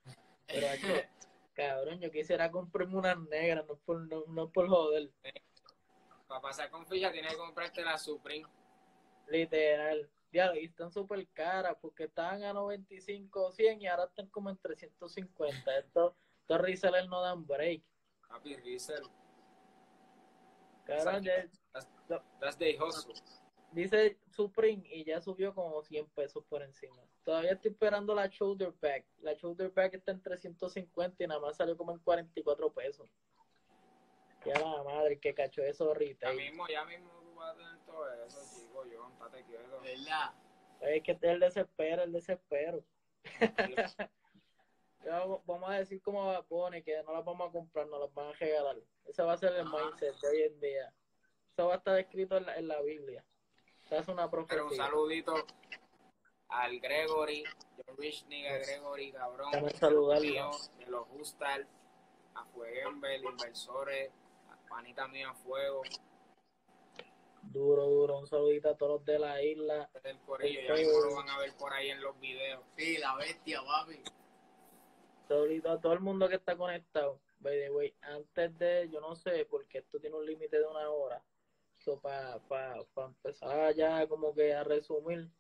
Pero 0.47 0.67
aquí, 0.73 1.09
cabrón, 1.55 2.01
yo 2.01 2.11
quisiera 2.11 2.51
comprarme 2.51 2.97
unas 2.97 3.19
negras, 3.19 3.67
no 3.67 3.77
por, 3.77 4.01
no, 4.01 4.25
no 4.27 4.51
por 4.51 4.69
joder. 4.69 5.11
Para 6.27 6.41
pasar 6.41 6.71
con 6.71 6.87
ficha 6.87 7.13
tienes 7.13 7.33
que 7.33 7.39
comprarte 7.39 7.85
la 7.85 7.97
Supreme. 7.97 8.49
Literal. 9.29 10.09
Ya, 10.33 10.57
y 10.57 10.67
están 10.67 10.93
súper 10.93 11.27
caras 11.29 11.77
porque 11.81 12.05
estaban 12.05 12.43
a 12.45 12.53
95 12.53 13.47
o 13.47 13.53
100 13.53 13.83
y 13.83 13.87
ahora 13.87 14.05
están 14.05 14.29
como 14.29 14.51
en 14.51 14.57
350. 14.59 15.79
Estos, 15.79 16.15
estos 16.41 16.61
resellers 16.61 17.09
no 17.09 17.21
dan 17.21 17.47
break. 17.47 17.83
Papi, 18.29 18.57
Riesel. 18.57 19.03
Cabrón, 20.99 21.23
ya- 21.23 21.49
That's, 21.73 21.89
that's 22.41 22.57
the 22.59 22.77
hustle. 22.79 23.15
dice 23.73 24.19
Supreme 24.31 24.83
y 24.89 25.05
ya 25.05 25.21
subió 25.21 25.55
como 25.55 25.83
100 25.83 26.09
pesos 26.11 26.45
por 26.49 26.63
encima. 26.63 26.97
Todavía 27.25 27.53
estoy 27.53 27.71
esperando 27.73 28.15
la 28.15 28.27
shoulder 28.27 28.73
bag. 28.81 29.05
La 29.21 29.35
shoulder 29.35 29.71
bag 29.71 29.95
está 29.95 30.11
en 30.13 30.23
350 30.23 31.23
y 31.23 31.27
nada 31.27 31.41
más 31.41 31.57
salió 31.57 31.77
como 31.77 31.93
en 31.93 31.99
44 32.01 32.73
pesos. 32.73 33.09
Ya 34.45 34.59
la 34.59 34.83
madre 34.83 35.19
que 35.21 35.35
cachó 35.35 35.63
eso 35.63 35.85
Ya 35.85 35.91
ahorita. 35.91 36.33
mismo, 36.33 36.67
ya 36.67 36.85
mismo 36.87 37.11
tú 37.21 37.35
vas 37.35 37.53
a 37.55 37.57
tener 37.57 37.79
todo 37.85 38.11
eso, 38.25 38.39
chico. 38.59 38.85
Yo, 38.91 39.09
estate 39.09 39.45
quieto. 39.45 39.81
¿Verdad? 39.83 40.35
Es 40.81 41.03
que 41.03 41.13
este 41.13 41.27
es 41.29 41.33
el 41.35 41.41
desespero, 41.41 42.03
el 42.03 42.13
desespero. 42.13 42.83
Vamos- 45.05 45.71
a 45.71 45.75
decir 45.79 46.01
como 46.03 46.27
va 46.27 46.43
pone 46.43 46.83
que 46.83 47.03
no 47.05 47.13
las 47.13 47.25
vamos 47.25 47.49
a 47.49 47.53
comprar, 47.53 47.87
no 47.87 47.99
las 47.99 48.13
van 48.13 48.29
a 48.29 48.33
regalar. 48.33 48.77
Ese 49.07 49.23
va 49.23 49.33
a 49.33 49.37
ser 49.39 49.55
el 49.55 49.65
mindset 49.65 50.15
de 50.21 50.29
hoy 50.29 50.43
en 50.43 50.61
día. 50.61 50.95
Eso 51.53 51.67
va 51.69 51.75
a 51.75 51.77
estar 51.79 51.99
escrito 51.99 52.37
en 52.37 52.47
la, 52.47 52.57
en 52.57 52.69
la 52.69 52.81
Biblia. 52.83 53.25
Esa 53.87 53.99
es 53.99 54.09
una 54.09 54.31
Pero 54.31 54.43
un 54.43 54.49
profecía. 54.49 54.85
saludito 54.85 55.35
al 56.49 56.81
Gregory, 56.81 57.45
John 57.77 57.97
Rich 57.97 58.27
nigga 58.27 58.57
Gregory, 58.59 59.13
cabrón. 59.13 59.51
Dame 59.53 59.71
saludarlo. 59.71 60.23
Mío, 60.31 60.51
de 60.79 60.87
los 60.87 61.07
Hustal, 61.13 61.67
a 62.35 62.45
Fueguenbel, 62.47 63.25
inversores, 63.25 64.11
a 64.51 64.69
Panita 64.69 65.09
Mía 65.09 65.33
Fuego, 65.35 65.83
Duro, 67.43 67.87
duro. 67.87 68.19
Un 68.19 68.27
saludito 68.27 68.69
a 68.69 68.77
todos 68.77 68.93
los 68.99 69.05
de 69.07 69.19
la 69.19 69.43
isla. 69.43 69.89
del 70.05 70.19
Corillo. 70.21 70.61
Ya 70.61 70.75
lo 70.85 71.15
van 71.17 71.29
a 71.31 71.39
ver 71.39 71.57
por 71.57 71.73
ahí 71.73 71.89
en 71.91 72.01
los 72.03 72.19
videos. 72.21 72.63
Sí, 72.77 72.99
la 72.99 73.17
bestia, 73.17 73.61
papi. 73.65 74.03
A 75.31 75.79
todo 75.81 75.93
el 75.93 76.01
mundo 76.01 76.29
que 76.29 76.35
está 76.35 76.57
conectado. 76.57 77.21
By 77.39 77.57
the 77.57 77.71
way, 77.71 77.95
antes 78.01 78.59
de, 78.59 78.89
yo 78.91 79.01
no 79.01 79.15
sé, 79.15 79.45
porque 79.45 79.79
esto 79.79 80.01
tiene 80.01 80.17
un 80.17 80.27
límite 80.27 80.59
de 80.59 80.67
una 80.67 80.91
hora. 80.91 81.23
So, 81.79 82.01
para 82.01 82.41
pa, 82.41 82.85
pa 82.93 83.05
empezar 83.05 83.73
ya 83.73 84.05
como 84.09 84.35
que 84.35 84.53
a 84.53 84.65
resumir, 84.65 85.31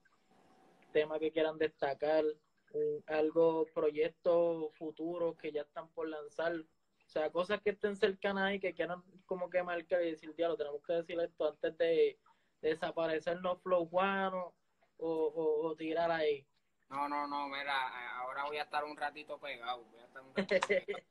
temas 0.92 1.18
que 1.18 1.32
quieran 1.32 1.58
destacar, 1.58 2.24
un- 2.72 3.02
algo, 3.08 3.66
proyectos 3.74 4.72
futuros 4.74 5.34
que 5.36 5.50
ya 5.50 5.62
están 5.62 5.88
por 5.88 6.06
lanzar. 6.08 6.52
O 6.54 7.08
sea, 7.08 7.28
cosas 7.28 7.60
que 7.60 7.70
estén 7.70 7.96
cercanas 7.96 8.54
y 8.54 8.60
que 8.60 8.72
quieran 8.72 9.02
como 9.26 9.50
que 9.50 9.60
marcar 9.60 10.02
y 10.04 10.10
decir, 10.12 10.32
diablo, 10.36 10.56
tenemos 10.56 10.80
que 10.82 10.92
decir 10.92 11.18
esto 11.18 11.48
antes 11.48 11.76
de, 11.76 12.16
de 12.60 12.68
desaparecernos 12.68 13.60
flow 13.60 13.88
guano 13.88 14.54
o, 14.98 15.64
o 15.64 15.74
tirar 15.74 16.12
ahí. 16.12 16.46
No, 16.90 17.08
no, 17.08 17.26
no, 17.26 17.48
mira, 17.48 18.18
ahora 18.18 18.44
voy 18.44 18.58
a 18.58 18.62
estar 18.62 18.84
un 18.84 18.96
ratito 18.96 19.38
pegado. 19.38 19.84
Voy 19.84 20.00
a 20.00 20.04
estar 20.04 20.22
un 20.22 20.34
ratito 20.34 20.66
pegado. 20.68 21.04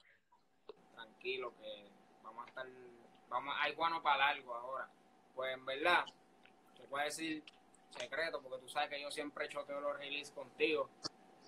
Tranquilo, 0.93 1.53
que 1.57 1.89
vamos 2.21 2.45
a 2.45 2.49
estar. 2.49 2.67
Vamos, 3.29 3.55
hay 3.59 3.73
guano 3.73 4.01
para 4.01 4.17
largo 4.17 4.53
ahora. 4.53 4.89
Pues 5.33 5.53
en 5.53 5.65
verdad, 5.65 6.05
te 6.75 6.83
puedo 6.83 7.03
decir 7.05 7.43
secreto, 7.91 8.41
porque 8.41 8.59
tú 8.59 8.69
sabes 8.69 8.89
que 8.89 9.01
yo 9.01 9.09
siempre 9.09 9.47
choteo 9.47 9.79
los 9.79 9.97
releases 9.97 10.31
contigo. 10.31 10.89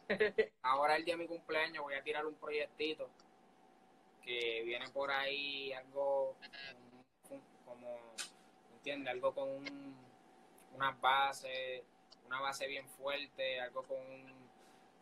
Ahora 0.64 0.96
el 0.96 1.06
día 1.06 1.16
de 1.16 1.24
mi 1.24 1.28
cumpleaños 1.28 1.84
voy 1.84 1.96
a 1.96 2.04
tirar 2.04 2.26
un 2.26 2.36
proyectito 2.36 3.10
que 4.24 4.62
viene 4.64 4.90
por 4.90 5.12
ahí 5.12 5.74
algo 5.74 6.36
como, 7.66 8.00
¿entiendes? 8.74 9.14
Algo 9.14 9.34
con 9.34 9.50
un, 9.50 9.96
unas 10.74 11.00
bases, 11.02 11.84
una 12.32 12.40
base 12.40 12.66
bien 12.66 12.88
fuerte, 12.88 13.60
algo 13.60 13.84
con 13.84 13.98
un, 13.98 14.50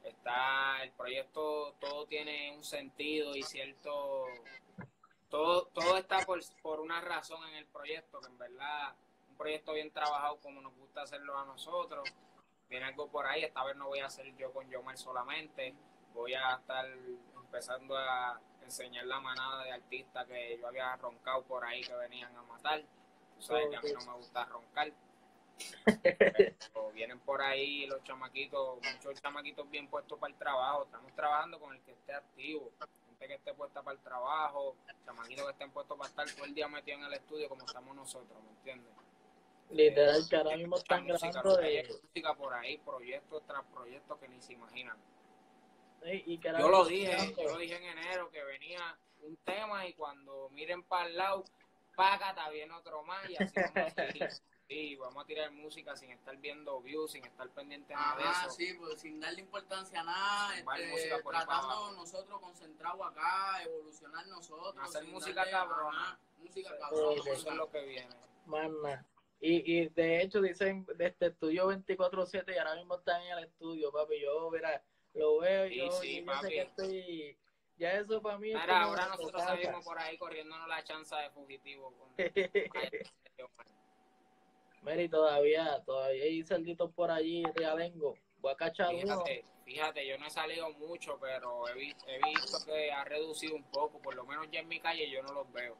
está, 0.03 0.81
el 0.81 0.91
proyecto 0.93 1.75
todo 1.79 2.07
tiene 2.07 2.55
un 2.55 2.63
sentido 2.63 3.35
y 3.35 3.43
cierto, 3.43 4.25
todo, 5.29 5.67
todo 5.67 5.97
está 5.97 6.25
por, 6.25 6.39
por 6.63 6.79
una 6.79 6.99
razón 7.01 7.47
en 7.49 7.55
el 7.55 7.67
proyecto, 7.67 8.19
que 8.19 8.27
en 8.27 8.37
verdad, 8.39 8.95
un 9.29 9.37
proyecto 9.37 9.73
bien 9.73 9.91
trabajado 9.91 10.39
como 10.39 10.59
nos 10.59 10.75
gusta 10.75 11.03
hacerlo 11.03 11.37
a 11.37 11.45
nosotros, 11.45 12.09
viene 12.67 12.87
algo 12.87 13.07
por 13.11 13.27
ahí, 13.27 13.43
esta 13.43 13.63
vez 13.63 13.75
no 13.75 13.89
voy 13.89 13.99
a 13.99 14.07
hacer 14.07 14.35
yo 14.35 14.51
con 14.51 14.67
Yomar 14.67 14.97
solamente, 14.97 15.75
voy 16.15 16.33
a 16.33 16.55
estar 16.55 16.87
empezando 17.35 17.95
a 17.95 18.41
enseñar 18.63 19.05
la 19.05 19.19
manada 19.19 19.65
de 19.65 19.71
artistas 19.71 20.25
que 20.25 20.57
yo 20.59 20.67
había 20.67 20.95
roncado 20.95 21.43
por 21.43 21.63
ahí 21.63 21.81
que 21.81 21.93
venían 21.93 22.35
a 22.35 22.41
matar. 22.41 22.81
Tú 23.35 23.41
sabes 23.43 23.67
que 23.69 23.75
a 23.75 23.81
mí 23.81 23.91
no 23.93 24.11
me 24.11 24.17
gusta 24.17 24.45
roncar. 24.45 24.91
Pero 26.03 26.91
vienen 26.93 27.19
por 27.19 27.41
ahí 27.41 27.85
los 27.87 28.03
chamaquitos, 28.03 28.79
muchos 28.81 29.21
chamaquitos 29.21 29.69
bien 29.69 29.87
puestos 29.87 30.17
para 30.19 30.31
el 30.31 30.39
trabajo. 30.39 30.83
Estamos 30.83 31.13
trabajando 31.15 31.59
con 31.59 31.75
el 31.75 31.81
que 31.81 31.91
esté 31.91 32.13
activo, 32.13 32.71
gente 33.09 33.27
que 33.27 33.33
esté 33.35 33.53
puesta 33.53 33.81
para 33.81 33.97
el 33.97 34.03
trabajo, 34.03 34.75
chamaquitos 35.05 35.45
que 35.45 35.51
estén 35.51 35.71
puestos 35.71 35.97
para 35.97 36.09
estar 36.09 36.29
todo 36.35 36.45
el 36.45 36.53
día 36.53 36.67
metidos 36.67 36.99
en 36.99 37.05
el 37.05 37.13
estudio 37.13 37.49
como 37.49 37.65
estamos 37.65 37.95
nosotros, 37.95 38.41
¿me 38.43 38.49
entiendes? 38.51 38.93
Literal, 39.71 40.27
que 40.27 40.35
ahora 40.35 40.57
mismo 40.57 40.77
están 40.77 41.05
grabando 41.05 41.57
de... 41.57 41.87
música 41.87 42.33
por 42.33 42.53
ahí, 42.53 42.77
proyectos 42.79 43.45
tras 43.45 43.63
proyectos 43.65 44.17
que 44.17 44.27
ni 44.27 44.41
se 44.41 44.53
imaginan. 44.53 44.97
y 46.03 46.37
que 46.39 46.49
ahora 46.49 46.61
Yo 46.61 46.69
lo 46.69 46.85
dije, 46.85 47.35
yo 47.37 47.49
lo 47.49 47.57
dije 47.57 47.75
en 47.75 47.97
enero 47.97 48.31
que 48.31 48.43
venía 48.43 48.97
un 49.21 49.37
tema 49.37 49.85
y 49.85 49.93
cuando 49.93 50.49
miren 50.49 50.81
para 50.83 51.07
el 51.07 51.17
lado, 51.17 51.43
págata, 51.95 52.49
viene 52.49 52.73
otro 52.73 53.03
más 53.03 53.29
y 53.29 53.35
así 53.35 53.53
vamos 53.55 53.75
a 53.75 53.89
seguir. 53.91 54.29
Sí, 54.69 54.95
vamos 54.97 55.23
a 55.23 55.25
tirar 55.25 55.51
música 55.51 55.95
sin 55.95 56.11
estar 56.11 56.37
viendo 56.37 56.79
views, 56.79 57.13
sin 57.13 57.25
estar 57.25 57.49
pendiente 57.49 57.91
nada 57.91 58.15
de 58.17 58.23
eso. 58.23 58.51
sí, 58.51 58.71
pues 58.75 59.01
sin 59.01 59.19
darle 59.19 59.41
importancia 59.41 59.99
a 59.99 60.03
nada, 60.03 60.59
este, 60.77 61.23
tratando 61.23 61.91
nosotros 61.93 62.39
concentrados 62.39 63.01
acá, 63.07 63.63
evolucionar 63.63 64.27
nosotros. 64.27 64.75
Hacer 64.87 65.05
música 65.05 65.49
cabrona. 65.49 66.19
música 66.37 66.77
cabrona. 66.77 67.19
Eso 67.19 67.49
es 67.49 67.55
lo 67.55 67.71
que 67.71 67.81
viene. 67.83 68.15
Más 68.45 68.69
nada. 68.69 69.03
Y, 69.41 69.79
y 69.79 69.89
de 69.89 70.21
hecho 70.21 70.39
dicen 70.39 70.85
de 70.97 71.07
este 71.07 71.27
estudio 71.27 71.71
24-7 71.71 72.53
y 72.53 72.57
ahora 72.59 72.75
mismo 72.75 72.95
están 72.95 73.23
en 73.23 73.39
el 73.39 73.45
estudio, 73.45 73.91
papi. 73.91 74.21
Yo, 74.21 74.51
mira, 74.51 74.83
lo 75.15 75.39
veo 75.39 75.65
y 75.65 75.69
Sí, 75.71 75.77
yo, 75.79 75.91
sí, 75.93 76.07
y 76.07 76.25
yo 76.25 76.31
sé 76.33 76.41
papi. 76.41 76.49
que 76.49 76.61
estoy... 76.61 77.37
Ya 77.77 77.93
eso 77.93 78.21
para 78.21 78.37
mí 78.37 78.53
ahora 78.53 78.87
una 78.87 79.07
nosotros 79.07 79.41
salimos 79.41 79.83
por 79.83 79.97
ahí 79.97 80.15
corriéndonos 80.17 80.67
la 80.67 80.83
chanza 80.83 81.17
de 81.21 81.31
fugitivo. 81.31 81.91
Con... 81.97 82.09
Mira, 84.81 85.01
y 85.01 85.09
todavía, 85.09 85.81
todavía 85.85 86.23
hay 86.23 86.43
cerditos 86.43 86.91
por 86.93 87.11
allí, 87.11 87.43
realengo. 87.55 88.15
Voy 88.39 88.53
a 88.53 88.55
cachar 88.55 88.93
uno. 88.95 89.01
Fíjate, 89.25 89.45
fíjate, 89.65 90.07
yo 90.07 90.17
no 90.17 90.25
he 90.27 90.29
salido 90.29 90.69
mucho, 90.71 91.17
pero 91.19 91.67
he, 91.67 91.73
vi- 91.73 91.95
he 92.07 92.19
visto 92.29 92.57
que 92.65 92.91
ha 92.91 93.03
reducido 93.03 93.55
un 93.55 93.63
poco. 93.69 94.01
Por 94.01 94.15
lo 94.15 94.25
menos 94.25 94.47
ya 94.51 94.61
en 94.61 94.67
mi 94.69 94.79
calle 94.79 95.09
yo 95.11 95.21
no 95.23 95.33
los 95.33 95.51
veo. 95.51 95.77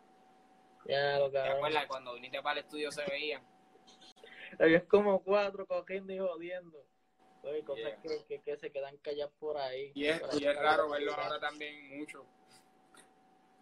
Ya, 0.85 1.19
lo 1.19 1.27
¿Te 1.31 1.38
cabrón. 1.38 1.55
acuerdas? 1.57 1.85
Cuando 1.88 2.13
viniste 2.15 2.41
para 2.41 2.59
el 2.59 2.65
estudio 2.65 2.91
se 2.91 3.05
veían. 3.05 3.41
Es 4.59 4.83
como 4.83 5.23
cuatro 5.23 5.65
cogiendo 5.65 6.12
y 6.12 6.19
jodiendo. 6.19 6.83
Oye, 7.43 7.63
cosas 7.63 7.83
Yeah. 7.85 8.01
que, 8.01 8.25
que, 8.27 8.41
que 8.41 8.57
se 8.57 8.71
quedan 8.71 8.97
calladas 8.97 9.31
por 9.39 9.57
ahí. 9.57 9.91
Y 9.95 10.07
es, 10.07 10.21
y 10.38 10.45
es 10.45 10.55
raro 10.57 10.89
verlo 10.89 11.13
ahora 11.13 11.39
también 11.39 11.97
mucho. 11.97 12.25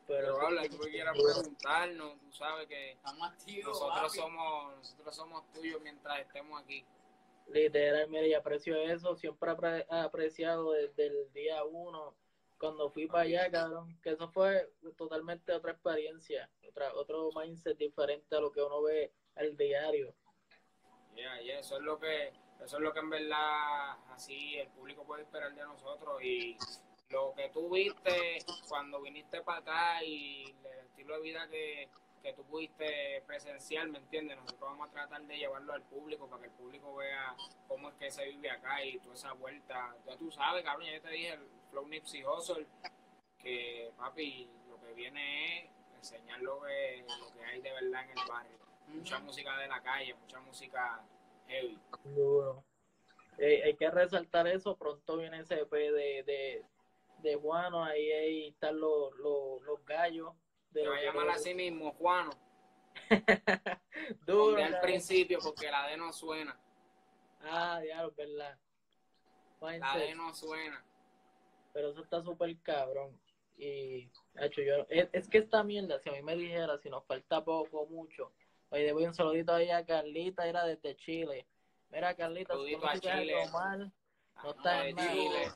Pero, 0.08 0.42
habla, 0.42 0.64
tú 0.70 0.80
que 0.80 0.90
quieras 0.90 1.18
preguntarnos, 1.18 2.20
tú 2.22 2.32
sabes 2.32 2.68
que 2.68 2.92
Estamos 2.92 3.30
activos, 3.30 3.80
nosotros 3.80 4.02
papi. 4.04 4.18
somos, 4.18 4.78
nosotros 4.78 5.16
somos 5.16 5.52
tuyos 5.52 5.82
mientras 5.82 6.20
estemos 6.20 6.62
aquí. 6.62 6.86
Literal, 7.48 8.10
mire, 8.10 8.30
y 8.30 8.34
aprecio 8.34 8.78
eso. 8.78 9.16
Siempre 9.16 9.52
he 9.52 9.96
apreciado 9.96 10.72
desde 10.72 11.08
el 11.08 11.34
día 11.34 11.64
uno, 11.66 12.16
cuando 12.58 12.90
fui 12.90 13.08
para 13.08 13.24
allá, 13.24 13.52
cabrón, 13.52 14.00
que 14.02 14.12
eso 14.12 14.30
fue 14.30 14.70
totalmente 14.98 15.54
otra 15.54 15.72
experiencia, 15.72 16.50
otra, 16.68 16.94
otro 16.94 17.30
mindset 17.36 17.78
diferente 17.78 18.36
a 18.36 18.40
lo 18.40 18.52
que 18.52 18.62
uno 18.62 18.82
ve 18.82 19.12
al 19.36 19.56
diario. 19.56 20.14
Yeah, 21.16 21.42
yeah, 21.42 21.60
eso 21.60 21.78
es 21.78 21.84
lo 21.84 22.00
que, 22.00 22.28
eso 22.64 22.78
es 22.78 22.84
lo 22.84 22.94
que 22.94 23.00
en 23.00 23.10
verdad 23.10 23.98
así 24.10 24.58
el 24.58 24.70
público 24.70 25.04
puede 25.04 25.24
esperar 25.24 25.54
de 25.54 25.64
nosotros 25.64 26.22
y 26.22 26.58
lo 27.10 27.34
que 27.36 27.50
tú 27.50 27.70
viste 27.70 28.40
cuando 28.68 29.02
viniste 29.02 29.42
para 29.42 29.60
acá 29.60 30.04
y 30.04 30.44
el 30.44 30.80
estilo 30.86 31.16
de 31.16 31.22
vida 31.22 31.48
que, 31.48 31.90
que 32.22 32.34
tú 32.34 32.44
pudiste 32.44 33.24
presenciar, 33.26 33.88
¿me 33.88 34.00
entiendes? 34.00 34.38
Nosotros 34.38 34.70
vamos 34.70 34.90
a 34.90 34.92
tratar 34.92 35.22
de 35.26 35.38
llevarlo 35.38 35.74
al 35.74 35.84
público 35.84 36.28
para 36.28 36.42
que 36.42 36.48
el 36.50 36.54
público 36.54 36.96
vea 36.96 37.36
cómo 37.68 37.90
es 37.90 37.96
que 37.96 38.12
se 38.12 38.26
vive 38.26 38.50
acá 38.50 38.84
y 38.84 39.00
toda 39.00 39.16
esa 39.16 39.34
vuelta. 39.34 39.96
Ya 40.06 40.18
tú 40.18 40.32
sabes, 40.32 40.64
cabrón, 40.64 40.88
ya 40.92 41.00
te 41.00 41.10
dije, 41.10 41.34
el 41.34 41.48
Flow 41.72 41.88
Nipsey 41.88 42.24
Hussle, 42.26 42.68
que 43.40 43.92
papi, 43.98 44.50
lo 44.70 44.80
que 44.82 44.94
viene 44.94 45.66
es 45.66 45.70
enseñar 45.96 46.42
lo 46.42 46.62
que, 46.62 47.06
lo 47.08 47.34
que 47.34 47.46
hay 47.46 47.62
de 47.62 47.72
verdad 47.72 48.04
en 48.04 48.18
el 48.18 48.28
barrio. 48.28 48.58
Mucha 48.88 49.20
música 49.20 49.58
de 49.58 49.68
la 49.68 49.82
calle, 49.82 50.14
mucha 50.16 50.40
música 50.40 51.02
heavy. 51.48 51.80
Duro. 52.04 52.64
Eh, 53.38 53.62
hay 53.64 53.76
que 53.76 53.90
resaltar 53.92 54.48
eso, 54.48 54.76
pronto 54.76 55.18
viene 55.18 55.40
ese 55.40 55.62
EP 55.62 55.72
de, 55.72 56.24
de, 56.24 56.66
de 57.20 57.36
Juano, 57.36 57.84
ahí, 57.84 58.12
ahí 58.12 58.48
están 58.48 58.80
los, 58.80 59.16
los, 59.18 59.62
los 59.64 59.86
gallos. 59.86 60.34
De 60.72 60.82
Se 60.82 60.88
va 60.88 60.98
a 60.98 61.02
llamar 61.02 61.30
así 61.30 61.54
mismo, 61.54 61.94
Juano. 61.94 62.32
Duro. 64.26 64.62
Al 64.62 64.80
principio 64.82 65.40
porque 65.42 65.70
la 65.72 65.88
D 65.88 65.98
no 65.98 66.12
suena. 66.12 66.60
Ah, 67.42 67.80
diablo, 67.82 68.14
verdad. 68.18 68.58
La. 69.62 69.98
D 69.98 70.16
no 70.16 70.34
suena. 70.34 70.84
Pero 71.74 71.92
eso 71.92 72.02
está 72.02 72.22
súper 72.22 72.56
cabrón. 72.62 73.20
Y, 73.58 74.10
hecho, 74.36 74.62
yo, 74.62 74.86
es, 74.90 75.10
es 75.14 75.28
que 75.28 75.40
esta 75.40 75.64
mierda, 75.64 76.00
si 76.00 76.10
a 76.10 76.12
mí 76.12 76.22
me 76.22 76.36
dijera, 76.36 76.78
si 76.78 76.90
nos 76.90 77.04
falta 77.06 77.44
poco 77.44 77.82
o 77.82 77.88
mucho, 77.88 78.32
oye, 78.70 78.84
le 78.86 78.94
voy 78.94 79.06
un 79.06 79.16
saludito 79.16 79.54
ahí 79.54 79.72
a 79.72 79.84
Carlita, 79.86 80.48
era 80.48 80.64
desde 80.66 80.96
Chile. 80.96 81.48
Mira, 81.90 82.16
Carlita, 82.16 82.54
si 82.54 82.76
no 82.76 83.00
Chile. 83.00 83.50
mal, 83.52 83.92
Ah, 84.38 84.42
No 84.44 84.52
está 84.52 84.88
en. 84.88 84.98
Chile. 84.98 85.52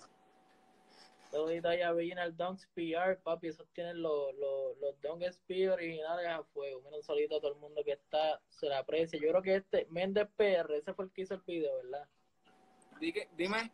Ahí 1.33 1.81
a 1.81 1.93
Original 1.93 2.35
Dunks 2.35 2.67
PR, 2.73 3.17
papi, 3.21 3.47
esos 3.47 3.67
tienen 3.73 4.01
los, 4.01 4.33
los, 4.35 4.77
los 4.77 4.99
Dunks 5.01 5.39
PR 5.47 5.71
originales 5.73 6.27
a 6.27 6.43
fuego. 6.43 6.81
Mira, 6.81 6.97
un 6.97 7.03
saludito 7.03 7.37
a 7.37 7.39
todo 7.41 7.51
el 7.53 7.57
mundo 7.59 7.83
que 7.83 7.93
está, 7.93 8.41
se 8.49 8.67
le 8.67 8.75
aprecia. 8.75 9.19
Yo 9.19 9.29
creo 9.29 9.41
que 9.41 9.55
este, 9.55 9.85
Méndez 9.89 10.27
PR, 10.35 10.75
ese 10.77 10.93
fue 10.93 11.05
el 11.05 11.11
que 11.11 11.21
hizo 11.21 11.33
el 11.35 11.41
video, 11.41 11.75
¿verdad? 11.77 12.07
Di 12.99 13.13
que- 13.13 13.29
Dime, 13.35 13.71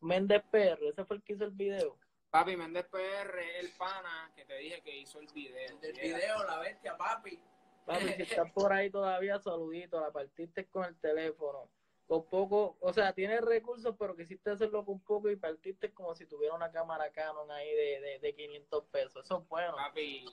Méndez 0.00 0.42
PR, 0.50 0.88
ese 0.88 1.04
fue 1.04 1.16
el 1.16 1.22
que 1.22 1.34
hizo 1.34 1.44
el 1.44 1.50
video. 1.52 1.98
papi, 2.30 2.56
Méndez 2.56 2.86
PR, 2.86 3.58
el 3.60 3.68
pana 3.78 4.32
que 4.34 4.44
te 4.46 4.56
dije 4.56 4.80
que 4.82 4.96
hizo 4.96 5.20
el 5.20 5.26
video. 5.34 5.78
El 5.82 5.92
video, 5.92 6.44
la 6.44 6.58
bestia, 6.60 6.96
papi. 6.96 7.38
Papi, 7.84 8.08
si 8.14 8.22
estás 8.22 8.50
por 8.52 8.72
ahí 8.72 8.88
todavía, 8.90 9.38
saludito, 9.40 10.00
la 10.00 10.10
partiste 10.10 10.66
con 10.68 10.84
el 10.84 10.96
teléfono. 10.98 11.68
Con 12.12 12.26
poco, 12.26 12.76
o 12.80 12.92
sea, 12.92 13.14
tienes 13.14 13.40
recursos, 13.40 13.96
pero 13.98 14.14
quisiste 14.14 14.50
hacerlo 14.50 14.84
con 14.84 15.00
poco 15.00 15.30
y 15.30 15.36
partiste 15.36 15.94
como 15.94 16.14
si 16.14 16.26
tuviera 16.26 16.54
una 16.54 16.70
cámara 16.70 17.10
Canon 17.10 17.50
ahí 17.50 17.74
de, 17.74 18.00
de, 18.02 18.18
de 18.18 18.34
500 18.34 18.84
pesos. 18.92 19.24
Eso 19.24 19.38
es 19.38 19.48
bueno. 19.48 19.74
Papi, 19.76 20.26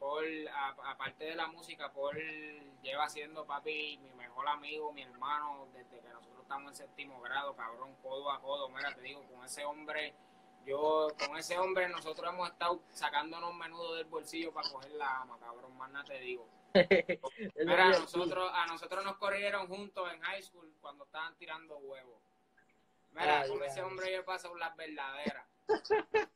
Paul, 0.00 0.48
aparte 0.86 1.26
de 1.26 1.34
la 1.34 1.46
música, 1.48 1.92
Paul 1.92 2.16
lleva 2.82 3.06
siendo, 3.10 3.44
papi, 3.44 3.98
mi 3.98 4.14
mejor 4.14 4.48
amigo, 4.48 4.90
mi 4.94 5.02
hermano, 5.02 5.68
desde 5.74 6.00
que 6.00 6.08
nosotros 6.08 6.40
estamos 6.40 6.70
en 6.70 6.76
séptimo 6.76 7.20
grado, 7.20 7.54
cabrón, 7.54 7.94
codo 8.02 8.30
a 8.30 8.40
codo. 8.40 8.70
Mira, 8.70 8.94
te 8.94 9.02
digo, 9.02 9.22
con 9.30 9.44
ese 9.44 9.62
hombre, 9.66 10.14
yo, 10.64 11.08
con 11.18 11.36
ese 11.36 11.58
hombre, 11.58 11.86
nosotros 11.90 12.32
hemos 12.32 12.48
estado 12.48 12.80
sacándonos 12.92 13.54
menudo 13.54 13.94
del 13.96 14.06
bolsillo 14.06 14.54
para 14.54 14.70
coger 14.70 14.92
la 14.92 15.20
ama, 15.20 15.38
cabrón, 15.38 15.76
más 15.76 15.90
nada 15.90 16.06
te 16.06 16.18
digo. 16.18 16.48
Mira, 17.56 17.86
a 17.86 17.98
nosotros, 17.98 18.50
a 18.52 18.66
nosotros 18.66 19.04
nos 19.04 19.16
corrieron 19.16 19.66
juntos 19.68 20.12
en 20.12 20.20
high 20.20 20.42
school 20.42 20.72
cuando 20.80 21.04
estaban 21.04 21.36
tirando 21.36 21.76
huevos. 21.78 22.20
Mira, 23.12 23.40
Ay, 23.40 23.48
con 23.48 23.62
ese 23.62 23.82
hombre 23.82 24.12
yo 24.12 24.24
paso 24.24 24.54
las 24.56 24.76
verdaderas. 24.76 25.46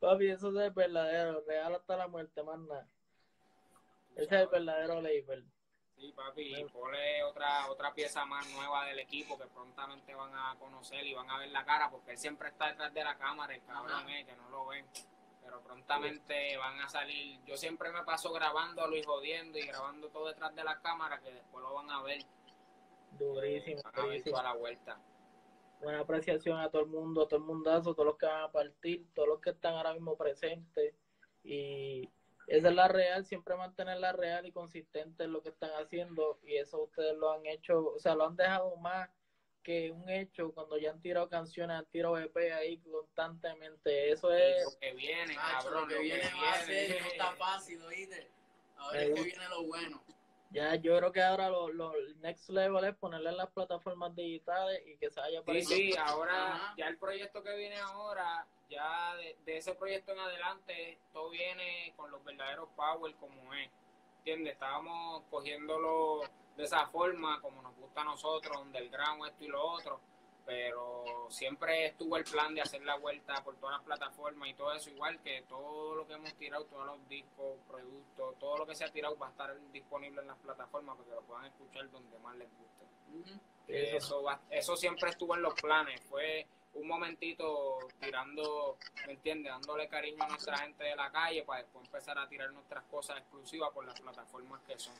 Papi, 0.00 0.28
eso 0.28 0.60
es 0.60 0.74
verdadero, 0.74 1.42
real 1.46 1.74
hasta 1.74 1.96
la 1.96 2.08
muerte, 2.08 2.42
más 2.42 2.58
nada. 2.58 2.88
Ese 4.16 4.24
es 4.24 4.42
el 4.42 4.48
verdadero 4.48 5.00
label. 5.00 5.44
Sí, 5.96 6.12
papi, 6.12 6.56
y 6.56 6.64
Paul 6.64 6.94
es 6.94 7.22
otra, 7.24 7.70
otra 7.70 7.94
pieza 7.94 8.24
más 8.26 8.46
nueva 8.50 8.84
del 8.86 8.98
equipo 8.98 9.38
que 9.38 9.46
prontamente 9.46 10.14
van 10.14 10.34
a 10.34 10.56
conocer 10.58 11.06
y 11.06 11.14
van 11.14 11.30
a 11.30 11.38
ver 11.38 11.50
la 11.50 11.64
cara, 11.64 11.88
porque 11.90 12.12
él 12.12 12.18
siempre 12.18 12.48
está 12.48 12.68
detrás 12.68 12.92
de 12.92 13.04
la 13.04 13.16
cámara, 13.16 13.54
el 13.54 13.64
cabrón 13.64 14.08
es 14.10 14.26
que 14.26 14.36
no 14.36 14.48
lo 14.50 14.66
ven. 14.66 14.86
Pero 15.54 15.62
prontamente 15.62 16.56
van 16.56 16.80
a 16.80 16.88
salir. 16.88 17.40
Yo 17.44 17.56
siempre 17.56 17.92
me 17.92 18.02
paso 18.02 18.32
grabándolo 18.32 18.96
y 18.96 19.04
jodiendo 19.04 19.56
y 19.56 19.66
grabando 19.66 20.08
todo 20.08 20.26
detrás 20.26 20.52
de 20.54 20.64
la 20.64 20.80
cámara, 20.80 21.20
que 21.20 21.30
después 21.30 21.62
lo 21.62 21.74
van 21.74 21.90
a 21.90 22.02
ver. 22.02 22.22
Durísimo, 23.12 23.78
Eh, 23.78 23.82
van 23.84 24.00
a 24.00 24.06
ver 24.06 24.24
toda 24.24 24.42
la 24.42 24.54
vuelta. 24.54 25.00
Buena 25.80 26.00
apreciación 26.00 26.58
a 26.58 26.70
todo 26.70 26.82
el 26.82 26.88
mundo, 26.88 27.22
a 27.22 27.28
todo 27.28 27.38
el 27.38 27.46
mundazo, 27.46 27.94
todos 27.94 28.06
los 28.06 28.16
que 28.18 28.26
van 28.26 28.42
a 28.42 28.50
partir, 28.50 29.06
todos 29.14 29.28
los 29.28 29.40
que 29.40 29.50
están 29.50 29.74
ahora 29.74 29.92
mismo 29.92 30.16
presentes. 30.16 30.94
Y 31.44 32.10
esa 32.48 32.68
es 32.70 32.74
la 32.74 32.88
real, 32.88 33.24
siempre 33.24 33.54
mantenerla 33.54 34.12
real 34.12 34.46
y 34.46 34.52
consistente 34.52 35.22
en 35.22 35.32
lo 35.32 35.40
que 35.40 35.50
están 35.50 35.70
haciendo. 35.80 36.40
Y 36.42 36.56
eso 36.56 36.82
ustedes 36.82 37.16
lo 37.16 37.30
han 37.30 37.46
hecho, 37.46 37.92
o 37.94 37.98
sea, 38.00 38.16
lo 38.16 38.26
han 38.26 38.34
dejado 38.34 38.74
más 38.78 39.08
que 39.64 39.90
un 39.90 40.08
hecho 40.08 40.52
cuando 40.52 40.76
ya 40.78 40.90
han 40.90 41.00
tirado 41.00 41.28
canciones, 41.28 41.76
han 41.78 41.86
tirado 41.86 42.16
EP 42.18 42.36
ahí 42.52 42.78
constantemente. 42.78 44.10
Eso 44.12 44.32
es, 44.32 44.64
lo 44.64 44.78
que 44.78 44.92
viene, 44.94 45.34
cabrón, 45.34 45.82
lo 45.82 45.88
que 45.88 45.98
viene 45.98 46.22
va 46.40 46.52
a 46.52 46.60
ser, 46.64 47.00
no 47.00 47.06
está 47.08 47.32
fácil, 47.36 47.82
¿oíste? 47.82 48.30
Ahora 48.76 49.02
es 49.02 49.14
que 49.14 49.22
viene 49.22 49.48
lo 49.48 49.62
bueno. 49.64 50.02
ya 50.50 50.74
yo 50.76 50.96
creo 50.98 51.10
que 51.12 51.22
ahora 51.22 51.48
lo, 51.48 51.68
lo 51.70 51.94
el 51.96 52.20
next 52.20 52.50
level 52.50 52.84
es 52.84 52.94
ponerle 52.96 53.30
en 53.30 53.36
las 53.38 53.50
plataformas 53.50 54.14
digitales 54.14 54.82
y 54.86 54.96
que 54.98 55.10
se 55.10 55.18
vaya 55.20 55.38
Sí, 55.40 55.44
poniendo- 55.46 55.74
sí, 55.74 55.94
ahora 55.98 56.52
Ajá. 56.54 56.74
ya 56.76 56.86
el 56.88 56.98
proyecto 56.98 57.42
que 57.42 57.56
viene 57.56 57.76
ahora, 57.78 58.46
ya 58.68 59.16
de, 59.16 59.36
de 59.46 59.56
ese 59.56 59.74
proyecto 59.74 60.12
en 60.12 60.18
adelante, 60.20 60.98
todo 61.12 61.30
viene 61.30 61.92
con 61.96 62.10
los 62.10 62.22
verdaderos 62.24 62.68
power 62.76 63.14
como 63.16 63.52
es. 63.54 63.70
¿Entiendes? 64.18 64.54
Estábamos 64.54 65.22
cogiéndolo 65.30 66.22
de 66.56 66.64
esa 66.64 66.86
forma, 66.86 67.40
como 67.40 67.62
nos 67.62 67.74
gusta 67.76 68.02
a 68.02 68.04
nosotros, 68.04 68.56
underground, 68.58 69.26
esto 69.26 69.44
y 69.44 69.48
lo 69.48 69.62
otro, 69.62 70.00
pero 70.46 71.26
siempre 71.30 71.86
estuvo 71.86 72.16
el 72.16 72.24
plan 72.24 72.54
de 72.54 72.60
hacer 72.60 72.82
la 72.84 72.96
vuelta 72.96 73.42
por 73.42 73.56
todas 73.56 73.76
las 73.76 73.84
plataformas 73.84 74.48
y 74.50 74.54
todo 74.54 74.72
eso, 74.74 74.90
igual 74.90 75.18
que 75.22 75.42
todo 75.48 75.94
lo 75.94 76.06
que 76.06 76.12
hemos 76.12 76.32
tirado, 76.34 76.64
todos 76.66 76.86
los 76.86 77.08
discos, 77.08 77.56
productos, 77.66 78.38
todo 78.38 78.58
lo 78.58 78.66
que 78.66 78.74
se 78.74 78.84
ha 78.84 78.92
tirado 78.92 79.16
va 79.18 79.28
a 79.28 79.30
estar 79.30 79.56
disponible 79.72 80.20
en 80.20 80.28
las 80.28 80.38
plataformas 80.38 80.96
para 80.96 81.08
que 81.08 81.14
lo 81.14 81.22
puedan 81.22 81.46
escuchar 81.46 81.90
donde 81.90 82.18
más 82.18 82.36
les 82.36 82.48
guste. 82.58 82.84
Eso, 83.96 84.22
va- 84.22 84.40
eso 84.50 84.76
siempre 84.76 85.08
estuvo 85.10 85.34
en 85.34 85.42
los 85.42 85.54
planes. 85.54 86.00
Fue 86.02 86.46
un 86.74 86.88
momentito 86.88 87.78
tirando, 88.00 88.76
¿me 89.06 89.14
entiendes? 89.14 89.50
Dándole 89.50 89.88
cariño 89.88 90.22
a 90.24 90.28
nuestra 90.28 90.58
gente 90.58 90.84
de 90.84 90.94
la 90.96 91.10
calle 91.10 91.42
para 91.44 91.62
después 91.62 91.86
empezar 91.86 92.18
a 92.18 92.28
tirar 92.28 92.52
nuestras 92.52 92.84
cosas 92.84 93.16
exclusivas 93.18 93.70
por 93.72 93.86
las 93.86 93.98
plataformas 93.98 94.60
que 94.64 94.78
son. 94.78 94.94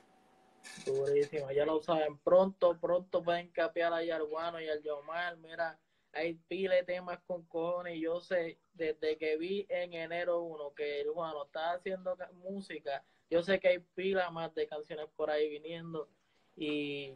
Durísimo, 0.87 1.51
ya 1.51 1.65
lo 1.67 1.81
saben. 1.83 2.19
Pronto, 2.19 2.79
pronto 2.79 3.23
pueden 3.23 3.51
capear 3.51 3.93
a 3.93 4.03
Yarguano 4.03 4.61
y 4.61 4.69
al 4.69 4.83
Yomar. 4.83 5.37
Mira, 5.37 5.79
hay 6.13 6.35
pile 6.35 6.77
de 6.77 6.83
temas 6.85 7.19
con 7.27 7.45
cojones. 7.47 7.99
Yo 8.01 8.21
sé, 8.21 8.59
desde 8.73 9.17
que 9.19 9.37
vi 9.37 9.67
en 9.69 9.93
enero 9.95 10.43
1 10.43 10.75
que 10.75 11.01
el 11.01 11.11
Juano 11.11 11.45
está 11.45 11.73
haciendo 11.73 12.17
ca- 12.17 12.31
música, 12.33 13.05
yo 13.31 13.43
sé 13.43 13.59
que 13.61 13.69
hay 13.69 13.79
pila 13.79 14.31
más 14.31 14.55
de 14.55 14.67
canciones 14.67 15.07
por 15.17 15.31
ahí 15.31 15.49
viniendo. 15.49 16.09
Y, 16.57 17.15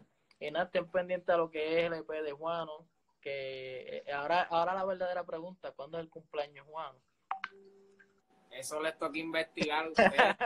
nada, 0.51 0.64
estén 0.66 0.90
pendientes 0.90 1.28
a 1.28 1.36
lo 1.36 1.51
que 1.51 1.78
es 1.80 1.84
el 1.86 1.92
EP 1.94 2.22
de 2.22 2.32
Juano. 2.32 2.86
Que 3.20 4.03
eh, 4.07 4.12
ahora, 4.12 4.42
ahora 4.42 4.74
la 4.74 4.84
verdadera 4.84 5.24
pregunta: 5.24 5.72
¿cuándo 5.72 5.99
es 5.99 6.05
el 6.05 6.11
cumpleaños, 6.11 6.66
Juano? 6.66 6.99
Eso 8.51 8.80
les 8.80 8.96
toca 8.99 9.18
investigar 9.18 9.84
a 9.84 9.88
ustedes. 9.90 10.36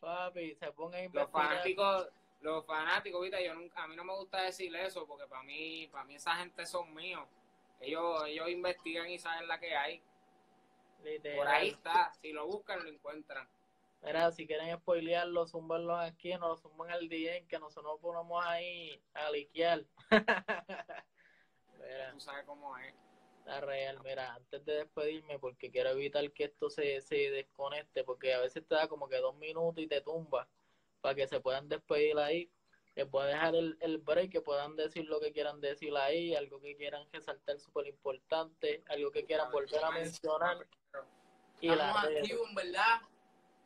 Papi, 0.00 0.54
se 0.54 0.72
pongan 0.72 1.00
a 1.00 1.02
los 1.02 1.06
investigar. 1.06 1.48
fanáticos, 1.48 2.08
los 2.40 2.66
fanáticos, 2.66 3.22
¿viste? 3.22 3.44
Yo 3.44 3.54
nunca, 3.54 3.82
a 3.82 3.88
mí 3.88 3.96
no 3.96 4.04
me 4.04 4.14
gusta 4.14 4.42
decir 4.42 4.74
eso 4.76 5.06
porque 5.06 5.26
para 5.26 5.42
mí, 5.42 5.88
para 5.90 6.04
mí 6.04 6.14
esa 6.14 6.36
gente 6.36 6.66
son 6.66 6.94
míos. 6.94 7.26
Ellos, 7.80 8.24
ellos 8.26 8.48
investigan 8.48 9.08
y 9.10 9.18
saben 9.18 9.48
la 9.48 9.58
que 9.58 9.74
hay. 9.74 10.02
Literal. 11.02 11.38
Por 11.38 11.48
ahí 11.48 11.68
está. 11.68 12.12
Si 12.20 12.32
lo 12.32 12.46
buscan, 12.46 12.82
lo 12.82 12.88
encuentran. 12.88 13.46
Mira, 14.02 14.30
si 14.32 14.46
quieren 14.46 14.76
spoilearlo, 14.78 15.46
zumbanlos 15.46 15.98
aquí, 15.98 16.34
nos 16.34 16.60
zumban 16.60 16.90
al 16.90 17.08
DM, 17.08 17.46
que 17.48 17.58
nosotros 17.58 17.94
nos 17.94 18.00
ponemos 18.00 18.44
ahí 18.44 19.00
a 19.14 19.30
liquear. 19.30 19.82
mira, 21.78 22.10
Tú 22.12 22.20
sabes 22.20 22.44
cómo 22.44 22.76
es. 22.76 22.94
La 23.44 23.60
real, 23.60 24.00
mira, 24.02 24.34
antes 24.34 24.64
de 24.64 24.74
despedirme, 24.76 25.38
porque 25.38 25.70
quiero 25.70 25.90
evitar 25.90 26.30
que 26.32 26.44
esto 26.44 26.70
se, 26.70 27.00
se 27.02 27.30
desconecte, 27.30 28.04
porque 28.04 28.32
a 28.34 28.40
veces 28.40 28.66
te 28.66 28.74
da 28.74 28.88
como 28.88 29.08
que 29.08 29.18
dos 29.18 29.36
minutos 29.36 29.82
y 29.82 29.86
te 29.86 30.00
tumba, 30.00 30.48
para 31.00 31.14
que 31.14 31.26
se 31.26 31.40
puedan 31.40 31.68
despedir 31.68 32.18
ahí. 32.18 32.50
Les 32.94 33.10
voy 33.10 33.24
a 33.24 33.26
dejar 33.26 33.54
el, 33.56 33.76
el 33.80 33.98
break, 33.98 34.30
que 34.30 34.40
puedan 34.40 34.76
decir 34.76 35.04
lo 35.06 35.20
que 35.20 35.32
quieran 35.32 35.60
decir 35.60 35.94
ahí, 35.96 36.34
algo 36.34 36.60
que 36.60 36.76
quieran 36.76 37.06
resaltar 37.12 37.58
súper 37.58 37.88
importante, 37.88 38.84
algo 38.88 39.10
que 39.10 39.24
quieran 39.24 39.50
volver 39.50 39.84
a 39.84 39.90
mencionar. 39.90 40.66
Y 41.60 41.68
la 41.68 41.74
Estamos 41.88 42.04
red. 42.04 42.16
activos, 42.18 42.48
en 42.48 42.54
verdad. 42.54 43.00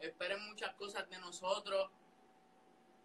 Esperen 0.00 0.48
muchas 0.48 0.74
cosas 0.74 1.08
de 1.10 1.18
nosotros. 1.18 1.90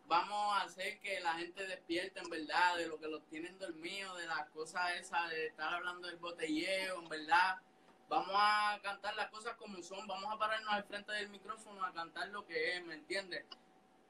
Vamos 0.06 0.58
a 0.58 0.64
hacer 0.64 1.00
que 1.00 1.20
la 1.22 1.34
gente 1.34 1.66
despierte, 1.66 2.20
en 2.20 2.30
verdad, 2.30 2.78
de 2.78 2.88
lo 2.88 3.00
que 3.00 3.08
los 3.08 3.26
tienen 3.28 3.58
dormidos, 3.58 4.18
de 4.18 4.28
las 4.28 4.50
cosas 4.50 4.92
esas, 5.00 5.30
de 5.30 5.48
estar 5.48 5.74
hablando 5.74 6.08
del 6.08 6.18
botelleo, 6.18 7.02
en 7.02 7.10
verdad. 7.10 7.62
Vamos 8.10 8.36
a 8.36 8.80
cantar 8.84 9.16
las 9.16 9.30
cosas 9.30 9.56
como 9.56 9.82
son. 9.82 10.06
Vamos 10.08 10.32
a 10.34 10.38
pararnos 10.38 10.74
al 10.74 10.84
frente 10.84 11.12
del 11.14 11.30
micrófono 11.30 11.84
a 11.84 11.94
cantar 11.94 12.28
lo 12.30 12.46
que 12.46 12.78
es, 12.78 12.86
¿me 12.86 12.96
entiendes? 12.96 13.46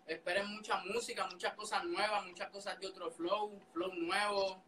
Esperen 0.07 0.47
mucha 0.47 0.77
música, 0.79 1.27
muchas 1.27 1.53
cosas 1.53 1.85
nuevas, 1.85 2.25
muchas 2.25 2.49
cosas 2.49 2.79
de 2.79 2.87
otro 2.87 3.11
flow, 3.11 3.61
flow 3.71 3.93
nuevo, 3.93 4.61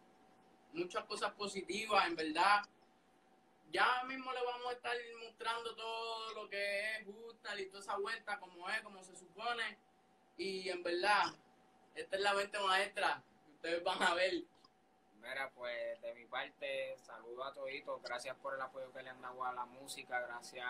muchas 0.72 1.04
cosas 1.04 1.32
positivas, 1.32 2.06
en 2.06 2.16
verdad 2.16 2.62
ya 3.72 4.04
mismo 4.04 4.32
le 4.32 4.42
vamos 4.44 4.68
a 4.68 4.72
estar 4.72 4.96
mostrando 5.22 5.74
todo 5.74 6.32
lo 6.34 6.48
que 6.48 6.96
es 6.96 7.04
justa 7.04 7.60
y 7.60 7.66
toda 7.66 7.80
esa 7.80 7.96
vuelta, 7.98 8.38
como 8.38 8.68
es, 8.70 8.80
como 8.82 9.02
se 9.02 9.16
supone. 9.16 9.78
Y 10.36 10.68
en 10.68 10.82
verdad, 10.82 11.24
esta 11.94 12.16
es 12.16 12.22
la 12.22 12.34
mente 12.34 12.58
maestra. 12.58 13.22
Ustedes 13.54 13.82
van 13.82 14.02
a 14.02 14.14
ver. 14.14 14.44
Mira, 15.20 15.50
pues 15.54 16.00
de 16.02 16.14
mi 16.14 16.26
parte, 16.26 16.96
saludo 16.98 17.44
a 17.44 17.52
toditos. 17.52 18.02
Gracias 18.02 18.36
por 18.36 18.54
el 18.54 18.60
apoyo 18.60 18.92
que 18.92 19.02
le 19.02 19.10
han 19.10 19.20
dado 19.20 19.44
a 19.44 19.52
la 19.52 19.64
música. 19.64 20.20
Gracias 20.20 20.66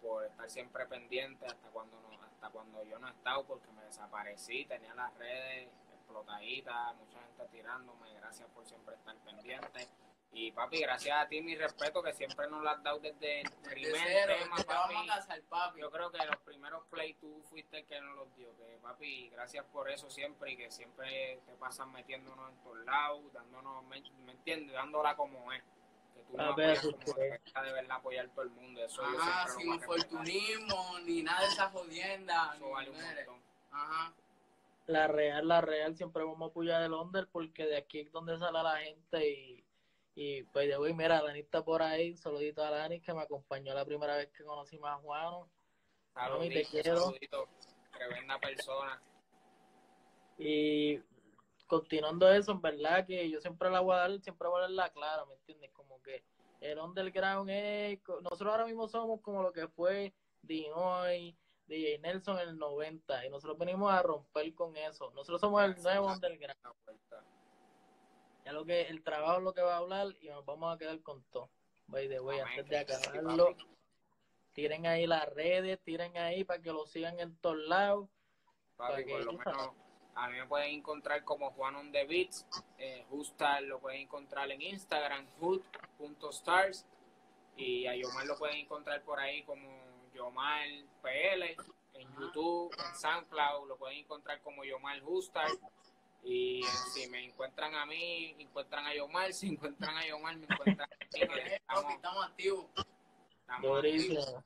por 0.00 0.24
estar 0.24 0.48
siempre 0.50 0.86
pendiente 0.86 1.46
hasta 1.46 1.68
cuando 1.70 2.00
no, 2.00 2.22
hasta 2.22 2.50
cuando 2.50 2.84
yo 2.84 2.98
no 2.98 3.08
he 3.08 3.10
estado 3.10 3.44
porque 3.44 3.68
me 3.72 3.84
desaparecí. 3.84 4.64
Tenía 4.66 4.94
las 4.94 5.14
redes 5.14 5.68
explotaditas, 5.94 6.94
mucha 6.96 7.20
gente 7.20 7.48
tirándome. 7.50 8.14
Gracias 8.14 8.48
por 8.50 8.66
siempre 8.66 8.94
estar 8.94 9.16
pendiente. 9.16 9.88
Y 10.32 10.52
papi, 10.52 10.78
gracias 10.80 11.16
a 11.24 11.26
ti, 11.28 11.40
mi 11.42 11.56
respeto, 11.56 12.02
que 12.02 12.12
siempre 12.12 12.46
nos 12.48 12.62
lo 12.62 12.70
has 12.70 12.80
dado 12.84 13.00
desde 13.00 13.40
el 13.40 13.50
primer 13.68 13.96
cero, 13.96 14.34
tema, 14.38 14.56
papi. 14.56 14.94
vamos 14.94 15.10
a 15.10 15.16
casar, 15.16 15.42
papi. 15.42 15.80
Yo 15.80 15.90
creo 15.90 16.10
que 16.12 16.24
los 16.24 16.36
primeros 16.38 16.84
play 16.88 17.14
tú 17.14 17.42
fuiste 17.50 17.78
el 17.78 17.86
que 17.86 18.00
nos 18.00 18.14
los 18.16 18.36
dio. 18.36 18.56
Que 18.56 18.78
papi, 18.80 19.28
gracias 19.30 19.64
por 19.66 19.90
eso 19.90 20.08
siempre 20.08 20.52
y 20.52 20.56
que 20.56 20.70
siempre 20.70 21.40
te 21.46 21.54
pasan 21.54 21.90
metiéndonos 21.92 22.48
en 22.50 22.56
todos 22.62 22.78
lados, 22.84 23.32
dándonos, 23.32 23.84
¿me, 23.86 24.00
me 24.24 24.32
entiendes? 24.32 24.72
Dándola 24.72 25.16
como 25.16 25.52
es. 25.52 25.64
Que 26.14 26.22
tú 26.22 26.36
no 26.36 26.44
apoyas 26.50 26.80
como 26.80 26.98
que- 27.16 27.22
de 27.22 27.72
verdad 27.72 27.96
apoyar 27.96 28.28
todo 28.28 28.42
el 28.42 28.50
mundo. 28.50 28.84
Eso 28.84 29.02
yo 29.02 29.18
Ajá, 29.20 29.48
siempre 29.48 29.64
sin 29.64 29.74
infortunismo, 29.74 30.98
ni 31.00 31.22
nada 31.22 31.40
de 31.40 31.46
esa 31.48 31.68
jodienda. 31.70 32.52
Eso 32.54 32.70
vale 32.70 32.90
un 32.90 32.96
montón. 33.02 33.42
Ajá. 33.72 34.12
La 34.86 35.06
real, 35.08 35.46
la 35.46 35.60
real, 35.60 35.96
siempre 35.96 36.22
vamos 36.24 36.42
a 36.48 36.50
apoyar 36.50 36.82
el 36.82 36.92
under 36.92 37.26
porque 37.28 37.64
de 37.66 37.76
aquí 37.76 38.00
es 38.00 38.12
donde 38.12 38.38
sale 38.38 38.60
la 38.62 38.76
gente 38.78 39.28
y, 39.28 39.59
y 40.14 40.42
pues 40.44 40.68
de 40.68 40.76
hoy, 40.76 40.92
mira, 40.92 41.22
Dani 41.22 41.40
está 41.40 41.64
por 41.64 41.82
ahí, 41.82 42.16
saludito 42.16 42.62
a 42.64 42.70
Dani 42.70 43.00
que 43.00 43.14
me 43.14 43.22
acompañó 43.22 43.72
la 43.74 43.84
primera 43.84 44.16
vez 44.16 44.30
que 44.32 44.44
conocimos 44.44 44.90
a 44.90 44.96
Juano 44.96 45.48
Mami, 46.14 46.48
te 46.48 46.64
Saludito, 46.64 46.70
quiero. 46.70 47.00
saludito. 47.00 47.48
Tremenda 47.92 48.38
persona. 48.38 49.02
y 50.38 50.98
continuando 51.66 52.30
eso, 52.32 52.52
en 52.52 52.60
verdad 52.60 53.06
que 53.06 53.30
yo 53.30 53.40
siempre 53.40 53.70
la 53.70 53.80
voy 53.80 53.94
a 53.94 53.98
dar, 53.98 54.20
siempre 54.20 54.48
voy 54.48 54.58
a 54.58 54.62
dar 54.62 54.70
la 54.70 54.90
clara, 54.90 55.24
¿me 55.26 55.34
entiendes? 55.34 55.70
Como 55.72 56.02
que 56.02 56.24
el 56.60 56.78
underground 56.78 57.48
es, 57.50 58.00
nosotros 58.22 58.50
ahora 58.52 58.66
mismo 58.66 58.88
somos 58.88 59.20
como 59.20 59.42
lo 59.42 59.52
que 59.52 59.68
fue 59.68 60.12
Dinoy, 60.42 61.36
DJ 61.66 61.98
Nelson 62.00 62.38
en 62.40 62.48
el 62.48 62.58
90 62.58 63.26
y 63.26 63.30
nosotros 63.30 63.56
venimos 63.56 63.92
a 63.92 64.02
romper 64.02 64.52
con 64.54 64.76
eso, 64.76 65.10
nosotros 65.12 65.40
somos 65.40 65.62
el 65.62 65.80
nuevo 65.82 66.08
underground. 66.08 66.76
Ya 68.44 68.52
lo 68.52 68.64
que 68.64 68.82
el 68.82 69.02
trabajo 69.02 69.38
es 69.38 69.44
lo 69.44 69.52
que 69.52 69.62
va 69.62 69.74
a 69.74 69.78
hablar 69.78 70.08
y 70.20 70.28
nos 70.28 70.44
vamos 70.44 70.74
a 70.74 70.78
quedar 70.78 71.00
con 71.02 71.22
todo. 71.30 71.50
By 71.86 72.08
the 72.08 72.20
way, 72.20 72.40
antes 72.40 72.68
de 72.68 72.78
acabarlo, 72.78 73.56
tiren 74.52 74.86
ahí 74.86 75.06
las 75.06 75.28
redes, 75.34 75.80
tiren 75.80 76.16
ahí 76.16 76.44
para 76.44 76.62
que 76.62 76.72
lo 76.72 76.86
sigan 76.86 77.18
en 77.20 77.36
todos 77.36 77.58
lados. 77.58 78.08
Papi, 78.76 79.04
Para 79.04 79.06
por 79.06 79.24
lo 79.24 79.32
menos 79.32 79.70
a 80.14 80.28
mí 80.28 80.38
me 80.38 80.46
pueden 80.46 80.74
encontrar 80.74 81.24
como 81.24 81.50
Juan 81.52 81.76
on 81.76 81.92
the 81.92 82.04
Beats. 82.04 82.46
Eh, 82.78 83.04
Justar 83.08 83.62
lo 83.62 83.80
pueden 83.80 84.02
encontrar 84.02 84.50
en 84.50 84.60
Instagram, 84.60 85.26
hood.stars. 85.40 86.84
Y 87.56 87.86
a 87.86 87.94
Yomar 87.94 88.26
lo 88.26 88.38
pueden 88.38 88.58
encontrar 88.58 89.02
por 89.02 89.18
ahí 89.18 89.42
como 89.44 89.68
Yomar 90.14 90.66
PL. 91.02 91.56
En. 91.94 92.08
YouTube, 92.18 92.74
en 92.78 92.96
SoundCloud, 92.96 93.68
lo 93.68 93.76
pueden 93.76 93.98
encontrar 93.98 94.40
como 94.40 94.64
Yomar 94.64 95.00
Justar. 95.00 95.48
Y 96.22 96.62
si 96.92 97.08
me 97.08 97.24
encuentran 97.24 97.74
a 97.74 97.86
mí, 97.86 98.34
encuentran 98.38 98.86
a 98.86 98.94
Yomar. 98.94 99.32
Si 99.32 99.48
encuentran 99.48 99.96
a 99.96 100.06
Yomar, 100.06 100.36
me 100.36 100.44
encuentran 100.44 100.88
a 100.90 100.96
mí. 100.96 101.20
Estamos, 101.60 101.94
estamos 101.94 102.24
activos. 102.26 102.66
estamos 103.40 103.62
Durísimo. 103.62 104.44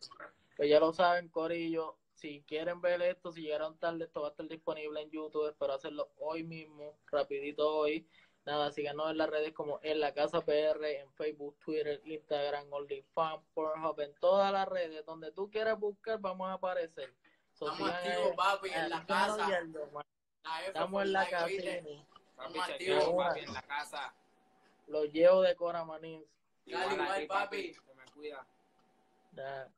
Pues 0.57 0.69
ya 0.69 0.79
lo 0.79 0.93
saben, 0.93 1.29
Corillo. 1.29 1.97
Si 2.15 2.43
quieren 2.47 2.81
ver 2.81 3.03
esto, 3.03 3.33
si 3.33 3.43
llegaron 3.43 3.77
tarde, 3.79 4.05
esto 4.05 4.23
va 4.23 4.29
a 4.29 4.31
estar 4.31 4.47
disponible 4.47 5.03
en 5.03 5.11
YouTube. 5.11 5.49
Espero 5.49 5.75
hacerlo 5.75 6.11
hoy 6.19 6.45
mismo, 6.45 6.97
rapidito 7.11 7.69
hoy. 7.69 8.07
Nada, 8.47 8.71
síganos 8.71 9.11
en 9.11 9.19
las 9.19 9.31
redes 9.31 9.53
como 9.53 9.81
en 9.83 10.01
la 10.01 10.13
casa 10.13 10.43
PR, 10.43 10.85
en 10.85 11.11
Facebook, 11.15 11.59
Twitter, 11.65 12.01
Instagram, 12.05 12.71
OnlyFans, 12.71 13.43
Pornhub, 13.55 13.99
en 14.01 14.15
todas 14.21 14.53
las 14.53 14.69
redes. 14.69 15.05
Donde 15.07 15.33
tú 15.33 15.51
quieras 15.51 15.79
buscar, 15.79 16.21
vamos 16.21 16.49
a 16.49 16.55
aparecer. 16.55 17.13
So, 17.53 17.71
Estamos 17.71 17.91
activos, 17.91 18.37
papi, 18.37 18.69
en 18.71 18.91
la 18.91 19.07
casa. 19.07 19.49
La 20.45 20.61
F 20.61 20.69
Estamos 20.69 21.03
en 21.03 21.13
la. 21.13 21.21
¿oíste? 21.45 22.05
Papi, 22.37 22.59
Estamos 22.59 22.67
chequeo, 22.69 23.17
papi, 23.17 23.41
en 23.41 23.55
la 23.55 23.63
casa. 23.63 24.15
Los 24.87 25.13
llevo 25.13 25.43
de 25.43 25.57
Cora 25.57 25.85
Manins. 25.85 26.25
Dale, 26.67 26.95
Igual 26.95 27.27
papi. 27.27 27.75
Se 27.75 27.95
me 27.95 28.05
cuida. 28.13 28.47
Ya. 29.33 29.69